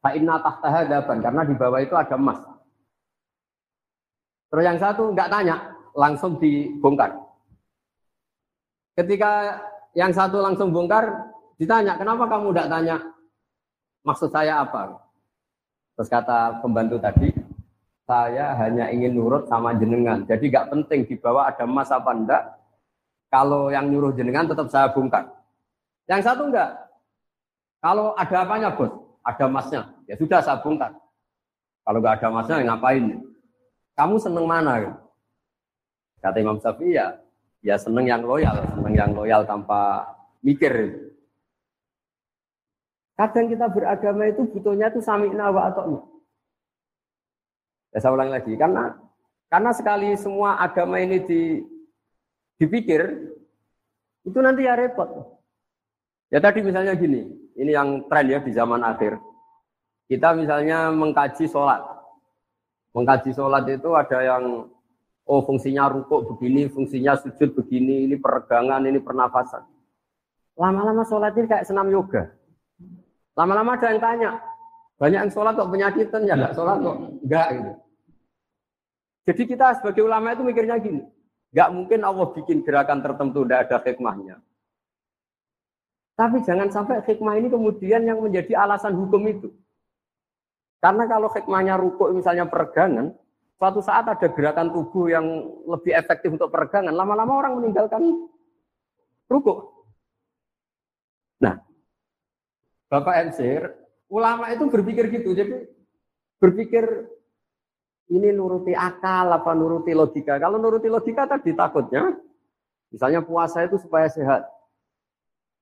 Fa'inna 0.04 0.36
tahtaha 0.44 0.84
daban, 0.84 1.24
karena 1.24 1.42
di 1.48 1.56
bawah 1.56 1.80
itu 1.80 1.96
ada 1.96 2.20
emas. 2.20 2.44
Terus 4.52 4.64
yang 4.68 4.76
satu 4.76 5.16
nggak 5.16 5.32
tanya, 5.32 5.56
langsung 5.96 6.36
dibongkar. 6.44 7.16
Ketika 8.94 9.58
yang 9.96 10.12
satu 10.14 10.44
langsung 10.44 10.76
bongkar, 10.76 11.32
ditanya, 11.56 11.98
kenapa 11.98 12.28
kamu 12.30 12.52
tidak 12.52 12.70
tanya 12.70 12.96
maksud 14.04 14.30
saya 14.30 14.62
apa? 14.62 15.00
Terus 15.96 16.10
kata 16.10 16.60
pembantu 16.62 17.00
tadi, 17.00 17.32
saya 18.04 18.54
hanya 18.60 18.92
ingin 18.92 19.16
nurut 19.16 19.48
sama 19.48 19.74
jenengan. 19.78 20.28
Jadi 20.28 20.52
gak 20.52 20.70
penting 20.70 21.08
di 21.08 21.16
bawah 21.16 21.48
ada 21.48 21.64
emas 21.64 21.90
apa 21.90 22.12
enggak. 22.12 22.44
Kalau 23.32 23.74
yang 23.74 23.90
nyuruh 23.90 24.14
jenengan 24.14 24.46
tetap 24.46 24.70
saya 24.70 24.92
bongkar. 24.94 25.26
Yang 26.06 26.22
satu 26.30 26.52
enggak. 26.52 26.70
Kalau 27.82 28.14
ada 28.14 28.38
apanya 28.46 28.70
bos? 28.76 29.03
Ada 29.24 29.48
emasnya. 29.48 29.82
Ya 30.06 30.16
sudah 30.20 30.44
saya 30.44 30.60
bongkar. 30.60 30.92
Kalau 31.84 32.00
nggak 32.00 32.20
ada 32.20 32.28
emasnya 32.32 32.56
ya 32.60 32.66
ngapain? 32.72 33.04
Kamu 33.96 34.16
seneng 34.20 34.46
mana? 34.48 35.00
Kata 36.24 36.40
Imam 36.40 36.56
Syafi'i 36.60 36.96
ya, 36.96 37.20
ya 37.60 37.76
seneng 37.76 38.08
yang 38.08 38.24
loyal, 38.24 38.64
seneng 38.72 38.96
yang 38.96 39.12
loyal 39.12 39.44
tanpa 39.44 40.08
mikir. 40.40 40.72
Kadang 43.20 43.52
kita 43.52 43.68
beragama 43.70 44.32
itu 44.32 44.48
butuhnya 44.48 44.88
itu 44.90 45.04
sami'na 45.04 45.52
wa 45.52 45.68
atoknya. 45.68 46.02
Ya 47.94 48.00
saya 48.02 48.16
ulang 48.16 48.32
lagi, 48.34 48.56
karena 48.58 48.98
karena 49.52 49.70
sekali 49.76 50.18
semua 50.18 50.58
agama 50.58 50.98
ini 50.98 51.22
di, 51.22 51.62
dipikir, 52.58 53.06
itu 54.26 54.40
nanti 54.42 54.66
ya 54.66 54.74
repot. 54.74 55.38
Ya 56.34 56.42
tadi 56.42 56.66
misalnya 56.66 56.98
gini, 56.98 57.30
ini 57.58 57.72
yang 57.74 58.06
tren 58.10 58.30
ya 58.30 58.40
di 58.42 58.52
zaman 58.54 58.82
akhir. 58.82 59.18
Kita 60.10 60.36
misalnya 60.36 60.92
mengkaji 60.94 61.50
sholat. 61.50 61.82
Mengkaji 62.94 63.34
sholat 63.34 63.66
itu 63.70 63.90
ada 63.98 64.20
yang, 64.22 64.70
oh 65.26 65.42
fungsinya 65.42 65.90
rukuk 65.90 66.36
begini, 66.36 66.70
fungsinya 66.70 67.18
sujud 67.18 67.58
begini, 67.58 68.06
ini 68.06 68.16
peregangan, 68.20 68.86
ini 68.86 69.02
pernafasan. 69.02 69.66
Lama-lama 70.54 71.02
sholat 71.08 71.34
ini 71.34 71.50
kayak 71.50 71.66
senam 71.66 71.90
yoga. 71.90 72.30
Lama-lama 73.34 73.74
ada 73.74 73.90
yang 73.90 73.98
tanya, 73.98 74.32
banyak 75.02 75.20
yang 75.26 75.34
sholat 75.34 75.58
kok 75.58 75.72
penyakitan 75.74 76.30
ya 76.30 76.38
nggak 76.38 76.54
sholat 76.54 76.78
kok 76.78 76.98
enggak 77.26 77.48
gitu. 77.58 77.72
Jadi 79.24 79.42
kita 79.50 79.68
sebagai 79.82 80.04
ulama 80.06 80.38
itu 80.38 80.44
mikirnya 80.46 80.78
gini, 80.78 81.02
nggak 81.50 81.70
mungkin 81.74 82.00
Allah 82.06 82.28
bikin 82.30 82.62
gerakan 82.62 83.02
tertentu 83.02 83.42
tidak 83.42 83.72
ada 83.72 83.78
hikmahnya. 83.82 84.38
Tapi 86.14 86.46
jangan 86.46 86.70
sampai 86.70 87.02
hikmah 87.02 87.42
ini 87.42 87.50
kemudian 87.50 88.06
yang 88.06 88.22
menjadi 88.22 88.54
alasan 88.54 88.94
hukum 88.94 89.26
itu. 89.26 89.50
Karena 90.78 91.10
kalau 91.10 91.32
hikmahnya 91.32 91.80
rukuk 91.80 92.14
misalnya 92.14 92.46
peregangan, 92.46 93.16
suatu 93.58 93.80
saat 93.82 94.06
ada 94.06 94.28
gerakan 94.30 94.70
tubuh 94.70 95.10
yang 95.10 95.26
lebih 95.66 95.96
efektif 95.96 96.36
untuk 96.36 96.54
peregangan, 96.54 96.94
lama-lama 96.94 97.40
orang 97.40 97.54
meninggalkan 97.58 98.30
rukuk. 99.32 99.74
Nah, 101.42 101.58
Bapak 102.92 103.26
Ensir, 103.26 103.74
ulama 104.12 104.54
itu 104.54 104.70
berpikir 104.70 105.10
gitu. 105.10 105.34
Jadi 105.34 105.66
berpikir 106.38 107.10
ini 108.14 108.30
nuruti 108.36 108.76
akal 108.78 109.34
apa 109.34 109.56
nuruti 109.58 109.96
logika. 109.96 110.38
Kalau 110.38 110.62
nuruti 110.62 110.92
logika 110.92 111.26
tadi 111.26 111.56
takutnya, 111.56 112.14
misalnya 112.94 113.26
puasa 113.26 113.66
itu 113.66 113.80
supaya 113.80 114.06
sehat. 114.12 114.46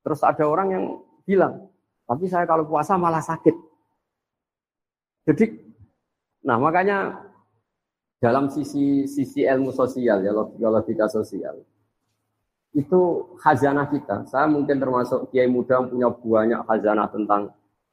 Terus 0.02 0.22
ada 0.26 0.44
orang 0.50 0.68
yang 0.74 0.86
bilang, 1.24 1.70
tapi 2.10 2.26
saya 2.26 2.50
kalau 2.50 2.66
puasa 2.66 2.98
malah 2.98 3.22
sakit. 3.22 3.54
Jadi, 5.30 5.46
nah 6.42 6.58
makanya 6.58 7.22
dalam 8.18 8.50
sisi 8.50 9.06
sisi 9.06 9.46
ilmu 9.46 9.74
sosial 9.74 10.22
ya 10.22 10.34
logika 10.70 11.10
sosial 11.10 11.62
itu 12.72 13.02
khazanah 13.42 13.92
kita. 13.92 14.24
Saya 14.32 14.48
mungkin 14.48 14.80
termasuk 14.80 15.28
kiai 15.34 15.50
muda 15.50 15.82
yang 15.82 15.88
punya 15.92 16.08
banyak 16.08 16.62
khazanah 16.64 17.08
tentang 17.12 17.52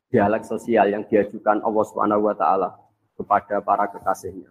dialek 0.08 0.46
sosial 0.46 0.86
yang 0.88 1.02
diajukan 1.04 1.60
Allah 1.60 1.84
Subhanahu 1.84 2.30
wa 2.30 2.34
taala 2.38 2.78
kepada 3.18 3.58
para 3.60 3.90
kekasihnya. 3.90 4.48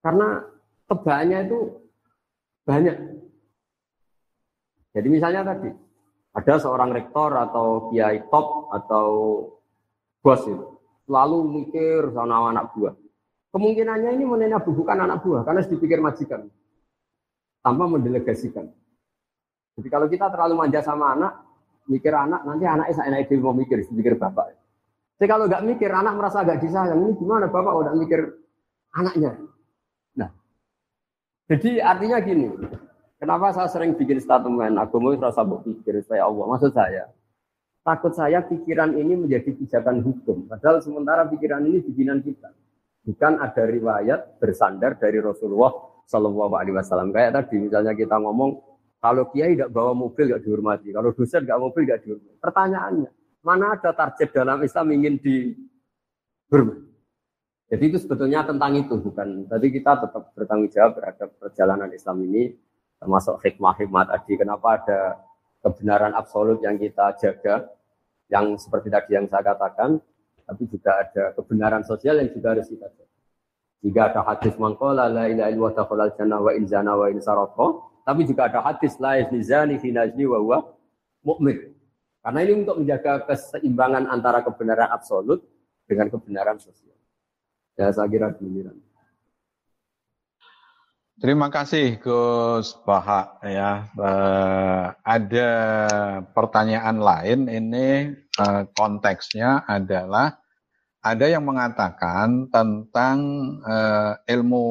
Karena 0.00 0.46
tebaannya 0.86 1.38
itu 1.44 1.58
banyak. 2.64 2.96
Jadi 4.94 5.08
misalnya 5.10 5.42
tadi 5.42 5.70
ada 6.30 6.54
seorang 6.62 6.94
rektor 6.94 7.34
atau 7.34 7.90
kiai 7.90 8.22
top 8.30 8.70
atau 8.70 9.08
bos 10.22 10.42
itu 10.46 10.66
selalu 11.10 11.38
mikir 11.58 12.14
sama 12.14 12.54
anak 12.54 12.70
buah. 12.76 12.94
Kemungkinannya 13.50 14.14
ini 14.14 14.22
menena 14.22 14.62
bukan 14.62 14.94
anak 14.94 15.26
buah 15.26 15.42
karena 15.42 15.66
dipikir 15.66 15.98
majikan 15.98 16.46
tanpa 17.66 17.84
mendelegasikan. 17.90 18.70
Jadi 19.74 19.88
kalau 19.90 20.06
kita 20.06 20.30
terlalu 20.30 20.54
manja 20.54 20.86
sama 20.86 21.18
anak, 21.18 21.32
mikir 21.90 22.14
anak, 22.14 22.46
nanti 22.46 22.64
anaknya 22.68 22.94
saya 22.94 23.10
enak 23.10 23.26
mau 23.42 23.56
mikir, 23.56 23.82
mikir 23.90 24.14
bapak. 24.14 24.54
Jadi 25.18 25.26
kalau 25.28 25.50
nggak 25.50 25.66
mikir, 25.66 25.90
anak 25.90 26.14
merasa 26.16 26.46
agak 26.46 26.62
disayang. 26.64 26.96
Ini 26.96 27.12
gimana 27.18 27.50
bapak 27.50 27.74
udah 27.74 27.92
mikir 27.92 28.20
anaknya? 28.96 29.36
Nah, 30.16 30.30
jadi 31.50 31.70
artinya 31.84 32.18
gini, 32.24 32.48
kenapa 33.20 33.52
saya 33.52 33.68
sering 33.68 33.92
bikin 33.94 34.18
statement, 34.18 34.80
aku 34.80 34.96
mau 34.96 35.12
rasa 35.12 35.44
pikir 35.44 36.00
supaya 36.00 36.24
Allah. 36.24 36.44
Maksud 36.48 36.72
saya, 36.72 37.04
takut 37.84 38.16
saya 38.16 38.40
pikiran 38.40 38.96
ini 38.96 39.14
menjadi 39.20 39.52
pijakan 39.52 40.00
hukum. 40.00 40.48
Padahal 40.48 40.80
sementara 40.80 41.28
pikiran 41.28 41.60
ini 41.68 41.84
bikinan 41.84 42.24
kita. 42.24 42.48
Bukan 43.04 43.40
ada 43.40 43.62
riwayat 43.64 44.40
bersandar 44.40 44.96
dari 44.96 45.20
Rasulullah 45.20 45.72
Shallallahu 46.08 46.52
Alaihi 46.56 46.76
Wasallam. 46.76 47.12
Kayak 47.12 47.36
tadi 47.38 47.56
misalnya 47.60 47.92
kita 47.96 48.16
ngomong 48.20 48.60
kalau 49.00 49.32
kiai 49.32 49.56
tidak 49.56 49.72
bawa 49.72 49.96
mobil 49.96 50.28
tidak 50.28 50.44
dihormati. 50.44 50.92
Kalau 50.92 51.10
dosen 51.16 51.40
tidak 51.48 51.60
mobil 51.60 51.88
tidak 51.88 52.04
dihormati. 52.04 52.36
Pertanyaannya, 52.36 53.10
mana 53.40 53.66
ada 53.72 53.90
target 53.96 54.28
dalam 54.36 54.60
Islam 54.60 54.86
ingin 54.92 55.16
dihormati? 55.16 56.90
Jadi 57.70 57.84
itu 57.86 58.02
sebetulnya 58.02 58.42
tentang 58.42 58.74
itu, 58.74 58.98
bukan. 58.98 59.46
Tadi 59.46 59.66
kita 59.70 60.02
tetap 60.02 60.34
bertanggung 60.34 60.74
jawab 60.74 60.98
terhadap 60.98 61.30
perjalanan 61.38 61.86
Islam 61.94 62.18
ini, 62.26 62.50
termasuk 63.00 63.40
hikmah-hikmah 63.40 64.04
tadi. 64.12 64.32
Kenapa 64.36 64.68
ada 64.76 65.00
kebenaran 65.64 66.12
absolut 66.12 66.60
yang 66.60 66.76
kita 66.76 67.16
jaga, 67.16 67.66
yang 68.28 68.54
seperti 68.60 68.92
tadi 68.92 69.16
yang 69.16 69.26
saya 69.26 69.42
katakan, 69.42 69.98
tapi 70.44 70.62
juga 70.68 71.00
ada 71.00 71.24
kebenaran 71.34 71.82
sosial 71.82 72.20
yang 72.20 72.28
juga 72.30 72.54
harus 72.54 72.68
kita 72.68 72.86
jaga. 72.86 73.08
Jika 73.80 74.00
ada 74.12 74.20
hadis 74.28 74.54
mangkola 74.60 75.08
la 75.08 75.24
ilaha 75.32 75.48
illallah 75.48 76.08
jannah 76.12 76.38
wa 76.44 76.52
in 76.52 76.68
zana 76.68 76.92
wa 76.92 77.08
in 77.08 77.16
sarafah, 77.16 77.80
tapi 78.04 78.28
juga 78.28 78.52
ada 78.52 78.60
hadis 78.60 79.00
la 79.00 79.16
yazni 79.16 79.80
fi 79.80 79.88
najli 79.88 80.28
wa 80.28 80.36
huwa 80.36 80.58
mu'min. 81.24 81.72
Karena 82.20 82.38
ini 82.44 82.52
untuk 82.60 82.76
menjaga 82.84 83.24
keseimbangan 83.24 84.04
antara 84.12 84.44
kebenaran 84.44 84.92
absolut 84.92 85.40
dengan 85.88 86.12
kebenaran 86.12 86.60
sosial. 86.60 86.92
Ya 87.80 87.88
saya 87.88 88.04
kira 88.12 88.28
demikian. 88.36 88.76
Terima 91.20 91.52
kasih 91.52 92.00
Gus 92.00 92.80
Baha 92.80 93.36
ya. 93.44 93.92
Uh, 93.92 94.88
ada 95.04 95.50
pertanyaan 96.32 96.96
lain 96.96 97.44
ini 97.44 98.16
uh, 98.40 98.64
konteksnya 98.72 99.68
adalah 99.68 100.40
ada 101.04 101.28
yang 101.28 101.44
mengatakan 101.44 102.48
tentang 102.48 103.20
uh, 103.68 104.16
ilmu 104.24 104.68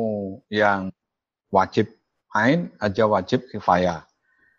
yang 0.49 0.89
wajib 1.53 1.85
ain 2.33 2.73
aja 2.81 3.05
wajib 3.05 3.45
kifayah. 3.53 4.09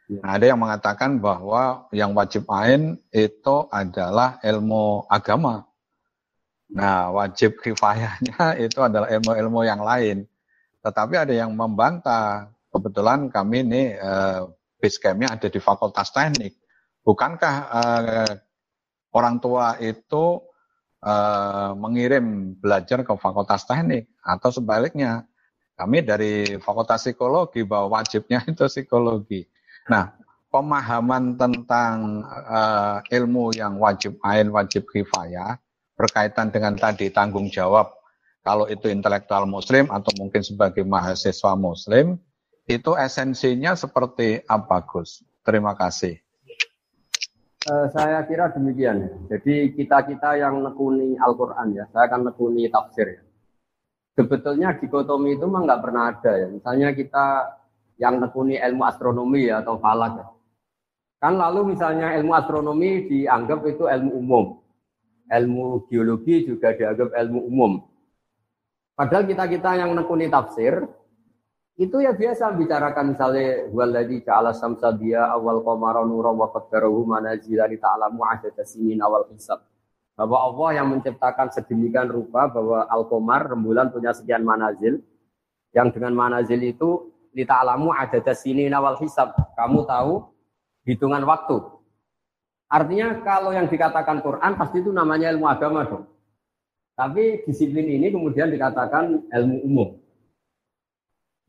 Ya. 0.06 0.18
Nah, 0.22 0.30
ada 0.38 0.46
yang 0.46 0.62
mengatakan 0.62 1.18
bahwa 1.18 1.90
yang 1.90 2.14
wajib 2.14 2.46
ain 2.54 3.02
itu 3.10 3.66
adalah 3.66 4.38
ilmu 4.46 5.10
agama. 5.10 5.66
Nah, 6.70 7.10
wajib 7.10 7.58
kifayahnya 7.58 8.54
itu 8.70 8.78
adalah 8.78 9.10
ilmu-ilmu 9.10 9.66
yang 9.66 9.82
lain. 9.82 10.30
Tetapi 10.80 11.14
ada 11.16 11.34
yang 11.34 11.52
membantah. 11.52 12.52
Kebetulan 12.70 13.26
kami 13.34 13.66
ini 13.66 13.82
eh, 13.98 14.40
base 14.78 14.98
campnya 15.02 15.34
ada 15.34 15.50
di 15.50 15.58
Fakultas 15.58 16.14
Teknik. 16.14 16.54
Bukankah 17.02 17.56
eh, 17.66 18.32
orang 19.10 19.42
tua 19.42 19.74
itu 19.82 20.38
eh, 21.02 21.70
mengirim 21.74 22.54
belajar 22.54 23.02
ke 23.02 23.12
Fakultas 23.18 23.66
Teknik 23.66 24.06
atau 24.22 24.54
sebaliknya? 24.54 25.26
Kami 25.74 26.04
dari 26.04 26.60
Fakultas 26.60 27.08
Psikologi 27.08 27.64
bahwa 27.64 27.98
wajibnya 27.98 28.44
itu 28.52 28.68
psikologi. 28.68 29.48
Nah, 29.88 30.12
pemahaman 30.52 31.38
tentang 31.38 32.26
uh, 32.26 33.00
ilmu 33.06 33.54
yang 33.54 33.78
wajib 33.80 34.18
ain, 34.20 34.50
wajib 34.52 34.84
kifayah, 34.90 35.56
berkaitan 35.94 36.52
dengan 36.52 36.74
tadi 36.76 37.08
tanggung 37.08 37.48
jawab 37.48 37.99
kalau 38.40 38.64
itu 38.68 38.88
intelektual 38.88 39.44
muslim 39.44 39.88
atau 39.92 40.08
mungkin 40.16 40.40
sebagai 40.40 40.80
mahasiswa 40.80 41.52
muslim 41.56 42.16
itu 42.64 42.94
esensinya 42.96 43.76
seperti 43.76 44.40
apa 44.48 44.80
Gus? 44.86 45.20
Terima 45.44 45.76
kasih. 45.76 46.16
Uh, 47.68 47.92
saya 47.92 48.24
kira 48.24 48.48
demikian. 48.56 49.28
Jadi 49.28 49.76
kita-kita 49.76 50.40
yang 50.40 50.64
nekuni 50.64 51.20
Al-Quran 51.20 51.76
ya, 51.76 51.84
saya 51.92 52.08
akan 52.08 52.32
nekuni 52.32 52.72
tafsir 52.72 53.20
ya. 53.20 53.22
Sebetulnya 54.16 54.80
dikotomi 54.80 55.36
itu 55.36 55.44
memang 55.44 55.68
nggak 55.68 55.82
pernah 55.84 56.02
ada 56.08 56.32
ya. 56.40 56.48
Misalnya 56.48 56.96
kita 56.96 57.26
yang 58.00 58.16
nekuni 58.16 58.56
ilmu 58.56 58.80
astronomi 58.88 59.52
ya, 59.52 59.60
atau 59.60 59.76
falak 59.76 60.12
ya. 60.16 60.26
Kan 61.20 61.36
lalu 61.36 61.76
misalnya 61.76 62.16
ilmu 62.16 62.32
astronomi 62.32 63.04
dianggap 63.12 63.60
itu 63.68 63.84
ilmu 63.84 64.10
umum. 64.16 64.44
Ilmu 65.28 65.84
geologi 65.92 66.48
juga 66.48 66.72
dianggap 66.72 67.12
ilmu 67.12 67.40
umum. 67.44 67.72
Padahal 69.00 69.24
kita-kita 69.24 69.80
yang 69.80 69.96
nekuni 69.96 70.28
tafsir, 70.28 70.84
itu 71.80 71.96
ya 72.04 72.12
biasa 72.12 72.52
bicarakan 72.52 73.16
misalnya 73.16 73.72
waladhi 73.72 74.20
ta'ala 74.20 74.52
samsa 74.52 74.92
dia 74.92 75.24
awal 75.24 75.64
qamara 75.64 76.04
nura 76.04 76.28
wa 76.28 76.52
qaddarahu 76.52 77.08
manazila 77.08 77.64
li 77.64 77.80
ta'lamu 77.80 78.20
adada 78.28 78.60
sinin 78.60 79.00
awal 79.00 79.24
hisab. 79.32 79.64
Bahwa 80.20 80.52
Allah 80.52 80.84
yang 80.84 80.92
menciptakan 80.92 81.48
sedemikian 81.48 82.12
rupa 82.12 82.52
bahwa 82.52 82.84
al-qamar 82.92 83.48
rembulan 83.48 83.88
punya 83.88 84.12
sekian 84.12 84.44
manazil 84.44 85.00
yang 85.72 85.88
dengan 85.88 86.12
manazil 86.12 86.60
itu 86.60 87.08
li 87.32 87.48
ta'lamu 87.48 87.96
adada 87.96 88.36
sinin 88.36 88.76
awal 88.76 89.00
hisab. 89.00 89.32
Kamu 89.56 89.88
tahu 89.88 90.28
hitungan 90.84 91.24
waktu. 91.24 91.56
Artinya 92.68 93.16
kalau 93.24 93.56
yang 93.56 93.64
dikatakan 93.64 94.20
Quran 94.20 94.60
pasti 94.60 94.84
itu 94.84 94.92
namanya 94.92 95.32
ilmu 95.32 95.48
agama 95.48 95.88
dong. 95.88 96.04
Tapi 97.00 97.48
disiplin 97.48 97.88
ini 97.88 98.12
kemudian 98.12 98.52
dikatakan 98.52 99.24
ilmu 99.32 99.56
umum. 99.64 99.88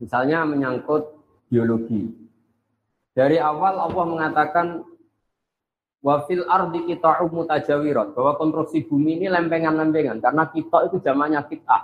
Misalnya 0.00 0.48
menyangkut 0.48 1.12
biologi. 1.52 2.08
Dari 3.12 3.36
awal 3.36 3.76
Allah 3.76 4.04
mengatakan 4.08 4.80
wafil 6.00 6.48
ardi 6.48 6.88
kita 6.88 7.20
mutajawirat 7.28 8.16
bahwa 8.16 8.32
konstruksi 8.40 8.88
bumi 8.88 9.20
ini 9.20 9.28
lempengan-lempengan 9.28 10.24
karena 10.24 10.48
kita 10.48 10.88
itu 10.88 10.96
zamannya 11.04 11.44
kita. 11.44 11.78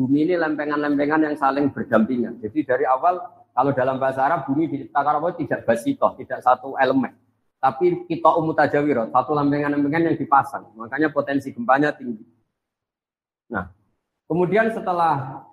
Bumi 0.00 0.24
ini 0.24 0.40
lempengan-lempengan 0.40 1.28
yang 1.28 1.36
saling 1.36 1.68
berdampingan. 1.68 2.40
Jadi 2.40 2.64
dari 2.64 2.88
awal 2.88 3.20
kalau 3.52 3.76
dalam 3.76 4.00
bahasa 4.00 4.24
Arab 4.24 4.48
bumi 4.48 4.64
diciptakan 4.64 5.20
Allah 5.20 5.36
tidak 5.36 5.68
basito, 5.68 6.08
tidak 6.16 6.40
satu 6.40 6.72
elemen. 6.80 7.12
Tapi 7.60 8.08
kita 8.08 8.32
umutajawirat, 8.32 9.12
satu 9.12 9.36
lempengan-lempengan 9.36 10.08
yang 10.08 10.16
dipasang. 10.16 10.72
Makanya 10.72 11.12
potensi 11.12 11.52
gempanya 11.52 11.92
tinggi. 11.92 12.37
Nah, 13.48 13.72
kemudian 14.28 14.68
setelah 14.72 15.44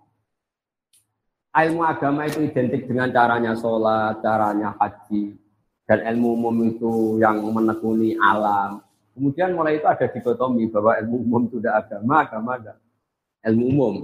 ilmu 1.56 1.82
agama 1.88 2.28
itu 2.28 2.43
identik 2.43 2.84
dengan 2.84 3.08
caranya 3.16 3.56
sholat, 3.56 4.20
caranya 4.20 4.76
haji, 4.76 5.39
dan 5.88 6.04
ilmu 6.04 6.36
umum 6.36 6.56
itu 6.68 6.91
yang 7.24 7.39
menekuni 7.39 8.20
alam. 8.20 8.84
Kemudian 9.16 9.56
mulai 9.56 9.80
itu 9.80 9.88
ada 9.88 10.12
dikotomi 10.12 10.68
bahwa 10.68 11.00
ilmu 11.00 11.18
umum 11.24 11.41
itu 11.48 11.64
sudah 11.64 11.80
agama, 11.80 12.28
agama 12.28 12.60
ada 12.60 12.74
ilmu 13.48 13.66
umum. 13.72 13.96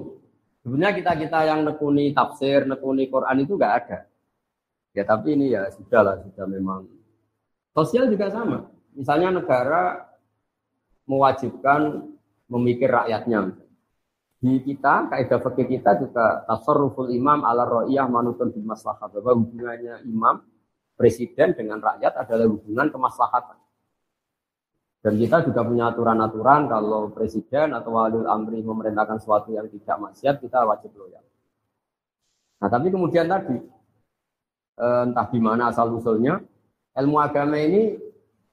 Sebenarnya 0.64 0.94
kita-kita 1.04 1.39
yang 1.44 1.68
nekuni 1.68 2.16
tafsir, 2.16 2.64
nekuni 2.64 3.12
Quran 3.12 3.44
itu 3.44 3.60
enggak 3.60 3.74
ada. 3.84 4.00
Ya 4.96 5.04
tapi 5.04 5.36
ini 5.36 5.52
ya 5.52 5.68
sudah 5.74 6.02
lah, 6.04 6.16
sudah 6.24 6.46
memang. 6.48 6.88
Sosial 7.76 8.08
juga 8.08 8.32
sama. 8.32 8.72
Misalnya 8.96 9.42
negara 9.42 10.12
mewajibkan 11.08 12.08
memikir 12.52 12.92
rakyatnya 12.92 13.56
di 14.42 14.58
kita 14.66 15.06
kaidah 15.14 15.38
fikih 15.38 15.78
kita 15.78 16.02
juga 16.02 16.42
tasarruful 16.50 17.14
imam 17.14 17.46
ala 17.46 17.62
ra'iyah 17.62 18.10
manutun 18.10 18.50
di 18.50 18.58
maslahah 18.66 19.06
bahwa 19.06 19.38
hubungannya 19.38 20.02
imam 20.10 20.42
presiden 20.98 21.54
dengan 21.54 21.78
rakyat 21.78 22.26
adalah 22.26 22.50
hubungan 22.50 22.89
kemaslahatan. 22.89 23.62
Dan 25.02 25.14
kita 25.22 25.46
juga 25.46 25.62
punya 25.62 25.94
aturan-aturan 25.94 26.70
kalau 26.70 27.14
presiden 27.14 27.74
atau 27.74 28.02
wali 28.02 28.18
amri 28.22 28.66
memerintahkan 28.66 29.22
sesuatu 29.22 29.54
yang 29.54 29.70
tidak 29.70 29.98
maksiat 30.10 30.42
kita 30.42 30.66
wajib 30.66 30.89
loyal. 30.98 31.22
Nah 32.62 32.70
tapi 32.70 32.89
kemudian 32.89 33.30
tadi 33.30 33.62
eh, 34.82 35.02
entah 35.06 35.28
di 35.30 35.38
mana 35.42 35.70
asal 35.70 35.94
usulnya 35.94 36.42
ilmu 36.98 37.18
agama 37.22 37.62
ini 37.62 37.94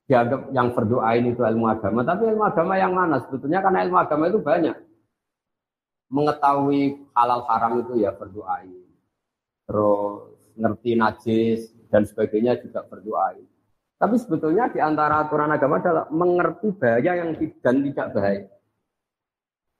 dianggap 0.04 0.52
yang 0.52 0.72
berdoain 0.72 1.32
itu 1.32 1.40
ilmu 1.40 1.64
agama, 1.68 2.00
tapi 2.04 2.28
ilmu 2.28 2.44
agama 2.44 2.76
yang 2.76 2.92
mana? 2.92 3.20
Sebetulnya 3.24 3.60
karena 3.60 3.84
ilmu 3.88 3.96
agama 4.00 4.28
itu 4.28 4.40
banyak 4.40 4.87
mengetahui 6.08 7.08
halal 7.12 7.44
haram 7.48 7.84
itu 7.84 8.00
ya 8.00 8.12
berdoain. 8.12 8.84
Terus 9.68 10.34
ngerti 10.58 10.90
najis 10.96 11.60
dan 11.92 12.08
sebagainya 12.08 12.58
juga 12.60 12.84
berdoain. 12.84 13.44
Tapi 13.98 14.14
sebetulnya 14.14 14.70
di 14.70 14.78
antara 14.78 15.26
aturan 15.26 15.50
agama 15.50 15.82
adalah 15.82 16.06
mengerti 16.08 16.70
bahaya 16.70 17.18
yang 17.18 17.34
dan 17.60 17.82
tidak 17.82 18.08
bahaya. 18.14 18.46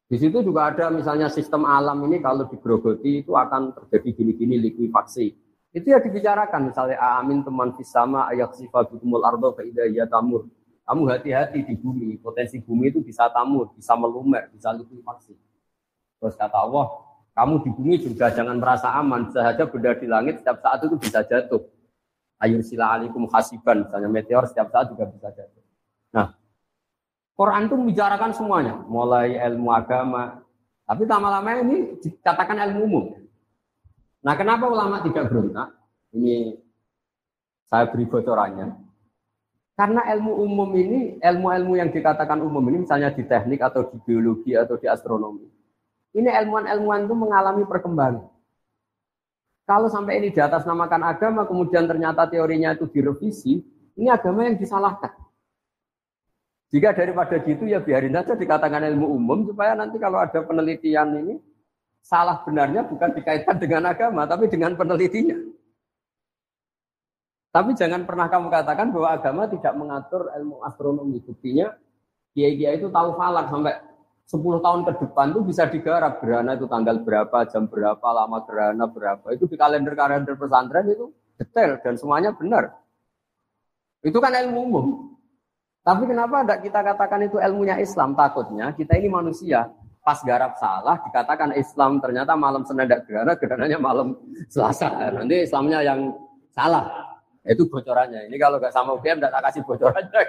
Di 0.09 0.17
situ 0.17 0.41
juga 0.41 0.73
ada 0.73 0.89
misalnya 0.89 1.29
sistem 1.29 1.69
alam 1.69 2.01
ini 2.09 2.19
kalau 2.19 2.49
digrogoti 2.49 3.23
itu 3.23 3.37
akan 3.37 3.77
terjadi 3.77 4.19
gini-gini 4.19 4.57
likuifaksi. 4.57 5.37
Itu 5.69 5.87
ya 5.93 6.01
dibicarakan 6.01 6.73
misalnya 6.73 6.97
amin 7.21 7.45
teman 7.45 7.77
fisama 7.77 8.27
sifat 8.57 8.89
bikumul 8.91 9.21
ardo 9.21 9.53
ya 9.93 10.09
tamur. 10.09 10.49
Kamu 10.89 11.05
hati-hati 11.05 11.69
di 11.69 11.77
bumi, 11.77 12.17
potensi 12.17 12.57
bumi 12.65 12.89
itu 12.89 13.05
bisa 13.05 13.29
tamur, 13.29 13.77
bisa 13.77 13.93
melumer, 13.93 14.49
bisa 14.49 14.73
likuifaksi. 14.73 15.37
Terus 16.19 16.35
kata 16.35 16.59
Allah, 16.59 16.87
kamu 17.39 17.55
di 17.63 17.71
bumi 17.71 17.97
juga 18.03 18.35
jangan 18.35 18.59
merasa 18.59 18.91
aman. 18.99 19.31
Sahaja 19.31 19.67
benda 19.71 19.95
di 19.95 20.07
langit 20.11 20.43
setiap 20.43 20.59
saat 20.59 20.83
itu 20.83 20.99
bisa 20.99 21.23
jatuh. 21.23 21.63
Ayu 22.43 22.59
sila 22.63 22.99
alikum 22.99 23.31
hasiban. 23.31 23.87
Misalnya 23.87 24.11
meteor 24.11 24.45
setiap 24.51 24.75
saat 24.75 24.91
juga 24.91 25.07
bisa 25.07 25.31
jatuh. 25.31 25.65
Nah, 26.15 26.35
Quran 27.39 27.71
itu 27.71 27.75
membicarakan 27.79 28.31
semuanya. 28.35 28.75
Mulai 28.91 29.39
ilmu 29.39 29.71
agama. 29.71 30.43
Tapi 30.83 31.07
lama-lama 31.07 31.63
ini 31.63 32.03
dikatakan 32.03 32.59
ilmu 32.59 32.81
umum. 32.83 33.05
Nah, 34.27 34.35
kenapa 34.35 34.67
ulama 34.67 34.99
tidak 35.07 35.31
berontak? 35.31 35.71
Ini 36.11 36.59
saya 37.71 37.87
beri 37.87 38.09
bocorannya. 38.09 38.89
Karena 39.79 40.03
ilmu 40.11 40.43
umum 40.43 40.75
ini, 40.75 41.23
ilmu-ilmu 41.23 41.79
yang 41.79 41.95
dikatakan 41.95 42.43
umum 42.43 42.67
ini, 42.67 42.83
misalnya 42.83 43.15
di 43.15 43.23
teknik 43.23 43.63
atau 43.63 43.87
di 43.87 44.03
biologi 44.03 44.59
atau 44.59 44.75
di 44.75 44.91
astronomi, 44.91 45.47
ini 46.17 46.31
ilmuwan-ilmuwan 46.31 47.05
itu 47.05 47.15
mengalami 47.17 47.65
perkembangan. 47.69 48.25
Kalau 49.69 49.93
sampai 49.93 50.25
ini 50.25 50.33
di 50.33 50.41
atas 50.41 50.65
namakan 50.65 51.05
agama, 51.05 51.45
kemudian 51.45 51.85
ternyata 51.85 52.25
teorinya 52.25 52.73
itu 52.73 52.89
direvisi, 52.89 53.61
ini 54.01 54.09
agama 54.09 54.49
yang 54.49 54.57
disalahkan. 54.57 55.13
Jika 56.69 56.93
daripada 56.93 57.37
gitu 57.41 57.65
ya 57.65 57.81
biarin 57.81 58.13
saja 58.13 58.37
dikatakan 58.37 58.85
ilmu 58.93 59.09
umum 59.09 59.49
supaya 59.49 59.73
nanti 59.73 59.97
kalau 59.97 60.21
ada 60.21 60.45
penelitian 60.45 61.17
ini 61.17 61.35
salah 62.05 62.45
benarnya 62.45 62.85
bukan 62.85 63.17
dikaitkan 63.17 63.57
dengan 63.57 63.89
agama 63.89 64.29
tapi 64.29 64.53
dengan 64.53 64.77
penelitinya. 64.77 65.37
Tapi 67.49 67.73
jangan 67.73 68.05
pernah 68.05 68.29
kamu 68.29 68.53
katakan 68.53 68.93
bahwa 68.93 69.09
agama 69.17 69.43
tidak 69.49 69.73
mengatur 69.81 70.29
ilmu 70.37 70.61
astronomi. 70.61 71.25
Buktinya 71.25 71.73
kiai-kiai 72.37 72.77
itu 72.77 72.93
tahu 72.93 73.17
falak 73.17 73.49
sampai 73.49 73.88
10 74.29 74.61
tahun 74.61 74.81
ke 74.85 74.93
depan 75.01 75.33
itu 75.33 75.41
bisa 75.41 75.65
digarap 75.73 76.21
gerhana 76.21 76.53
itu 76.53 76.69
tanggal 76.69 77.01
berapa, 77.01 77.49
jam 77.49 77.65
berapa, 77.65 78.05
lama 78.05 78.45
gerhana 78.45 78.85
berapa. 78.85 79.25
Itu 79.33 79.49
di 79.49 79.57
kalender-kalender 79.57 80.37
pesantren 80.37 80.85
itu 80.85 81.09
detail 81.41 81.81
dan 81.81 81.97
semuanya 81.97 82.37
benar. 82.37 82.77
Itu 84.05 84.21
kan 84.21 84.37
ilmu 84.37 84.61
umum. 84.69 84.87
Tapi 85.81 86.05
kenapa 86.05 86.45
tidak 86.45 86.61
kita 86.61 86.81
katakan 86.85 87.25
itu 87.25 87.41
ilmunya 87.41 87.81
Islam? 87.81 88.13
Takutnya 88.13 88.77
kita 88.77 89.01
ini 89.01 89.09
manusia. 89.09 89.73
Pas 90.05 90.21
garap 90.21 90.61
salah 90.61 91.01
dikatakan 91.09 91.57
Islam 91.57 91.97
ternyata 92.05 92.37
malam 92.37 92.69
Senin 92.69 92.85
tidak 92.85 93.09
gerhana, 93.09 93.33
gerhananya 93.33 93.81
malam 93.81 94.13
Selasa. 94.53 94.93
Nanti 95.09 95.49
Islamnya 95.49 95.81
yang 95.81 96.13
salah. 96.53 96.85
Itu 97.49 97.65
bocorannya. 97.65 98.29
Ini 98.29 98.37
kalau 98.37 98.61
nggak 98.61 98.77
sama 98.77 98.93
UGM 99.01 99.25
tidak 99.25 99.41
kasih 99.41 99.65
bocorannya. 99.65 100.21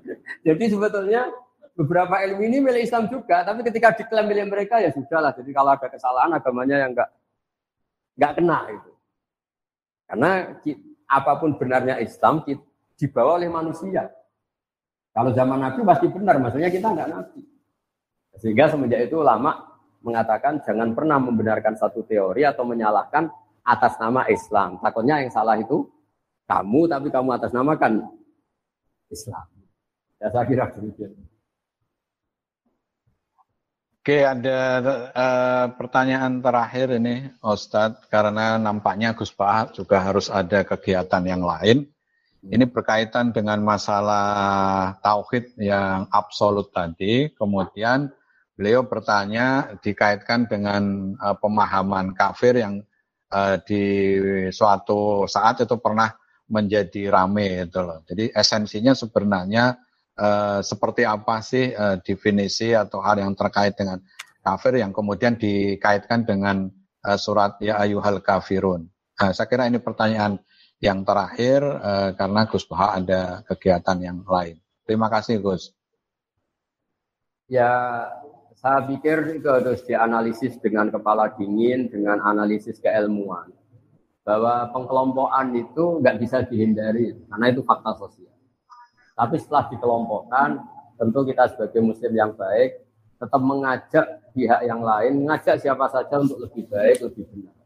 Jadi 0.46 0.64
sebetulnya 0.68 1.32
beberapa 1.76 2.24
ilmu 2.24 2.40
ini 2.40 2.58
milik 2.64 2.88
Islam 2.88 3.06
juga, 3.12 3.44
tapi 3.44 3.60
ketika 3.60 3.92
diklaim 3.92 4.26
milik 4.26 4.48
mereka 4.48 4.80
ya 4.80 4.88
sudahlah. 4.90 5.36
Jadi 5.36 5.52
kalau 5.52 5.76
ada 5.76 5.86
kesalahan 5.92 6.32
agamanya 6.32 6.76
yang 6.80 6.90
enggak 6.96 7.10
enggak 8.16 8.32
kena 8.40 8.58
itu. 8.72 8.90
Karena 10.08 10.30
apa 11.06 11.32
pun 11.36 11.50
benarnya 11.60 12.00
Islam 12.00 12.40
dibawa 12.96 13.36
oleh 13.36 13.52
manusia. 13.52 14.08
Kalau 15.12 15.32
zaman 15.36 15.60
Nabi 15.60 15.80
pasti 15.84 16.06
benar, 16.08 16.40
maksudnya 16.40 16.72
kita 16.72 16.88
enggak 16.88 17.08
Nabi. 17.12 17.40
Sehingga 18.40 18.72
semenjak 18.72 19.08
itu 19.08 19.20
ulama 19.20 19.76
mengatakan 20.00 20.60
jangan 20.64 20.96
pernah 20.96 21.20
membenarkan 21.20 21.76
satu 21.76 22.04
teori 22.04 22.44
atau 22.44 22.64
menyalahkan 22.64 23.28
atas 23.64 24.00
nama 24.00 24.24
Islam. 24.32 24.80
Takutnya 24.80 25.20
yang 25.20 25.32
salah 25.32 25.60
itu 25.60 25.88
kamu, 26.48 26.88
tapi 26.88 27.08
kamu 27.12 27.28
atas 27.36 27.50
namakan 27.52 28.06
Islam. 29.12 29.44
Ya 30.16 30.32
saya 30.32 30.44
kira 30.48 30.72
demikian. 30.72 31.12
Oke, 34.06 34.22
ada 34.22 34.60
uh, 35.18 35.66
pertanyaan 35.74 36.38
terakhir 36.38 36.94
ini, 36.94 37.26
Ustadz, 37.42 38.06
karena 38.06 38.54
nampaknya 38.54 39.18
Gus 39.18 39.34
Pak 39.34 39.74
juga 39.74 39.98
harus 39.98 40.30
ada 40.30 40.62
kegiatan 40.62 41.26
yang 41.26 41.42
lain. 41.42 41.90
Ini 42.38 42.70
berkaitan 42.70 43.34
dengan 43.34 43.58
masalah 43.66 44.94
tauhid 45.02 45.58
yang 45.58 46.06
absolut 46.14 46.70
tadi. 46.70 47.34
Kemudian 47.34 48.06
beliau 48.54 48.86
bertanya 48.86 49.74
dikaitkan 49.82 50.46
dengan 50.46 51.10
uh, 51.18 51.34
pemahaman 51.34 52.14
kafir 52.14 52.62
yang 52.62 52.86
uh, 53.34 53.58
di 53.58 54.14
suatu 54.54 55.26
saat 55.26 55.66
itu 55.66 55.82
pernah 55.82 56.14
menjadi 56.46 57.10
rame 57.10 57.66
itu 57.66 57.82
loh. 57.82 58.06
Jadi 58.06 58.30
esensinya 58.30 58.94
sebenarnya 58.94 59.82
uh, 60.16 60.60
seperti 60.64 61.04
apa 61.04 61.40
sih 61.44 61.72
uh, 61.72 62.00
definisi 62.00 62.72
atau 62.72 63.00
hal 63.04 63.20
yang 63.20 63.36
terkait 63.36 63.76
dengan 63.76 64.00
kafir 64.40 64.80
yang 64.80 64.92
kemudian 64.92 65.36
dikaitkan 65.36 66.24
dengan 66.24 66.68
uh, 67.04 67.18
surat 67.20 67.60
ya 67.60 67.80
ayuhal 67.80 68.20
kafirun. 68.24 68.88
Nah, 69.16 69.32
saya 69.32 69.48
kira 69.48 69.64
ini 69.68 69.80
pertanyaan 69.80 70.36
yang 70.76 71.04
terakhir 71.08 71.64
uh, 71.64 72.10
karena 72.12 72.44
Gus 72.48 72.68
Baha 72.68 73.00
ada 73.00 73.40
kegiatan 73.48 73.96
yang 74.00 74.18
lain. 74.28 74.60
Terima 74.84 75.08
kasih 75.08 75.40
Gus. 75.40 75.72
Ya, 77.48 78.04
saya 78.58 78.84
pikir 78.84 79.40
itu 79.40 79.48
harus 79.48 79.80
dianalisis 79.86 80.58
dengan 80.60 80.90
kepala 80.90 81.32
dingin, 81.32 81.88
dengan 81.88 82.20
analisis 82.20 82.76
keilmuan. 82.82 83.54
Bahwa 84.26 84.68
pengkelompokan 84.74 85.54
itu 85.54 86.02
nggak 86.02 86.16
bisa 86.18 86.42
dihindari, 86.42 87.14
karena 87.30 87.46
itu 87.46 87.62
fakta 87.62 87.94
sosial. 87.94 88.35
Tapi 89.16 89.40
setelah 89.40 89.72
dikelompokkan, 89.72 90.60
tentu 91.00 91.24
kita 91.24 91.48
sebagai 91.48 91.80
muslim 91.80 92.12
yang 92.12 92.36
baik 92.36 92.84
tetap 93.16 93.40
mengajak 93.40 94.06
pihak 94.36 94.60
yang 94.68 94.84
lain, 94.84 95.24
mengajak 95.24 95.56
siapa 95.56 95.88
saja 95.88 96.20
untuk 96.20 96.36
lebih 96.36 96.68
baik, 96.68 97.00
lebih 97.00 97.24
benar. 97.32 97.56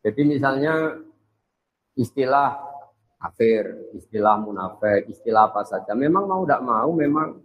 Jadi 0.00 0.20
misalnya 0.24 0.74
istilah 1.92 2.56
kafir, 3.20 3.92
istilah 3.92 4.40
munafik, 4.40 5.04
istilah 5.12 5.52
apa 5.52 5.68
saja. 5.68 5.92
Memang 5.92 6.24
mau 6.24 6.42
tidak 6.48 6.64
mau, 6.64 6.88
memang 6.96 7.36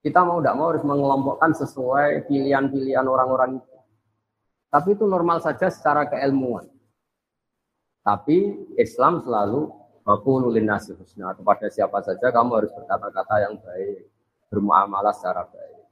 kita 0.00 0.24
mau 0.24 0.40
tidak 0.40 0.56
mau 0.56 0.66
harus 0.72 0.84
mengelompokkan 0.88 1.52
sesuai 1.52 2.24
pilihan-pilihan 2.24 3.04
orang-orang 3.04 3.60
itu. 3.60 3.76
Tapi 4.72 4.88
itu 4.96 5.04
normal 5.04 5.44
saja 5.44 5.68
secara 5.68 6.08
keilmuan. 6.08 6.64
Tapi 8.00 8.70
Islam 8.80 9.20
selalu 9.20 9.68
Wakulu 10.06 10.54
linnasi 10.54 10.94
husna. 10.94 11.34
Kepada 11.34 11.66
siapa 11.66 11.98
saja 11.98 12.30
kamu 12.30 12.62
harus 12.62 12.70
berkata-kata 12.70 13.34
yang 13.42 13.58
baik. 13.58 14.06
Bermuamalah 14.46 15.10
secara 15.10 15.42
baik. 15.50 15.82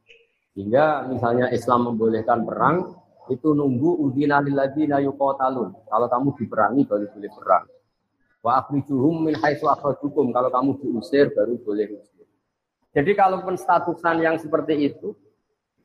Hingga 0.55 1.11
misalnya 1.11 1.51
Islam 1.51 1.91
membolehkan 1.91 2.47
perang, 2.47 2.95
itu 3.27 3.51
nunggu 3.51 3.99
udina 4.07 4.39
lilladzina 4.39 5.03
yuqatalun. 5.03 5.75
Kalau 5.91 6.07
kamu 6.07 6.29
diperangi 6.39 6.83
baru 6.87 7.11
boleh 7.11 7.31
perang. 7.35 7.65
Wa 8.39 8.63
akhrijuhum 8.63 9.27
min 9.27 9.35
haitsu 9.35 9.67
akhrajukum. 9.67 10.31
Kalau 10.31 10.47
kamu 10.55 10.71
diusir 10.79 11.35
baru 11.35 11.59
boleh 11.59 11.99
usir. 11.99 12.23
Jadi 12.95 13.11
kalau 13.19 13.43
penstatusan 13.43 14.23
yang 14.23 14.39
seperti 14.39 14.95
itu, 14.95 15.19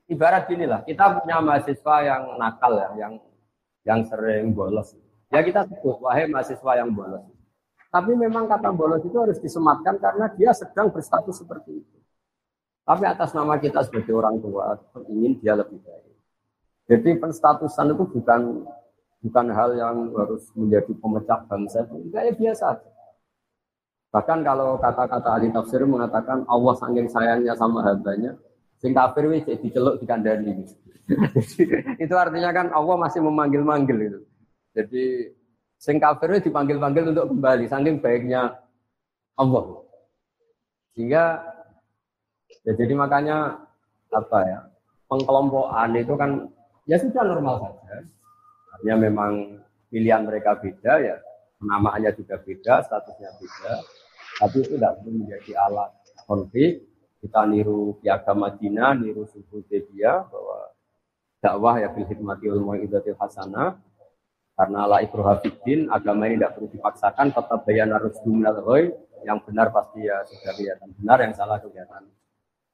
ibarat 0.05 0.45
gini 0.45 0.69
lah, 0.69 0.85
kita 0.85 1.17
punya 1.17 1.41
mahasiswa 1.41 1.95
yang 2.05 2.37
nakal 2.37 2.77
ya, 2.77 2.89
yang 2.93 3.13
yang 3.81 4.05
sering 4.05 4.53
bolos. 4.53 4.93
Ya 5.33 5.41
kita 5.41 5.65
sebut, 5.65 5.97
wahai 6.05 6.29
mahasiswa 6.29 6.71
yang 6.77 6.93
bolos. 6.93 7.25
Tapi 7.89 8.13
memang 8.13 8.45
kata 8.45 8.69
bolos 8.69 9.01
itu 9.01 9.17
harus 9.17 9.41
disematkan 9.41 9.97
karena 9.97 10.29
dia 10.37 10.53
sedang 10.53 10.93
berstatus 10.93 11.41
seperti 11.41 11.81
itu. 11.81 11.97
Tapi 12.85 13.03
atas 13.05 13.33
nama 13.33 13.57
kita 13.57 13.85
sebagai 13.85 14.13
orang 14.13 14.37
tua 14.41 14.77
ingin 15.09 15.37
dia 15.41 15.57
lebih 15.57 15.81
baik. 15.81 16.13
Jadi 16.89 17.09
penstatusan 17.21 17.93
itu 17.93 18.05
bukan 18.05 18.65
bukan 19.21 19.45
hal 19.53 19.69
yang 19.77 20.09
harus 20.13 20.49
menjadi 20.57 20.89
pemecah 20.97 21.45
bangsa. 21.45 21.85
Kayak 21.85 22.37
biasa. 22.37 22.67
Bahkan 24.09 24.39
kalau 24.41 24.81
kata-kata 24.81 25.37
ahli 25.37 25.53
tafsir 25.53 25.85
mengatakan 25.85 26.41
Allah 26.49 26.73
sangat 26.81 27.13
sayangnya 27.13 27.53
sama 27.53 27.85
hambanya, 27.85 28.33
sing 28.81 28.89
kafir 28.93 29.29
wis 29.29 29.45
diceluk 29.45 30.01
dikandani. 30.01 30.65
itu 32.03 32.15
artinya 32.17 32.49
kan 32.49 32.73
Allah 32.73 32.95
masih 32.97 33.21
memanggil-manggil 33.21 33.97
itu. 33.97 34.19
Jadi 34.73 35.05
Sing 35.79 35.95
kafir 35.95 36.43
dipanggil-panggil 36.43 37.15
untuk 37.15 37.31
kembali, 37.31 37.71
saking 37.71 38.03
baiknya 38.03 38.51
Allah. 39.39 39.79
Sehingga 40.91 41.39
ya 42.67 42.75
jadi 42.75 42.91
makanya 42.99 43.63
apa 44.11 44.39
ya 44.43 44.59
pengkelompokan 45.07 45.95
itu 45.95 46.13
kan 46.19 46.51
ya 46.83 46.99
sudah 46.99 47.23
normal 47.23 47.55
saja. 47.63 48.03
Artinya 48.75 48.95
memang 49.07 49.31
pilihan 49.87 50.27
mereka 50.27 50.59
beda 50.59 50.99
ya, 50.99 51.15
namaannya 51.63 52.11
juga 52.11 52.35
beda, 52.43 52.83
statusnya 52.83 53.31
beda. 53.39 53.73
Tapi 54.43 54.55
itu 54.59 54.75
tidak 54.75 54.99
perlu 54.99 55.11
menjadi 55.23 55.51
alat 55.63 55.95
konflik. 56.27 56.83
Kita 57.23 57.43
niru 57.47 57.99
piagam 57.99 58.43
Madinah, 58.43 58.99
niru 58.99 59.27
suku 59.27 59.63
Debia 59.67 60.23
bahwa 60.27 60.59
dakwah 61.39 61.75
ya 61.79 61.87
bil 61.91 62.07
hikmati 62.07 62.47
wal 62.51 62.63
hasanah 63.19 63.79
karena 64.59 64.83
la 64.91 64.99
ikroha 64.99 65.39
agama 65.87 66.27
ini 66.27 66.35
tidak 66.35 66.59
perlu 66.59 66.67
dipaksakan, 66.67 67.31
tetap 67.31 67.63
bayar 67.63 67.87
harus 67.95 68.19
minal 68.27 68.59
yang 69.23 69.39
benar 69.39 69.71
pasti 69.71 70.03
ya 70.03 70.19
sudah 70.27 70.51
kelihatan 70.51 70.89
benar, 70.99 71.17
yang 71.23 71.31
salah 71.31 71.63
kelihatan 71.63 72.11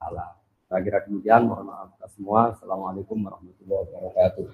salah. 0.01 0.33
Saya 0.65 0.81
kira 0.81 1.05
demikian, 1.05 1.45
mohon 1.45 1.69
maaf 1.69 1.93
semua. 2.09 2.57
Assalamualaikum 2.57 3.21
warahmatullahi 3.21 3.85
wabarakatuh. 3.85 4.45